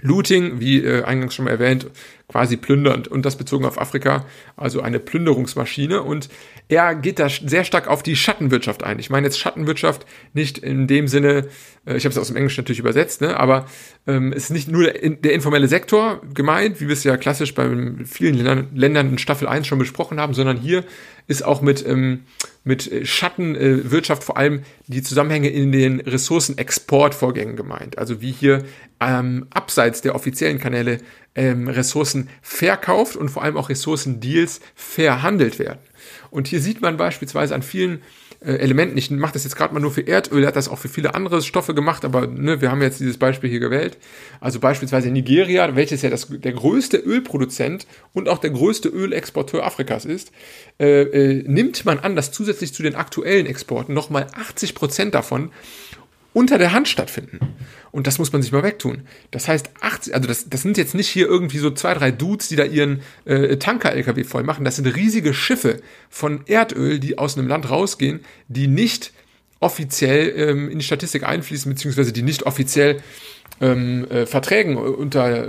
Looting, 0.00 0.58
wie 0.58 0.78
äh, 0.82 1.04
eingangs 1.04 1.34
schon 1.34 1.44
mal 1.44 1.52
erwähnt, 1.52 1.86
quasi 2.28 2.56
plündernd 2.56 3.06
und 3.06 3.24
das 3.24 3.36
bezogen 3.36 3.64
auf 3.64 3.80
Afrika, 3.80 4.26
also 4.56 4.80
eine 4.80 4.98
Plünderungsmaschine 4.98 6.02
und 6.02 6.28
er 6.68 6.96
geht 6.96 7.20
da 7.20 7.28
sehr 7.28 7.64
stark 7.64 7.86
auf 7.86 8.02
die 8.02 8.16
Schattenwirtschaft 8.16 8.82
ein. 8.82 8.98
Ich 8.98 9.10
meine 9.10 9.26
jetzt 9.26 9.38
Schattenwirtschaft 9.38 10.06
nicht 10.34 10.58
in 10.58 10.88
dem 10.88 11.06
Sinne, 11.06 11.48
äh, 11.86 11.96
ich 11.96 12.04
habe 12.04 12.12
es 12.12 12.18
aus 12.18 12.28
dem 12.28 12.36
Englischen 12.36 12.62
natürlich 12.62 12.80
übersetzt, 12.80 13.20
ne, 13.20 13.38
aber 13.38 13.66
ähm, 14.08 14.32
es 14.32 14.44
ist 14.44 14.50
nicht 14.50 14.68
nur 14.68 14.84
der, 14.84 15.10
der, 15.10 15.32
informelle 15.32 15.68
Sektor 15.68 16.20
gemeint, 16.34 16.80
wie 16.80 16.88
wir 16.88 16.94
es 16.94 17.04
ja 17.04 17.16
klassisch 17.16 17.54
bei 17.54 17.68
vielen 18.04 18.68
Ländern, 18.74 19.10
in 19.10 19.18
Staffel 19.18 19.46
1 19.46 19.68
schon 19.68 19.78
besprochen 19.78 20.18
haben, 20.20 20.34
sondern 20.34 20.58
hier 20.58 20.84
ist 21.28 21.44
auch 21.44 21.60
mit, 21.60 21.86
ähm, 21.86 22.24
mit 22.68 23.08
Schattenwirtschaft 23.08 24.22
vor 24.22 24.36
allem 24.36 24.62
die 24.88 25.02
Zusammenhänge 25.02 25.48
in 25.48 25.72
den 25.72 26.00
Ressourcenexportvorgängen 26.00 27.56
gemeint. 27.56 27.96
Also 27.96 28.20
wie 28.20 28.30
hier 28.30 28.64
ähm, 29.00 29.46
abseits 29.48 30.02
der 30.02 30.14
offiziellen 30.14 30.58
Kanäle 30.58 30.98
ähm, 31.34 31.68
Ressourcen 31.68 32.28
verkauft 32.42 33.16
und 33.16 33.30
vor 33.30 33.42
allem 33.42 33.56
auch 33.56 33.70
Ressourcendeals 33.70 34.60
verhandelt 34.74 35.58
werden. 35.58 35.78
Und 36.30 36.46
hier 36.46 36.60
sieht 36.60 36.82
man 36.82 36.98
beispielsweise 36.98 37.54
an 37.54 37.62
vielen 37.62 38.02
äh, 38.40 38.52
Elementen, 38.52 38.96
ich 38.96 39.10
mache 39.10 39.32
das 39.32 39.44
jetzt 39.44 39.56
gerade 39.56 39.74
mal 39.74 39.80
nur 39.80 39.90
für 39.90 40.06
Erdöl, 40.06 40.44
er 40.44 40.48
hat 40.48 40.56
das 40.56 40.68
auch 40.68 40.78
für 40.78 40.88
viele 40.88 41.14
andere 41.14 41.42
Stoffe 41.42 41.74
gemacht, 41.74 42.04
aber 42.04 42.26
ne, 42.26 42.60
wir 42.60 42.70
haben 42.70 42.80
jetzt 42.82 43.00
dieses 43.00 43.18
Beispiel 43.18 43.50
hier 43.50 43.60
gewählt. 43.60 43.98
Also 44.40 44.60
beispielsweise 44.60 45.10
Nigeria, 45.10 45.74
welches 45.74 46.02
ja 46.02 46.10
das, 46.10 46.28
der 46.30 46.52
größte 46.52 46.98
Ölproduzent 46.98 47.86
und 48.12 48.28
auch 48.28 48.38
der 48.38 48.50
größte 48.50 48.88
Ölexporteur 48.88 49.64
Afrikas 49.64 50.04
ist, 50.04 50.30
äh, 50.78 51.02
äh, 51.02 51.44
nimmt 51.46 51.84
man 51.84 51.98
an, 51.98 52.14
dass 52.14 52.30
zusätzlich 52.30 52.72
zu 52.72 52.82
den 52.82 52.94
aktuellen 52.94 53.46
Exporten 53.46 53.92
nochmal 53.92 54.28
80 54.32 54.74
Prozent 54.74 55.14
davon 55.14 55.50
unter 56.38 56.56
der 56.56 56.72
Hand 56.72 56.86
stattfinden. 56.86 57.40
Und 57.90 58.06
das 58.06 58.20
muss 58.20 58.32
man 58.32 58.42
sich 58.42 58.52
mal 58.52 58.62
wegtun. 58.62 59.02
Das 59.32 59.48
heißt, 59.48 59.70
80, 59.80 60.14
also 60.14 60.28
das, 60.28 60.48
das 60.48 60.62
sind 60.62 60.78
jetzt 60.78 60.94
nicht 60.94 61.08
hier 61.08 61.26
irgendwie 61.26 61.58
so 61.58 61.72
zwei, 61.72 61.94
drei 61.94 62.12
Dudes, 62.12 62.46
die 62.46 62.54
da 62.54 62.62
ihren 62.62 63.00
äh, 63.24 63.56
Tanker-LKW 63.56 64.22
voll 64.22 64.44
machen. 64.44 64.64
Das 64.64 64.76
sind 64.76 64.86
riesige 64.86 65.34
Schiffe 65.34 65.80
von 66.08 66.42
Erdöl, 66.46 67.00
die 67.00 67.18
aus 67.18 67.36
einem 67.36 67.48
Land 67.48 67.68
rausgehen, 67.68 68.20
die 68.46 68.68
nicht 68.68 69.12
offiziell 69.58 70.32
ähm, 70.36 70.70
in 70.70 70.78
die 70.78 70.84
Statistik 70.84 71.24
einfließen, 71.24 71.72
beziehungsweise 71.72 72.12
die 72.12 72.22
nicht 72.22 72.44
offiziell 72.44 73.02
ähm, 73.60 74.06
äh, 74.08 74.24
Verträgen 74.24 74.76
unter 74.76 75.48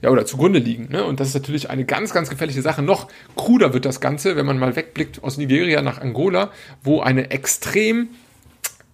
ja 0.00 0.08
oder 0.08 0.24
zugrunde 0.24 0.58
liegen. 0.58 0.88
Ne? 0.90 1.04
Und 1.04 1.20
das 1.20 1.28
ist 1.28 1.34
natürlich 1.34 1.68
eine 1.68 1.84
ganz, 1.84 2.14
ganz 2.14 2.30
gefährliche 2.30 2.62
Sache. 2.62 2.80
Noch 2.80 3.08
kruder 3.36 3.74
wird 3.74 3.84
das 3.84 4.00
Ganze, 4.00 4.36
wenn 4.36 4.46
man 4.46 4.58
mal 4.58 4.74
wegblickt 4.74 5.22
aus 5.22 5.36
Nigeria 5.36 5.82
nach 5.82 6.00
Angola, 6.00 6.50
wo 6.82 7.02
eine 7.02 7.30
extrem 7.30 8.08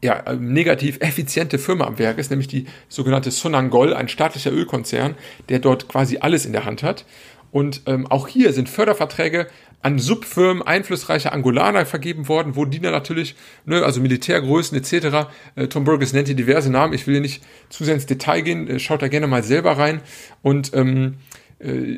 ja, 0.02 0.22
ähm, 0.26 0.52
negativ 0.52 0.98
effiziente 1.00 1.58
Firma 1.58 1.86
am 1.86 1.98
Werk 1.98 2.18
ist, 2.18 2.30
nämlich 2.30 2.48
die 2.48 2.66
sogenannte 2.88 3.30
Sonangol, 3.30 3.94
ein 3.94 4.08
staatlicher 4.08 4.52
Ölkonzern, 4.52 5.14
der 5.48 5.58
dort 5.58 5.88
quasi 5.88 6.18
alles 6.18 6.46
in 6.46 6.52
der 6.52 6.64
Hand 6.64 6.82
hat. 6.82 7.04
Und 7.52 7.82
ähm, 7.86 8.06
auch 8.06 8.28
hier 8.28 8.52
sind 8.52 8.68
Förderverträge 8.68 9.48
an 9.82 9.98
Subfirmen 9.98 10.62
einflussreicher 10.62 11.32
Angolaner 11.32 11.86
vergeben 11.86 12.28
worden, 12.28 12.54
wo 12.54 12.64
die 12.64 12.80
natürlich, 12.80 13.34
ne, 13.64 13.82
also 13.82 14.00
Militärgrößen 14.00 14.76
etc., 14.76 15.28
äh, 15.56 15.66
Tom 15.68 15.84
Burgess 15.84 16.12
nennt 16.12 16.28
hier 16.28 16.36
diverse 16.36 16.70
Namen, 16.70 16.92
ich 16.92 17.06
will 17.06 17.14
hier 17.14 17.22
nicht 17.22 17.42
zu 17.70 17.84
sehr 17.84 17.94
ins 17.94 18.06
Detail 18.06 18.42
gehen, 18.42 18.68
äh, 18.68 18.78
schaut 18.78 19.02
da 19.02 19.08
gerne 19.08 19.26
mal 19.26 19.42
selber 19.42 19.78
rein. 19.78 20.02
Und 20.42 20.72
ähm, 20.74 21.14
äh, 21.14 21.39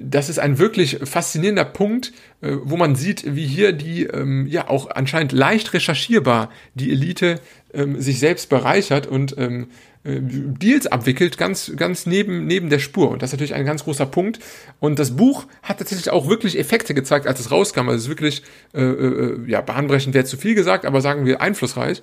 das 0.03 0.29
ist 0.29 0.41
ein 0.41 0.59
wirklich 0.59 0.99
faszinierender 1.05 1.65
Punkt, 1.65 2.13
äh, 2.41 2.57
wo 2.63 2.77
man 2.77 2.97
sieht, 2.97 3.37
wie 3.37 3.47
hier 3.47 3.73
die, 3.73 4.05
ähm, 4.05 4.47
ja, 4.49 4.69
auch 4.69 4.91
anscheinend 4.91 5.31
leicht 5.33 5.73
recherchierbar 5.73 6.51
die 6.75 6.91
Elite 6.91 7.41
ähm, 7.73 8.01
sich 8.01 8.19
selbst 8.19 8.49
bereichert 8.49 9.07
und 9.07 9.37
ähm, 9.39 9.69
äh, 10.05 10.19
Deals 10.21 10.89
abwickelt, 10.89 11.39
ganz, 11.39 11.73
ganz 11.77 12.07
neben, 12.07 12.45
neben 12.47 12.71
der 12.71 12.81
Spur. 12.81 13.11
Und 13.11 13.23
das 13.23 13.29
ist 13.29 13.35
natürlich 13.35 13.55
ein 13.55 13.65
ganz 13.65 13.85
großer 13.85 14.07
Punkt. 14.07 14.41
Und 14.81 14.99
das 14.99 15.17
Buch 15.17 15.47
hat 15.63 15.79
tatsächlich 15.79 16.11
auch 16.11 16.29
wirklich 16.29 16.59
Effekte 16.59 16.93
gezeigt, 16.93 17.29
als 17.29 17.39
es 17.39 17.53
rauskam. 17.53 17.89
Also 17.89 17.95
es 17.95 18.03
ist 18.03 18.09
wirklich, 18.09 18.43
äh, 18.75 18.83
äh, 18.83 19.49
ja, 19.49 19.61
bahnbrechend 19.61 20.13
wäre 20.13 20.25
zu 20.25 20.37
viel 20.37 20.57
gesagt, 20.57 20.85
aber 20.85 21.01
sagen 21.01 21.25
wir 21.25 21.41
einflussreich. 21.41 22.03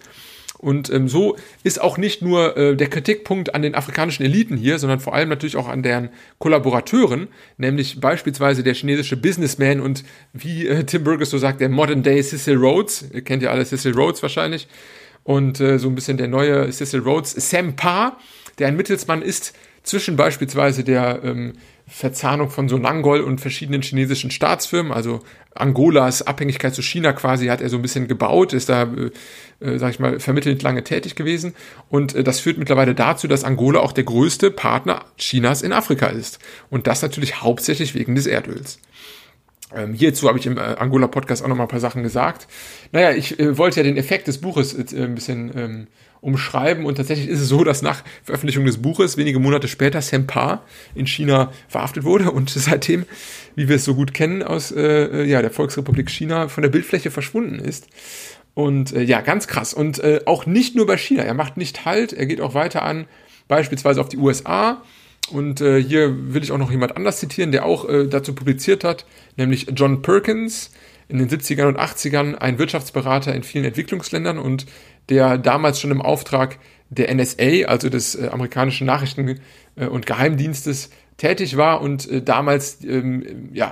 Und 0.60 0.90
ähm, 0.90 1.08
so 1.08 1.38
ist 1.64 1.80
auch 1.80 1.98
nicht 1.98 2.22
nur 2.22 2.58
äh, 2.58 2.76
der 2.76 2.90
Kritikpunkt 2.90 3.56
an 3.56 3.62
den 3.62 3.76
afrikanischen 3.76 4.24
Eliten 4.24 4.58
hier, 4.58 4.78
sondern 4.78 5.00
vor 5.00 5.14
allem 5.14 5.30
natürlich 5.30 5.56
auch 5.56 5.70
an 5.70 5.84
deren 5.84 6.10
Kollaborateuren, 6.38 7.30
nämlich 7.58 8.02
beispielsweise 8.02 8.62
der 8.62 8.74
chinesische 8.74 9.16
Businessman 9.16 9.80
und 9.80 10.04
wie 10.34 10.68
äh, 10.68 10.84
Tim 10.84 11.06
Burgess 11.06 11.30
so 11.30 11.38
sagt, 11.38 11.62
der 11.62 11.70
Modern 11.70 12.04
Day 12.04 12.22
Cecil 12.22 12.58
Rhodes, 12.58 13.06
ihr 13.14 13.22
kennt 13.22 13.42
ja 13.42 13.52
alle 13.52 13.66
Cecil 13.66 13.94
Rhodes 13.94 14.22
wahrscheinlich, 14.22 14.68
und 15.24 15.62
äh, 15.62 15.80
so 15.80 15.88
ein 15.88 15.96
bisschen 15.96 16.18
der 16.18 16.28
neue 16.28 16.70
Cecil 16.72 17.00
Rhodes, 17.00 17.32
Sam 17.38 17.78
Parr, 17.78 18.18
der 18.58 18.68
ein 18.68 18.76
Mittelsmann 18.76 19.22
ist 19.22 19.54
zwischen 19.84 20.18
beispielsweise 20.18 20.84
der 20.84 21.22
ähm, 21.24 21.54
Verzahnung 21.88 22.50
von 22.50 22.70
Sonangol 22.70 23.22
und 23.22 23.42
verschiedenen 23.42 23.82
chinesischen 23.82 24.30
Staatsfirmen, 24.30 24.92
also 24.92 25.22
Angolas 25.56 26.22
Abhängigkeit 26.22 26.76
zu 26.76 26.82
China 26.82 27.14
quasi 27.14 27.48
hat 27.48 27.62
er 27.62 27.70
so 27.70 27.78
ein 27.78 27.82
bisschen 27.82 28.08
gebaut, 28.08 28.54
ist 28.54 28.70
da, 28.70 28.88
äh, 29.60 29.78
sag 29.78 29.92
ich 29.92 30.00
mal, 30.00 30.20
vermittelnd 30.20 30.62
lange 30.62 30.84
tätig 30.84 31.16
gewesen 31.16 31.54
und 31.90 32.16
äh, 32.16 32.24
das 32.24 32.40
führt 32.40 32.58
mittlerweile 32.58 32.96
dazu, 32.96 33.28
dass 33.28 33.44
Angola 33.44 33.80
auch 33.80 33.92
der 33.92 34.04
größte 34.04 34.52
Partner 34.52 35.06
Chinas 35.18 35.62
in 35.62 35.74
Afrika 35.74 36.08
ist 36.08 36.40
und 36.70 36.88
das 36.88 37.02
natürlich 37.02 37.42
hauptsächlich 37.42 37.96
wegen 37.96 38.16
des 38.16 38.26
Erdöls. 38.26 38.80
Ähm, 39.76 39.94
hierzu 39.94 40.28
habe 40.28 40.40
ich 40.40 40.48
im 40.48 40.58
äh, 40.58 40.62
Angola-Podcast 40.62 41.44
auch 41.44 41.48
noch 41.48 41.56
mal 41.56 41.66
ein 41.66 41.70
paar 41.70 41.80
Sachen 41.80 42.02
gesagt. 42.02 42.48
Naja, 42.92 43.12
ich 43.12 43.40
äh, 43.40 43.58
wollte 43.58 43.80
ja 43.80 43.84
den 43.84 43.98
Effekt 43.98 44.28
des 44.28 44.40
Buches 44.40 44.74
äh, 44.74 45.04
ein 45.04 45.14
bisschen 45.14 45.52
ähm, 45.56 45.88
umschreiben 46.22 46.86
und 46.86 46.96
tatsächlich 46.96 47.30
ist 47.30 47.40
es 47.40 47.48
so, 47.48 47.64
dass 47.64 47.82
nach 47.82 48.04
Veröffentlichung 48.24 48.66
des 48.66 48.82
Buches 48.82 49.16
wenige 49.16 49.40
Monate 49.40 49.68
später 49.68 50.02
Sam 50.02 50.28
Parr 50.28 50.66
in 50.96 51.08
China 51.08 51.52
verhaftet 51.68 52.04
wurde 52.04 52.32
und 52.32 52.50
seitdem, 52.56 53.06
wie 53.56 53.70
wir 53.70 53.76
es 53.76 53.86
so 53.86 53.96
gut 53.96 54.14
kennen 54.14 54.42
aus 54.42 54.72
äh, 54.72 54.82
äh, 54.82 55.26
ja, 55.26 55.42
der 55.42 55.52
Volksrepublik 55.52 56.10
China, 56.10 56.48
von 56.48 56.64
der 56.64 56.70
Bildfläche 56.70 57.12
verschwunden 57.12 57.60
ist. 57.60 57.88
Und 58.60 58.92
äh, 58.92 59.04
ja, 59.04 59.22
ganz 59.22 59.48
krass. 59.48 59.74
Und 59.74 60.00
äh, 60.00 60.20
auch 60.26 60.46
nicht 60.46 60.76
nur 60.76 60.86
bei 60.86 60.98
China. 60.98 61.24
Er 61.24 61.34
macht 61.34 61.56
nicht 61.56 61.86
Halt, 61.86 62.12
er 62.12 62.26
geht 62.26 62.42
auch 62.42 62.56
weiter 62.56 62.84
an, 62.84 63.06
beispielsweise 63.48 64.02
auf 64.02 64.10
die 64.10 64.18
USA 64.18 64.84
und 65.32 65.62
äh, 65.62 65.82
hier 65.82 66.34
will 66.34 66.44
ich 66.44 66.52
auch 66.52 66.58
noch 66.58 66.70
jemand 66.70 66.98
anders 66.98 67.20
zitieren, 67.20 67.54
der 67.54 67.66
auch 67.66 67.88
äh, 67.88 68.08
dazu 68.08 68.36
publiziert 68.36 68.84
hat, 68.84 69.06
nämlich 69.38 69.68
John 69.74 70.02
Perkins 70.02 70.72
in 71.08 71.20
den 71.20 71.30
70ern 71.30 71.70
und 71.70 71.80
80ern, 71.80 72.36
ein 72.36 72.60
Wirtschaftsberater 72.60 73.34
in 73.34 73.44
vielen 73.44 73.64
Entwicklungsländern 73.64 74.38
und 74.38 74.66
der 75.08 75.38
damals 75.38 75.80
schon 75.80 75.92
im 75.92 76.02
Auftrag 76.02 76.60
der 76.90 77.16
NSA, 77.16 77.66
also 77.66 77.88
des 77.88 78.16
äh, 78.16 78.28
amerikanischen 78.28 78.86
Nachrichten- 78.86 79.40
äh, 79.78 79.86
und 79.86 80.06
Geheimdienstes, 80.06 80.90
tätig 81.20 81.58
war 81.58 81.82
und 81.82 82.10
äh, 82.10 82.22
damals 82.24 82.84
ähm, 82.84 83.50
ja, 83.54 83.72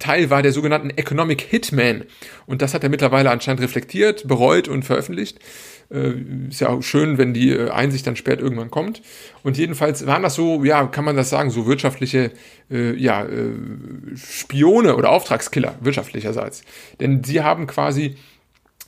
Teil 0.00 0.30
war 0.30 0.42
der 0.42 0.52
sogenannten 0.52 0.90
Economic 0.90 1.42
Hitman. 1.42 2.04
Und 2.46 2.62
das 2.62 2.74
hat 2.74 2.82
er 2.82 2.88
mittlerweile 2.88 3.30
anscheinend 3.30 3.62
reflektiert, 3.62 4.26
bereut 4.26 4.66
und 4.66 4.84
veröffentlicht. 4.84 5.38
Äh, 5.90 6.14
ist 6.48 6.60
ja 6.60 6.70
auch 6.70 6.82
schön, 6.82 7.18
wenn 7.18 7.34
die 7.34 7.50
äh, 7.50 7.70
Einsicht 7.70 8.06
dann 8.06 8.16
spät 8.16 8.40
irgendwann 8.40 8.70
kommt. 8.70 9.02
Und 9.44 9.58
jedenfalls 9.58 10.06
waren 10.06 10.22
das 10.22 10.34
so, 10.34 10.64
ja, 10.64 10.86
kann 10.86 11.04
man 11.04 11.16
das 11.16 11.30
sagen, 11.30 11.50
so 11.50 11.66
wirtschaftliche, 11.66 12.32
äh, 12.70 12.94
ja, 12.94 13.24
äh, 13.24 13.52
Spione 14.16 14.96
oder 14.96 15.10
Auftragskiller 15.10 15.76
wirtschaftlicherseits. 15.80 16.64
Denn 16.98 17.22
sie 17.22 17.42
haben 17.42 17.66
quasi 17.66 18.16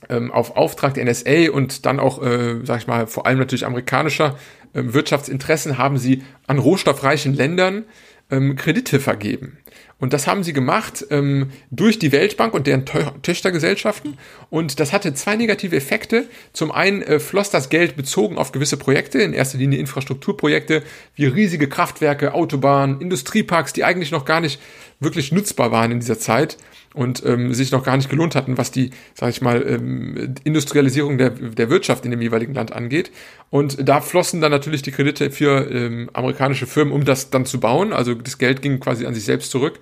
ähm, 0.09 0.31
auf 0.31 0.57
Auftrag 0.57 0.93
der 0.95 1.05
NSA 1.05 1.51
und 1.51 1.85
dann 1.85 1.99
auch, 1.99 2.21
äh, 2.21 2.59
sag 2.63 2.79
ich 2.79 2.87
mal, 2.87 3.07
vor 3.07 3.25
allem 3.25 3.39
natürlich 3.39 3.65
amerikanischer 3.65 4.37
äh, 4.73 4.81
Wirtschaftsinteressen 4.85 5.77
haben 5.77 5.97
sie 5.97 6.23
an 6.47 6.59
rohstoffreichen 6.59 7.33
Ländern 7.33 7.85
ähm, 8.31 8.55
Kredite 8.55 8.99
vergeben. 8.99 9.57
Und 9.99 10.13
das 10.13 10.27
haben 10.27 10.43
sie 10.43 10.53
gemacht 10.53 11.05
ähm, 11.09 11.51
durch 11.71 11.99
die 11.99 12.11
Weltbank 12.11 12.53
und 12.53 12.67
deren 12.67 12.85
Töchtergesellschaften. 12.85 14.17
Und 14.49 14.79
das 14.79 14.93
hatte 14.93 15.13
zwei 15.13 15.35
negative 15.35 15.75
Effekte. 15.75 16.27
Zum 16.53 16.71
einen 16.71 17.01
äh, 17.01 17.19
floss 17.19 17.49
das 17.49 17.69
Geld 17.69 17.97
bezogen 17.97 18.37
auf 18.37 18.51
gewisse 18.51 18.77
Projekte, 18.77 19.19
in 19.19 19.33
erster 19.33 19.57
Linie 19.57 19.79
Infrastrukturprojekte 19.79 20.83
wie 21.15 21.25
riesige 21.25 21.67
Kraftwerke, 21.67 22.33
Autobahnen, 22.33 23.01
Industrieparks, 23.01 23.73
die 23.73 23.83
eigentlich 23.83 24.11
noch 24.11 24.25
gar 24.25 24.39
nicht 24.39 24.59
wirklich 24.99 25.31
nutzbar 25.31 25.71
waren 25.71 25.91
in 25.91 25.99
dieser 25.99 26.19
Zeit 26.19 26.57
und 26.93 27.23
ähm, 27.25 27.53
sich 27.53 27.71
noch 27.71 27.83
gar 27.83 27.97
nicht 27.97 28.09
gelohnt 28.09 28.35
hatten, 28.35 28.57
was 28.57 28.71
die, 28.71 28.91
sage 29.13 29.31
ich 29.31 29.41
mal, 29.41 29.65
ähm, 29.67 30.35
Industrialisierung 30.43 31.17
der, 31.17 31.29
der 31.29 31.69
Wirtschaft 31.69 32.03
in 32.05 32.11
dem 32.11 32.21
jeweiligen 32.21 32.53
Land 32.53 32.73
angeht. 32.73 33.11
Und 33.49 33.87
da 33.87 34.01
flossen 34.01 34.41
dann 34.41 34.51
natürlich 34.51 34.81
die 34.81 34.91
Kredite 34.91 35.31
für 35.31 35.69
ähm, 35.71 36.09
amerikanische 36.13 36.67
Firmen, 36.67 36.93
um 36.93 37.05
das 37.05 37.29
dann 37.29 37.45
zu 37.45 37.59
bauen. 37.59 37.93
Also 37.93 38.15
das 38.15 38.37
Geld 38.37 38.61
ging 38.61 38.79
quasi 38.79 39.05
an 39.05 39.13
sich 39.13 39.23
selbst 39.23 39.51
zurück. 39.51 39.79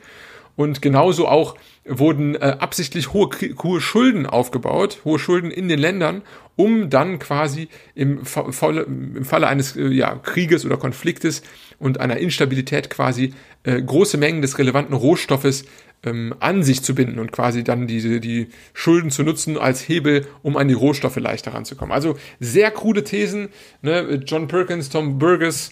Und 0.55 0.81
genauso 0.81 1.27
auch 1.27 1.55
wurden 1.85 2.35
äh, 2.35 2.57
absichtlich 2.59 3.13
hohe, 3.13 3.29
hohe 3.61 3.79
Schulden 3.79 4.25
aufgebaut, 4.25 5.01
hohe 5.05 5.19
Schulden 5.19 5.51
in 5.51 5.69
den 5.69 5.79
Ländern, 5.79 6.23
um 6.55 6.89
dann 6.89 7.19
quasi 7.19 7.69
im, 7.93 8.25
Falle, 8.25 8.81
im 8.81 9.23
Falle 9.23 9.47
eines 9.47 9.75
äh, 9.75 9.87
ja, 9.89 10.15
Krieges 10.15 10.65
oder 10.65 10.77
Konfliktes 10.77 11.43
und 11.77 11.99
einer 11.99 12.17
Instabilität 12.17 12.89
quasi 12.89 13.33
äh, 13.63 13.79
große 13.81 14.17
Mengen 14.17 14.41
des 14.41 14.57
relevanten 14.57 14.95
Rohstoffes 14.95 15.65
ähm, 16.03 16.33
an 16.39 16.63
sich 16.63 16.81
zu 16.81 16.95
binden 16.95 17.19
und 17.19 17.31
quasi 17.31 17.63
dann 17.63 17.85
diese, 17.87 18.19
die 18.19 18.47
Schulden 18.73 19.11
zu 19.11 19.23
nutzen 19.23 19.57
als 19.57 19.87
Hebel, 19.87 20.25
um 20.41 20.57
an 20.57 20.67
die 20.67 20.73
Rohstoffe 20.73 21.17
leichter 21.17 21.53
ranzukommen. 21.53 21.93
Also 21.93 22.17
sehr 22.39 22.71
krude 22.71 23.03
Thesen. 23.03 23.49
Ne? 23.83 24.21
John 24.25 24.47
Perkins, 24.47 24.89
Tom 24.89 25.19
Burgess, 25.19 25.71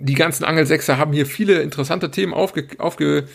die 0.00 0.14
ganzen 0.14 0.44
Angelsechser 0.44 0.98
haben 0.98 1.12
hier 1.12 1.26
viele 1.26 1.60
interessante 1.62 2.10
Themen 2.10 2.34
aufge, 2.34 2.66
aufge, 2.78 3.26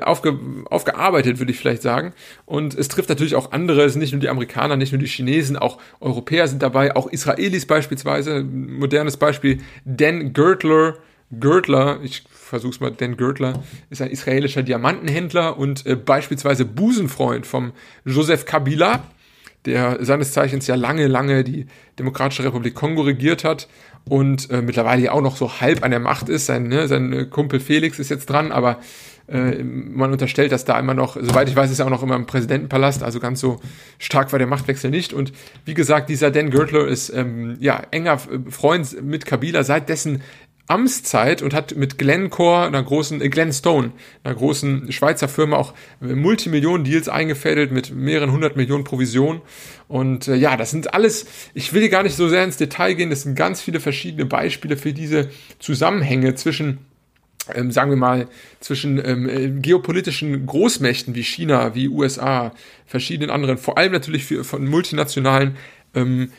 aufge, 0.00 0.38
aufgearbeitet, 0.70 1.38
würde 1.38 1.52
ich 1.52 1.58
vielleicht 1.58 1.82
sagen. 1.82 2.12
Und 2.44 2.74
es 2.74 2.88
trifft 2.88 3.08
natürlich 3.08 3.34
auch 3.34 3.52
andere, 3.52 3.84
es 3.84 3.92
sind 3.92 4.00
nicht 4.00 4.12
nur 4.12 4.20
die 4.20 4.28
Amerikaner, 4.28 4.76
nicht 4.76 4.92
nur 4.92 5.00
die 5.00 5.06
Chinesen, 5.06 5.56
auch 5.56 5.78
Europäer 6.00 6.48
sind 6.48 6.62
dabei, 6.62 6.94
auch 6.96 7.06
Israelis 7.08 7.66
beispielsweise. 7.66 8.42
Modernes 8.42 9.16
Beispiel, 9.16 9.58
Dan 9.84 10.32
Gertler, 10.32 10.96
Gertler, 11.30 12.00
ich 12.02 12.24
versuch's 12.30 12.80
mal, 12.80 12.90
Dan 12.90 13.16
Gertler 13.16 13.62
ist 13.90 14.02
ein 14.02 14.10
israelischer 14.10 14.62
Diamantenhändler 14.62 15.58
und 15.58 15.86
äh, 15.86 15.96
beispielsweise 15.96 16.64
Busenfreund 16.64 17.46
vom 17.46 17.72
Joseph 18.04 18.44
Kabila, 18.44 19.02
der 19.64 20.04
seines 20.04 20.32
Zeichens 20.32 20.66
ja 20.66 20.76
lange, 20.76 21.08
lange 21.08 21.42
die 21.42 21.66
Demokratische 21.98 22.44
Republik 22.44 22.74
Kongo 22.74 23.02
regiert 23.02 23.42
hat 23.42 23.66
und 24.08 24.50
äh, 24.50 24.62
mittlerweile 24.62 25.02
ja 25.02 25.12
auch 25.12 25.20
noch 25.20 25.36
so 25.36 25.60
halb 25.60 25.82
an 25.82 25.90
der 25.90 26.00
Macht 26.00 26.28
ist. 26.28 26.46
Sein, 26.46 26.68
ne, 26.68 26.88
sein 26.88 27.12
äh, 27.12 27.24
Kumpel 27.24 27.60
Felix 27.60 27.98
ist 27.98 28.08
jetzt 28.08 28.26
dran, 28.26 28.52
aber 28.52 28.78
äh, 29.28 29.62
man 29.62 30.12
unterstellt, 30.12 30.52
dass 30.52 30.64
da 30.64 30.78
immer 30.78 30.94
noch, 30.94 31.16
soweit 31.20 31.48
ich 31.48 31.56
weiß, 31.56 31.70
ist 31.70 31.80
er 31.80 31.86
auch 31.86 31.90
noch 31.90 32.02
immer 32.02 32.14
im 32.14 32.26
Präsidentenpalast, 32.26 33.02
also 33.02 33.18
ganz 33.18 33.40
so 33.40 33.60
stark 33.98 34.30
war 34.30 34.38
der 34.38 34.46
Machtwechsel 34.46 34.90
nicht. 34.90 35.12
Und 35.12 35.32
wie 35.64 35.74
gesagt, 35.74 36.08
dieser 36.08 36.30
Dan 36.30 36.50
Gertler 36.50 36.86
ist 36.86 37.10
ähm, 37.10 37.56
ja 37.58 37.82
enger 37.90 38.18
Freund 38.50 39.02
mit 39.02 39.26
Kabila 39.26 39.64
seit 39.64 39.88
dessen 39.88 40.22
Amtszeit 40.68 41.42
und 41.42 41.54
hat 41.54 41.76
mit 41.76 41.98
Glencore, 41.98 42.66
einer 42.66 42.82
großen, 42.82 43.20
äh, 43.20 43.28
Glenstone, 43.28 43.92
einer 44.24 44.34
großen 44.34 44.90
Schweizer 44.92 45.28
Firma 45.28 45.56
auch 45.56 45.74
Multimillionen-Deals 46.00 47.08
eingefädelt 47.08 47.70
mit 47.70 47.94
mehreren 47.94 48.32
hundert 48.32 48.56
Millionen 48.56 48.84
Provisionen. 48.84 49.42
Und 49.88 50.28
äh, 50.28 50.34
ja, 50.34 50.56
das 50.56 50.70
sind 50.70 50.94
alles, 50.94 51.26
ich 51.54 51.72
will 51.72 51.88
gar 51.88 52.02
nicht 52.02 52.16
so 52.16 52.28
sehr 52.28 52.44
ins 52.44 52.56
Detail 52.56 52.94
gehen, 52.94 53.10
das 53.10 53.22
sind 53.22 53.36
ganz 53.36 53.60
viele 53.60 53.80
verschiedene 53.80 54.26
Beispiele 54.26 54.76
für 54.76 54.92
diese 54.92 55.30
Zusammenhänge 55.58 56.34
zwischen 56.34 56.78
ähm, 57.54 57.70
sagen 57.70 57.90
wir 57.90 57.96
mal, 57.96 58.26
zwischen 58.58 58.98
ähm, 59.04 59.28
äh, 59.28 59.48
geopolitischen 59.60 60.46
Großmächten 60.46 61.14
wie 61.14 61.22
China, 61.22 61.76
wie 61.76 61.88
USA, 61.88 62.52
verschiedenen 62.86 63.30
anderen, 63.30 63.56
vor 63.56 63.78
allem 63.78 63.92
natürlich 63.92 64.24
für, 64.24 64.42
von 64.42 64.66
multinationalen 64.66 65.56
ähm, 65.94 66.32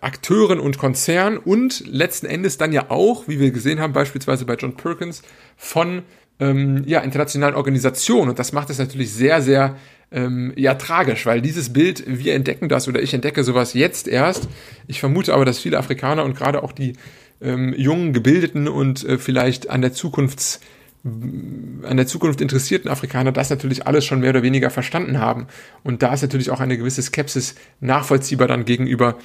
Akteuren 0.00 0.60
und 0.60 0.78
Konzernen 0.78 1.38
und 1.38 1.86
letzten 1.86 2.26
Endes 2.26 2.58
dann 2.58 2.72
ja 2.72 2.90
auch, 2.90 3.28
wie 3.28 3.40
wir 3.40 3.50
gesehen 3.50 3.80
haben, 3.80 3.92
beispielsweise 3.92 4.44
bei 4.44 4.54
John 4.54 4.76
Perkins, 4.76 5.22
von 5.56 6.02
ähm, 6.40 6.82
ja, 6.86 7.00
internationalen 7.00 7.54
Organisationen. 7.54 8.30
Und 8.30 8.38
das 8.38 8.52
macht 8.52 8.70
es 8.70 8.78
natürlich 8.78 9.12
sehr, 9.12 9.40
sehr 9.42 9.76
ähm, 10.10 10.52
ja, 10.56 10.74
tragisch, 10.74 11.26
weil 11.26 11.40
dieses 11.40 11.72
Bild, 11.72 12.04
wir 12.06 12.34
entdecken 12.34 12.68
das 12.68 12.88
oder 12.88 13.02
ich 13.02 13.14
entdecke 13.14 13.44
sowas 13.44 13.74
jetzt 13.74 14.08
erst. 14.08 14.48
Ich 14.86 15.00
vermute 15.00 15.34
aber, 15.34 15.44
dass 15.44 15.58
viele 15.58 15.78
Afrikaner 15.78 16.24
und 16.24 16.36
gerade 16.36 16.62
auch 16.62 16.72
die 16.72 16.94
ähm, 17.40 17.74
jungen, 17.76 18.12
gebildeten 18.12 18.68
und 18.68 19.04
äh, 19.04 19.18
vielleicht 19.18 19.70
an 19.70 19.82
der 19.82 19.92
Zukunfts 19.92 20.60
an 21.04 21.96
der 21.96 22.06
Zukunft 22.06 22.40
interessierten 22.40 22.90
Afrikaner 22.90 23.30
das 23.30 23.50
natürlich 23.50 23.86
alles 23.86 24.06
schon 24.06 24.20
mehr 24.20 24.30
oder 24.30 24.42
weniger 24.42 24.70
verstanden 24.70 25.18
haben. 25.18 25.48
Und 25.82 26.02
da 26.02 26.14
ist 26.14 26.22
natürlich 26.22 26.50
auch 26.50 26.60
eine 26.60 26.78
gewisse 26.78 27.02
Skepsis 27.02 27.54
nachvollziehbar 27.80 28.48
dann 28.48 28.64
gegenüber 28.64 29.18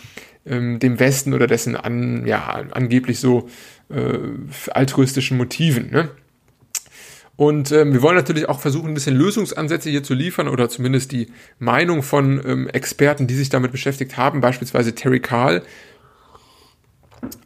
ähm, 0.45 0.79
dem 0.79 0.99
Westen 0.99 1.33
oder 1.33 1.47
dessen 1.47 1.77
an, 1.77 2.25
ja, 2.25 2.63
angeblich 2.71 3.19
so 3.19 3.47
äh, 3.89 4.17
altruistischen 4.71 5.37
Motiven. 5.37 5.89
Ne? 5.89 6.09
Und 7.37 7.71
ähm, 7.71 7.93
wir 7.93 8.01
wollen 8.01 8.17
natürlich 8.17 8.49
auch 8.49 8.59
versuchen, 8.59 8.89
ein 8.89 8.93
bisschen 8.93 9.15
Lösungsansätze 9.15 9.89
hier 9.89 10.03
zu 10.03 10.13
liefern 10.13 10.49
oder 10.49 10.67
zumindest 10.67 11.13
die 11.13 11.27
Meinung 11.59 12.03
von 12.03 12.41
ähm, 12.45 12.67
Experten, 12.67 13.27
die 13.27 13.35
sich 13.35 13.47
damit 13.47 13.71
beschäftigt 13.71 14.17
haben, 14.17 14.41
beispielsweise 14.41 14.95
Terry 14.95 15.21
Kahl. 15.21 15.63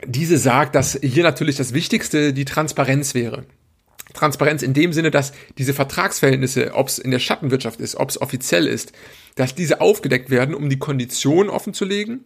Diese 0.04 0.40
sagt, 0.40 0.74
dass 0.74 0.98
hier 1.04 1.22
natürlich 1.22 1.58
das 1.58 1.76
Wichtigste 1.76 2.34
die 2.34 2.46
Transparenz 2.46 3.14
wäre. 3.14 3.46
Transparenz 4.14 4.62
in 4.62 4.74
dem 4.74 4.94
Sinne, 4.94 5.12
dass 5.12 5.34
diese 5.58 5.74
Vertragsverhältnisse, 5.74 6.74
ob 6.74 6.88
es 6.88 7.00
in 7.00 7.12
der 7.12 7.20
Schattenwirtschaft 7.20 7.80
ist, 7.80 7.96
ob 7.96 8.10
es 8.10 8.22
offiziell 8.22 8.68
ist, 8.68 8.94
dass 9.36 9.56
diese 9.56 9.82
aufgedeckt 9.82 10.30
werden, 10.30 10.56
um 10.56 10.70
die 10.70 10.80
Konditionen 10.80 11.50
offenzulegen. 11.50 12.26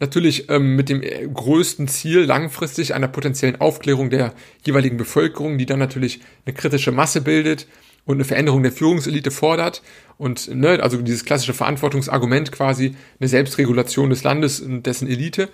Natürlich 0.00 0.48
ähm, 0.48 0.76
mit 0.76 0.88
dem 0.88 1.02
äh, 1.02 1.28
größten 1.32 1.86
Ziel 1.86 2.20
langfristig 2.20 2.94
einer 2.94 3.08
potenziellen 3.08 3.60
Aufklärung 3.60 4.08
der 4.08 4.32
jeweiligen 4.64 4.96
Bevölkerung, 4.96 5.58
die 5.58 5.66
dann 5.66 5.78
natürlich 5.78 6.20
eine 6.46 6.54
kritische 6.54 6.90
Masse 6.90 7.20
bildet 7.20 7.66
und 8.06 8.16
eine 8.16 8.24
Veränderung 8.24 8.62
der 8.62 8.72
Führungselite 8.72 9.30
fordert. 9.30 9.82
Und 10.16 10.54
ne, 10.54 10.82
also 10.82 10.96
dieses 11.02 11.26
klassische 11.26 11.52
Verantwortungsargument 11.52 12.50
quasi, 12.50 12.96
eine 13.18 13.28
Selbstregulation 13.28 14.08
des 14.08 14.24
Landes 14.24 14.60
und 14.60 14.86
dessen 14.86 15.06
Elite. 15.06 15.50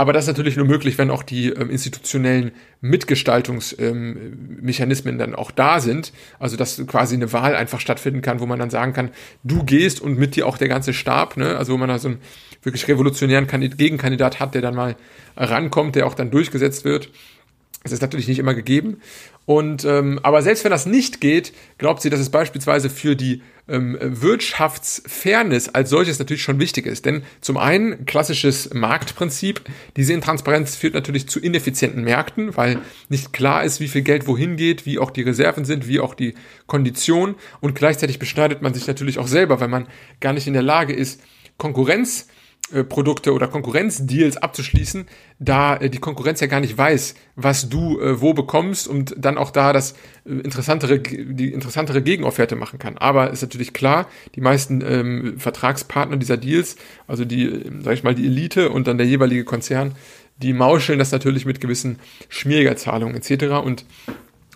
Aber 0.00 0.12
das 0.14 0.24
ist 0.24 0.28
natürlich 0.28 0.56
nur 0.56 0.64
möglich, 0.64 0.96
wenn 0.96 1.10
auch 1.10 1.22
die 1.22 1.50
ähm, 1.50 1.68
institutionellen 1.68 2.52
Mitgestaltungsmechanismen 2.80 5.12
ähm, 5.12 5.18
dann 5.18 5.34
auch 5.34 5.50
da 5.50 5.78
sind. 5.78 6.14
Also 6.38 6.56
dass 6.56 6.86
quasi 6.86 7.16
eine 7.16 7.34
Wahl 7.34 7.54
einfach 7.54 7.80
stattfinden 7.80 8.22
kann, 8.22 8.40
wo 8.40 8.46
man 8.46 8.58
dann 8.58 8.70
sagen 8.70 8.94
kann, 8.94 9.10
du 9.44 9.62
gehst 9.62 10.00
und 10.00 10.18
mit 10.18 10.36
dir 10.36 10.46
auch 10.46 10.56
der 10.56 10.68
ganze 10.68 10.94
Stab, 10.94 11.36
ne? 11.36 11.58
also 11.58 11.74
wo 11.74 11.76
man 11.76 11.90
da 11.90 11.98
so 11.98 12.08
einen 12.08 12.16
wirklich 12.62 12.88
revolutionären 12.88 13.46
Kandid 13.46 13.76
Gegenkandidat 13.76 14.40
hat, 14.40 14.54
der 14.54 14.62
dann 14.62 14.74
mal 14.74 14.96
rankommt, 15.36 15.96
der 15.96 16.06
auch 16.06 16.14
dann 16.14 16.30
durchgesetzt 16.30 16.86
wird. 16.86 17.10
Das 17.82 17.92
ist 17.92 18.00
natürlich 18.00 18.26
nicht 18.26 18.38
immer 18.38 18.54
gegeben. 18.54 19.02
Und 19.46 19.84
ähm, 19.84 20.20
aber 20.22 20.42
selbst 20.42 20.64
wenn 20.64 20.70
das 20.70 20.86
nicht 20.86 21.20
geht, 21.20 21.52
glaubt 21.78 22.02
sie, 22.02 22.10
dass 22.10 22.20
es 22.20 22.30
beispielsweise 22.30 22.88
für 22.88 23.16
die 23.16 23.42
ähm, 23.68 23.96
Wirtschaftsfairness 24.00 25.70
als 25.70 25.90
solches 25.90 26.18
natürlich 26.18 26.42
schon 26.42 26.60
wichtig 26.60 26.86
ist. 26.86 27.06
Denn 27.06 27.22
zum 27.40 27.56
einen 27.56 28.04
klassisches 28.04 28.72
Marktprinzip, 28.74 29.62
diese 29.96 30.12
Intransparenz 30.12 30.76
führt 30.76 30.94
natürlich 30.94 31.28
zu 31.28 31.40
ineffizienten 31.40 32.04
Märkten, 32.04 32.56
weil 32.56 32.78
nicht 33.08 33.32
klar 33.32 33.64
ist, 33.64 33.80
wie 33.80 33.88
viel 33.88 34.02
Geld 34.02 34.26
wohin 34.26 34.56
geht, 34.56 34.86
wie 34.86 34.98
auch 34.98 35.10
die 35.10 35.22
Reserven 35.22 35.64
sind, 35.64 35.88
wie 35.88 36.00
auch 36.00 36.14
die 36.14 36.34
Kondition. 36.66 37.34
Und 37.60 37.74
gleichzeitig 37.74 38.18
beschneidet 38.18 38.62
man 38.62 38.74
sich 38.74 38.86
natürlich 38.86 39.18
auch 39.18 39.28
selber, 39.28 39.60
weil 39.60 39.68
man 39.68 39.86
gar 40.20 40.32
nicht 40.32 40.46
in 40.46 40.52
der 40.52 40.62
Lage 40.62 40.92
ist, 40.92 41.20
Konkurrenz 41.56 42.28
Produkte 42.84 43.32
oder 43.32 43.48
Konkurrenzdeals 43.48 44.36
abzuschließen, 44.36 45.06
da 45.38 45.76
äh, 45.76 45.90
die 45.90 45.98
Konkurrenz 45.98 46.40
ja 46.40 46.46
gar 46.46 46.60
nicht 46.60 46.76
weiß, 46.78 47.14
was 47.34 47.68
du 47.68 48.00
äh, 48.00 48.20
wo 48.20 48.32
bekommst 48.32 48.86
und 48.86 49.14
dann 49.18 49.38
auch 49.38 49.50
da 49.50 49.72
das 49.72 49.92
äh, 50.24 50.34
interessantere, 50.34 51.00
die 51.00 51.52
interessantere 51.52 52.02
Gegenofferte 52.02 52.54
machen 52.54 52.78
kann. 52.78 52.96
Aber 52.96 53.30
ist 53.30 53.42
natürlich 53.42 53.72
klar, 53.72 54.08
die 54.36 54.40
meisten 54.40 54.82
ähm, 54.86 55.34
Vertragspartner 55.38 56.16
dieser 56.16 56.36
Deals, 56.36 56.76
also 57.08 57.24
die, 57.24 57.46
äh, 57.46 57.70
sag 57.82 57.94
ich 57.94 58.04
mal, 58.04 58.14
die 58.14 58.26
Elite 58.26 58.70
und 58.70 58.86
dann 58.86 58.98
der 58.98 59.06
jeweilige 59.06 59.44
Konzern, 59.44 59.96
die 60.36 60.52
mauscheln 60.52 60.98
das 60.98 61.12
natürlich 61.12 61.44
mit 61.44 61.60
gewissen 61.60 61.98
Schmiergeldzahlungen 62.28 63.16
etc. 63.16 63.64
Und 63.64 63.84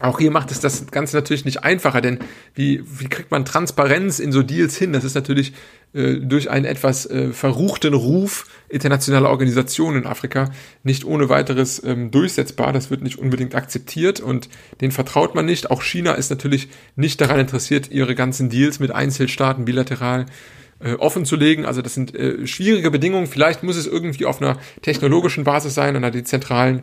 auch 0.00 0.18
hier 0.18 0.30
macht 0.30 0.50
es 0.50 0.60
das 0.60 0.86
Ganze 0.88 1.16
natürlich 1.16 1.44
nicht 1.44 1.62
einfacher, 1.62 2.00
denn 2.00 2.18
wie, 2.54 2.82
wie 2.84 3.08
kriegt 3.08 3.30
man 3.30 3.44
Transparenz 3.44 4.18
in 4.18 4.32
so 4.32 4.42
Deals 4.42 4.76
hin? 4.76 4.92
Das 4.92 5.04
ist 5.04 5.14
natürlich 5.14 5.52
äh, 5.92 6.14
durch 6.14 6.50
einen 6.50 6.64
etwas 6.64 7.06
äh, 7.06 7.32
verruchten 7.32 7.94
Ruf 7.94 8.46
internationaler 8.68 9.30
Organisationen 9.30 10.02
in 10.02 10.06
Afrika 10.06 10.50
nicht 10.82 11.04
ohne 11.04 11.28
weiteres 11.28 11.82
ähm, 11.84 12.10
durchsetzbar. 12.10 12.72
Das 12.72 12.90
wird 12.90 13.02
nicht 13.02 13.18
unbedingt 13.18 13.54
akzeptiert 13.54 14.18
und 14.18 14.48
den 14.80 14.90
vertraut 14.90 15.36
man 15.36 15.46
nicht. 15.46 15.70
Auch 15.70 15.82
China 15.82 16.14
ist 16.14 16.30
natürlich 16.30 16.68
nicht 16.96 17.20
daran 17.20 17.38
interessiert, 17.38 17.90
ihre 17.92 18.16
ganzen 18.16 18.50
Deals 18.50 18.80
mit 18.80 18.90
Einzelstaaten 18.90 19.64
bilateral 19.64 20.22
äh, 20.22 20.26
offen 20.92 21.24
zu 21.24 21.36
legen. 21.36 21.64
Also 21.64 21.82
das 21.82 21.94
sind 21.94 22.14
äh, 22.14 22.46
schwierige 22.46 22.90
Bedingungen. 22.90 23.26
Vielleicht 23.26 23.62
muss 23.62 23.76
es 23.76 23.86
irgendwie 23.86 24.26
auf 24.26 24.42
einer 24.42 24.58
technologischen 24.82 25.44
Basis 25.44 25.74
sein, 25.74 25.96
einer 25.96 26.10
dezentralen 26.10 26.82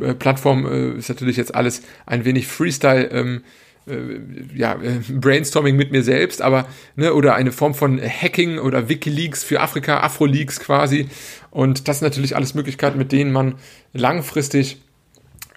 äh, 0.00 0.14
Plattform 0.14 0.66
äh, 0.66 0.98
ist 0.98 1.08
natürlich 1.08 1.36
jetzt 1.36 1.54
alles 1.54 1.82
ein 2.06 2.24
wenig 2.24 2.46
Freestyle 2.46 3.10
ähm, 3.10 3.42
äh, 3.86 4.20
ja, 4.54 4.74
äh, 4.80 5.00
Brainstorming 5.12 5.76
mit 5.76 5.92
mir 5.92 6.02
selbst, 6.02 6.42
aber, 6.42 6.66
ne, 6.96 7.12
oder 7.12 7.34
eine 7.34 7.52
Form 7.52 7.74
von 7.74 8.00
Hacking 8.00 8.58
oder 8.58 8.88
Wikileaks 8.88 9.44
für 9.44 9.60
Afrika, 9.60 10.00
Afroleaks 10.00 10.60
quasi. 10.60 11.08
Und 11.50 11.88
das 11.88 11.98
sind 11.98 12.06
natürlich 12.08 12.34
alles 12.36 12.54
Möglichkeiten, 12.54 12.98
mit 12.98 13.12
denen 13.12 13.32
man 13.32 13.56
langfristig 13.92 14.78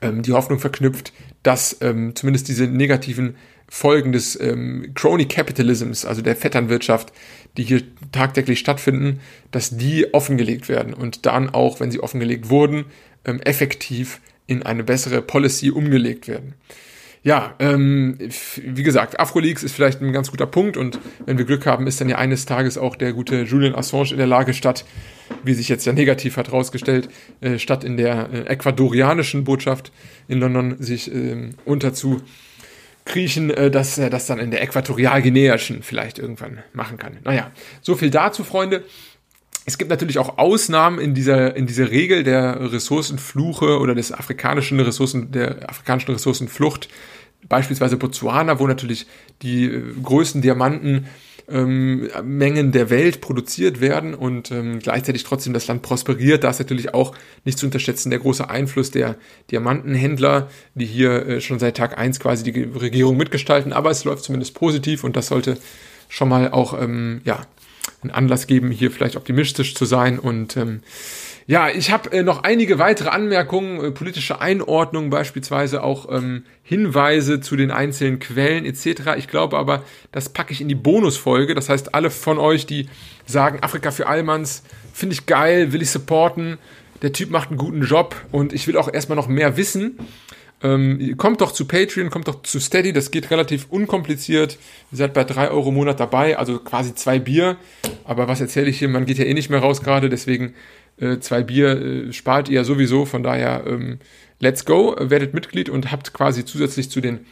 ähm, 0.02 0.24
die 0.24 0.34
Hoffnung 0.34 0.60
verknüpft, 0.60 1.14
dass 1.44 1.78
ähm, 1.82 2.16
zumindest 2.16 2.50
diese 2.50 2.68
negativen 2.68 3.36
Folgen 3.70 4.12
des 4.12 4.40
ähm, 4.40 4.92
Crony 4.96 5.26
Capitalisms, 5.26 6.06
also 6.06 6.22
der 6.22 6.36
Vetternwirtschaft, 6.36 7.12
die 7.58 7.64
hier 7.64 7.82
tagtäglich 8.12 8.60
stattfinden, 8.60 9.20
dass 9.52 9.78
die 9.78 10.14
offengelegt 10.14 10.70
werden 10.70 10.94
und 10.94 11.26
dann 11.26 11.50
auch, 11.50 11.80
wenn 11.80 11.92
sie 11.92 12.00
offengelegt 12.00 12.50
wurden, 12.50 12.86
ähm, 13.26 13.42
effektiv 13.42 14.22
in 14.46 14.64
eine 14.64 14.84
bessere 14.84 15.22
Policy 15.22 15.72
umgelegt 15.72 16.28
werden. 16.28 16.54
Ja, 17.24 17.56
ähm, 17.60 18.18
wie 18.64 18.84
gesagt, 18.84 19.20
Afroleaks 19.20 19.64
ist 19.64 19.74
vielleicht 19.74 20.02
ein 20.02 20.14
ganz 20.14 20.32
guter 20.32 20.46
Punkt 20.46 20.78
und 20.78 21.00
wenn 21.26 21.38
wir 21.38 21.44
Glück 21.44 21.66
haben, 21.66 21.86
ist 21.86 22.00
dann 22.00 22.08
ja 22.08 22.18
eines 22.18 22.46
Tages 22.46 22.78
auch 22.78 22.96
der 22.96 23.12
gute 23.12 23.42
Julian 23.42 23.76
Assange 23.76 24.12
in 24.12 24.18
der 24.18 24.28
Lage, 24.28 24.54
statt, 24.54 24.86
wie 25.44 25.54
sich 25.54 25.68
jetzt 25.68 25.86
ja 25.86 25.92
negativ 25.92 26.38
hat 26.38 26.54
rausgestellt, 26.54 27.10
äh, 27.42 27.60
statt 27.60 27.84
in 27.84 27.98
der 27.98 28.30
äh, 28.32 28.42
ecuadorianischen 28.46 29.44
Botschaft 29.44 29.92
in 30.30 30.40
London 30.40 30.78
sich 30.80 31.14
äh, 31.14 31.50
unterzu 31.66 32.22
kriechen, 33.08 33.50
äh, 33.50 33.72
dass 33.72 33.98
er 33.98 34.10
das 34.10 34.28
dann 34.28 34.40
in 34.40 34.52
der 34.52 34.62
äquatorialguineischen 34.62 35.82
vielleicht 35.82 36.20
irgendwann 36.20 36.60
machen 36.74 36.98
kann. 36.98 37.18
Naja, 37.24 37.52
so 37.82 37.96
viel 37.96 38.10
dazu, 38.10 38.44
Freunde. 38.44 38.84
Es 39.66 39.78
gibt 39.78 39.90
natürlich 39.90 40.18
auch 40.18 40.38
Ausnahmen 40.38 41.00
in 41.00 41.14
dieser, 41.14 41.56
in 41.56 41.66
dieser 41.66 41.92
Regel 41.92 42.24
der 42.24 42.72
Ressourcenfluche 42.72 43.80
oder 43.80 43.96
des 43.96 44.14
afrikanischen 44.14 44.80
Ressourcen, 44.80 45.32
der 45.32 45.70
afrikanischen 45.70 46.12
Ressourcenflucht. 46.12 46.88
Beispielsweise 47.50 47.98
Botswana, 47.98 48.60
wo 48.60 48.68
natürlich 48.68 49.08
die 49.42 49.66
äh, 49.66 49.84
größten 50.02 50.42
Diamanten 50.42 51.08
ähm, 51.50 52.10
Mengen 52.24 52.72
der 52.72 52.90
Welt 52.90 53.22
produziert 53.22 53.80
werden 53.80 54.14
und 54.14 54.52
ähm, 54.52 54.80
gleichzeitig 54.80 55.24
trotzdem 55.24 55.54
das 55.54 55.68
Land 55.68 55.82
prosperiert. 55.82 56.44
Da 56.44 56.50
ist 56.50 56.60
natürlich 56.60 56.94
auch 56.94 57.16
nicht 57.46 57.58
zu 57.58 57.66
unterschätzen 57.66 58.10
der 58.10 58.20
große 58.20 58.50
Einfluss 58.50 58.92
der 58.92 59.16
Diamantenhändler, 59.52 60.50
die 60.76 60.86
hier 60.86 61.26
äh, 61.26 61.42
schon 61.42 61.60
seit 61.60 61.78
Tag 61.78 61.98
eins 61.98 62.20
quasi 62.20 62.44
die 62.44 62.64
Regierung 62.64 63.18
mitgestalten. 63.18 63.72
Aber 63.72 63.92
es 63.92 64.04
läuft 64.04 64.24
zumindest 64.24 64.56
positiv 64.56 65.04
und 65.04 65.16
das 65.16 65.28
sollte 65.28 65.58
schon 66.10 66.30
mal 66.30 66.52
auch 66.52 66.80
ähm, 66.82 67.22
ja, 67.24 67.42
einen 68.02 68.12
Anlass 68.12 68.48
geben, 68.48 68.72
hier 68.72 68.92
vielleicht 68.92 69.16
optimistisch 69.16 69.76
zu 69.76 69.86
sein 69.86 70.20
und 70.20 70.58
ähm, 70.58 70.82
ja, 71.50 71.70
ich 71.70 71.92
habe 71.92 72.12
äh, 72.12 72.24
noch 72.24 72.44
einige 72.44 72.78
weitere 72.78 73.08
Anmerkungen, 73.08 73.82
äh, 73.82 73.92
politische 73.92 74.42
Einordnung 74.42 75.10
beispielsweise, 75.10 75.82
auch 75.82 76.12
ähm, 76.12 76.44
Hinweise 76.62 77.40
zu 77.40 77.56
den 77.56 77.72
einzelnen 77.72 78.20
Quellen 78.20 78.66
etc. 78.66 79.16
Ich 79.18 79.30
glaube 79.30 79.58
aber, 79.58 79.84
das 80.12 80.28
packe 80.28 80.52
ich 80.52 80.60
in 80.60 80.68
die 80.68 80.76
Bonusfolge. 80.76 81.56
Das 81.56 81.70
heißt, 81.70 81.96
alle 81.96 82.10
von 82.10 82.38
euch, 82.38 82.66
die 82.66 82.90
sagen, 83.26 83.60
Afrika 83.62 83.92
für 83.92 84.08
Allmanns, 84.08 84.64
finde 84.94 85.14
ich 85.14 85.26
geil, 85.26 85.72
will 85.72 85.82
ich 85.82 85.90
supporten, 85.90 86.58
der 87.02 87.14
Typ 87.14 87.30
macht 87.32 87.50
einen 87.50 87.58
guten 87.58 87.84
Job 87.84 88.16
und 88.34 88.52
ich 88.52 88.68
will 88.68 88.76
auch 88.76 88.94
erstmal 88.94 89.16
noch 89.16 89.30
mehr 89.30 89.56
wissen. 89.56 90.00
Ähm, 90.64 91.16
kommt 91.18 91.40
doch 91.40 91.54
zu 91.54 91.66
Patreon, 91.66 92.10
kommt 92.10 92.28
doch 92.28 92.42
zu 92.42 92.60
Steady, 92.60 92.92
das 92.92 93.12
geht 93.12 93.32
relativ 93.32 93.68
unkompliziert. 93.70 94.58
Ihr 94.92 94.98
seid 94.98 95.14
bei 95.14 95.24
drei 95.24 95.50
Euro 95.50 95.70
im 95.70 95.76
Monat 95.76 96.00
dabei, 96.02 96.38
also 96.38 96.60
quasi 96.60 96.94
zwei 96.94 97.20
Bier. 97.20 97.56
Aber 98.04 98.28
was 98.28 98.42
erzähle 98.42 98.68
ich 98.68 98.80
hier? 98.80 98.90
Man 98.90 99.06
geht 99.06 99.20
ja 99.20 99.26
eh 99.26 99.34
nicht 99.34 99.50
mehr 99.50 99.60
raus 99.60 99.82
gerade, 99.82 100.10
deswegen 100.10 100.56
äh, 101.00 101.20
zwei 101.20 101.44
Bier 101.44 101.70
äh, 101.70 102.14
spart 102.14 102.50
ihr 102.50 102.64
sowieso, 102.64 103.06
von 103.06 103.24
daher 103.24 103.64
ähm, 103.68 104.00
let's 104.40 104.66
go, 104.66 104.96
werdet 105.00 105.34
Mitglied 105.34 105.70
und 105.70 105.92
habt 105.92 106.14
quasi 106.14 106.46
zusätzlich 106.46 106.90
zu 106.90 107.02
den 107.02 107.26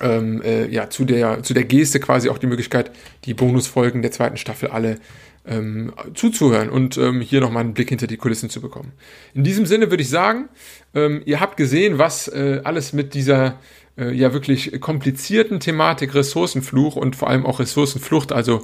ähm, 0.00 0.42
äh, 0.42 0.68
ja, 0.68 0.90
zu 0.90 1.04
der, 1.04 1.42
zu 1.42 1.54
der 1.54 1.64
Geste 1.64 2.00
quasi 2.00 2.28
auch 2.28 2.38
die 2.38 2.46
Möglichkeit, 2.46 2.90
die 3.24 3.34
Bonusfolgen 3.34 4.02
der 4.02 4.10
zweiten 4.10 4.36
Staffel 4.36 4.68
alle 4.68 4.98
ähm, 5.46 5.92
zuzuhören 6.14 6.68
und 6.68 6.98
ähm, 6.98 7.20
hier 7.20 7.40
nochmal 7.40 7.64
einen 7.64 7.74
Blick 7.74 7.88
hinter 7.88 8.06
die 8.06 8.18
Kulissen 8.18 8.50
zu 8.50 8.60
bekommen. 8.60 8.92
In 9.34 9.44
diesem 9.44 9.66
Sinne 9.66 9.90
würde 9.90 10.02
ich 10.02 10.10
sagen, 10.10 10.48
ähm, 10.94 11.22
ihr 11.24 11.40
habt 11.40 11.56
gesehen, 11.56 11.98
was 11.98 12.28
äh, 12.28 12.60
alles 12.64 12.92
mit 12.92 13.14
dieser 13.14 13.58
äh, 13.96 14.12
ja 14.12 14.32
wirklich 14.32 14.78
komplizierten 14.80 15.58
Thematik 15.58 16.14
Ressourcenfluch 16.14 16.96
und 16.96 17.16
vor 17.16 17.30
allem 17.30 17.46
auch 17.46 17.60
Ressourcenflucht, 17.60 18.30
also 18.30 18.60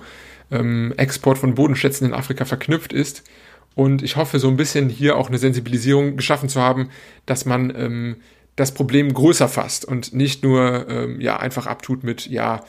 ähm, 0.50 0.92
Export 0.96 1.38
von 1.38 1.54
Bodenschätzen 1.54 2.06
in 2.08 2.14
Afrika 2.14 2.44
verknüpft 2.44 2.92
ist. 2.92 3.24
Und 3.74 4.02
ich 4.02 4.16
hoffe, 4.16 4.38
so 4.38 4.48
ein 4.48 4.56
bisschen 4.56 4.88
hier 4.88 5.16
auch 5.16 5.28
eine 5.28 5.38
Sensibilisierung 5.38 6.16
geschaffen 6.16 6.48
zu 6.48 6.60
haben, 6.60 6.90
dass 7.26 7.44
man 7.44 7.74
ähm, 7.76 8.16
das 8.56 8.72
Problem 8.72 9.12
größer 9.12 9.48
fasst 9.48 9.84
und 9.84 10.14
nicht 10.14 10.44
nur 10.44 10.88
ähm, 10.88 11.20
ja 11.20 11.38
einfach 11.38 11.66
abtut 11.66 12.04
mit 12.04 12.26
ja 12.26 12.64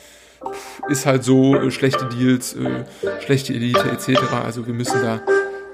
ist 0.89 1.05
halt 1.05 1.23
so 1.23 1.55
äh, 1.55 1.71
schlechte 1.71 2.07
Deals, 2.09 2.55
äh, 2.55 2.85
schlechte 3.23 3.53
Elite 3.53 3.91
etc. 3.91 4.19
Also 4.43 4.65
wir 4.65 4.73
müssen 4.73 5.01
da 5.01 5.21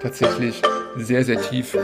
tatsächlich 0.02 0.62
sehr 0.98 1.24
sehr 1.24 1.42
tief 1.42 1.78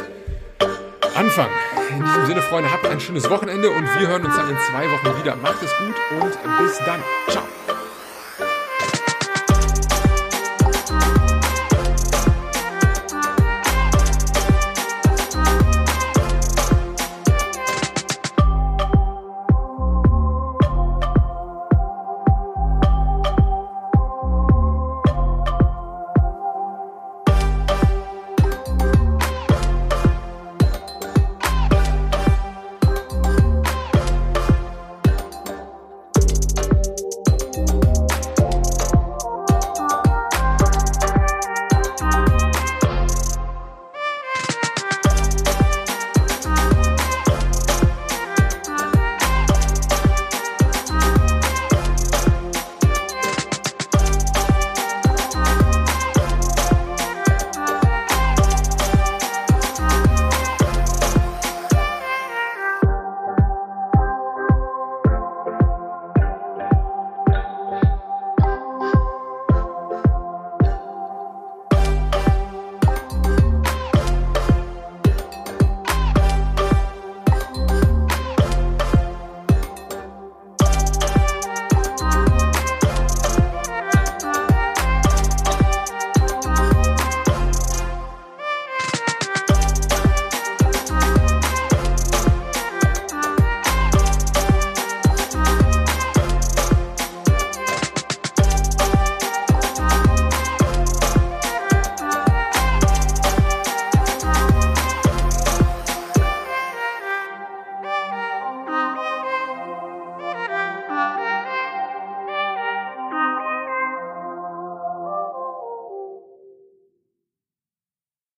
anfangen. 1.15 1.51
In 1.89 2.03
diesem 2.03 2.25
Sinne, 2.25 2.41
Freunde, 2.41 2.71
habt 2.71 2.85
ein 2.85 2.99
schönes 2.99 3.29
Wochenende 3.29 3.69
und 3.69 3.83
wir 3.97 4.07
hören 4.07 4.25
uns 4.25 4.35
dann 4.35 4.49
in 4.49 4.57
zwei 4.57 4.85
Wochen 4.91 5.23
wieder. 5.23 5.35
Macht 5.37 5.63
es 5.63 5.71
gut 5.77 5.95
und 6.21 6.57
bis 6.59 6.77
dann. 6.79 7.01
Ciao. 7.29 7.43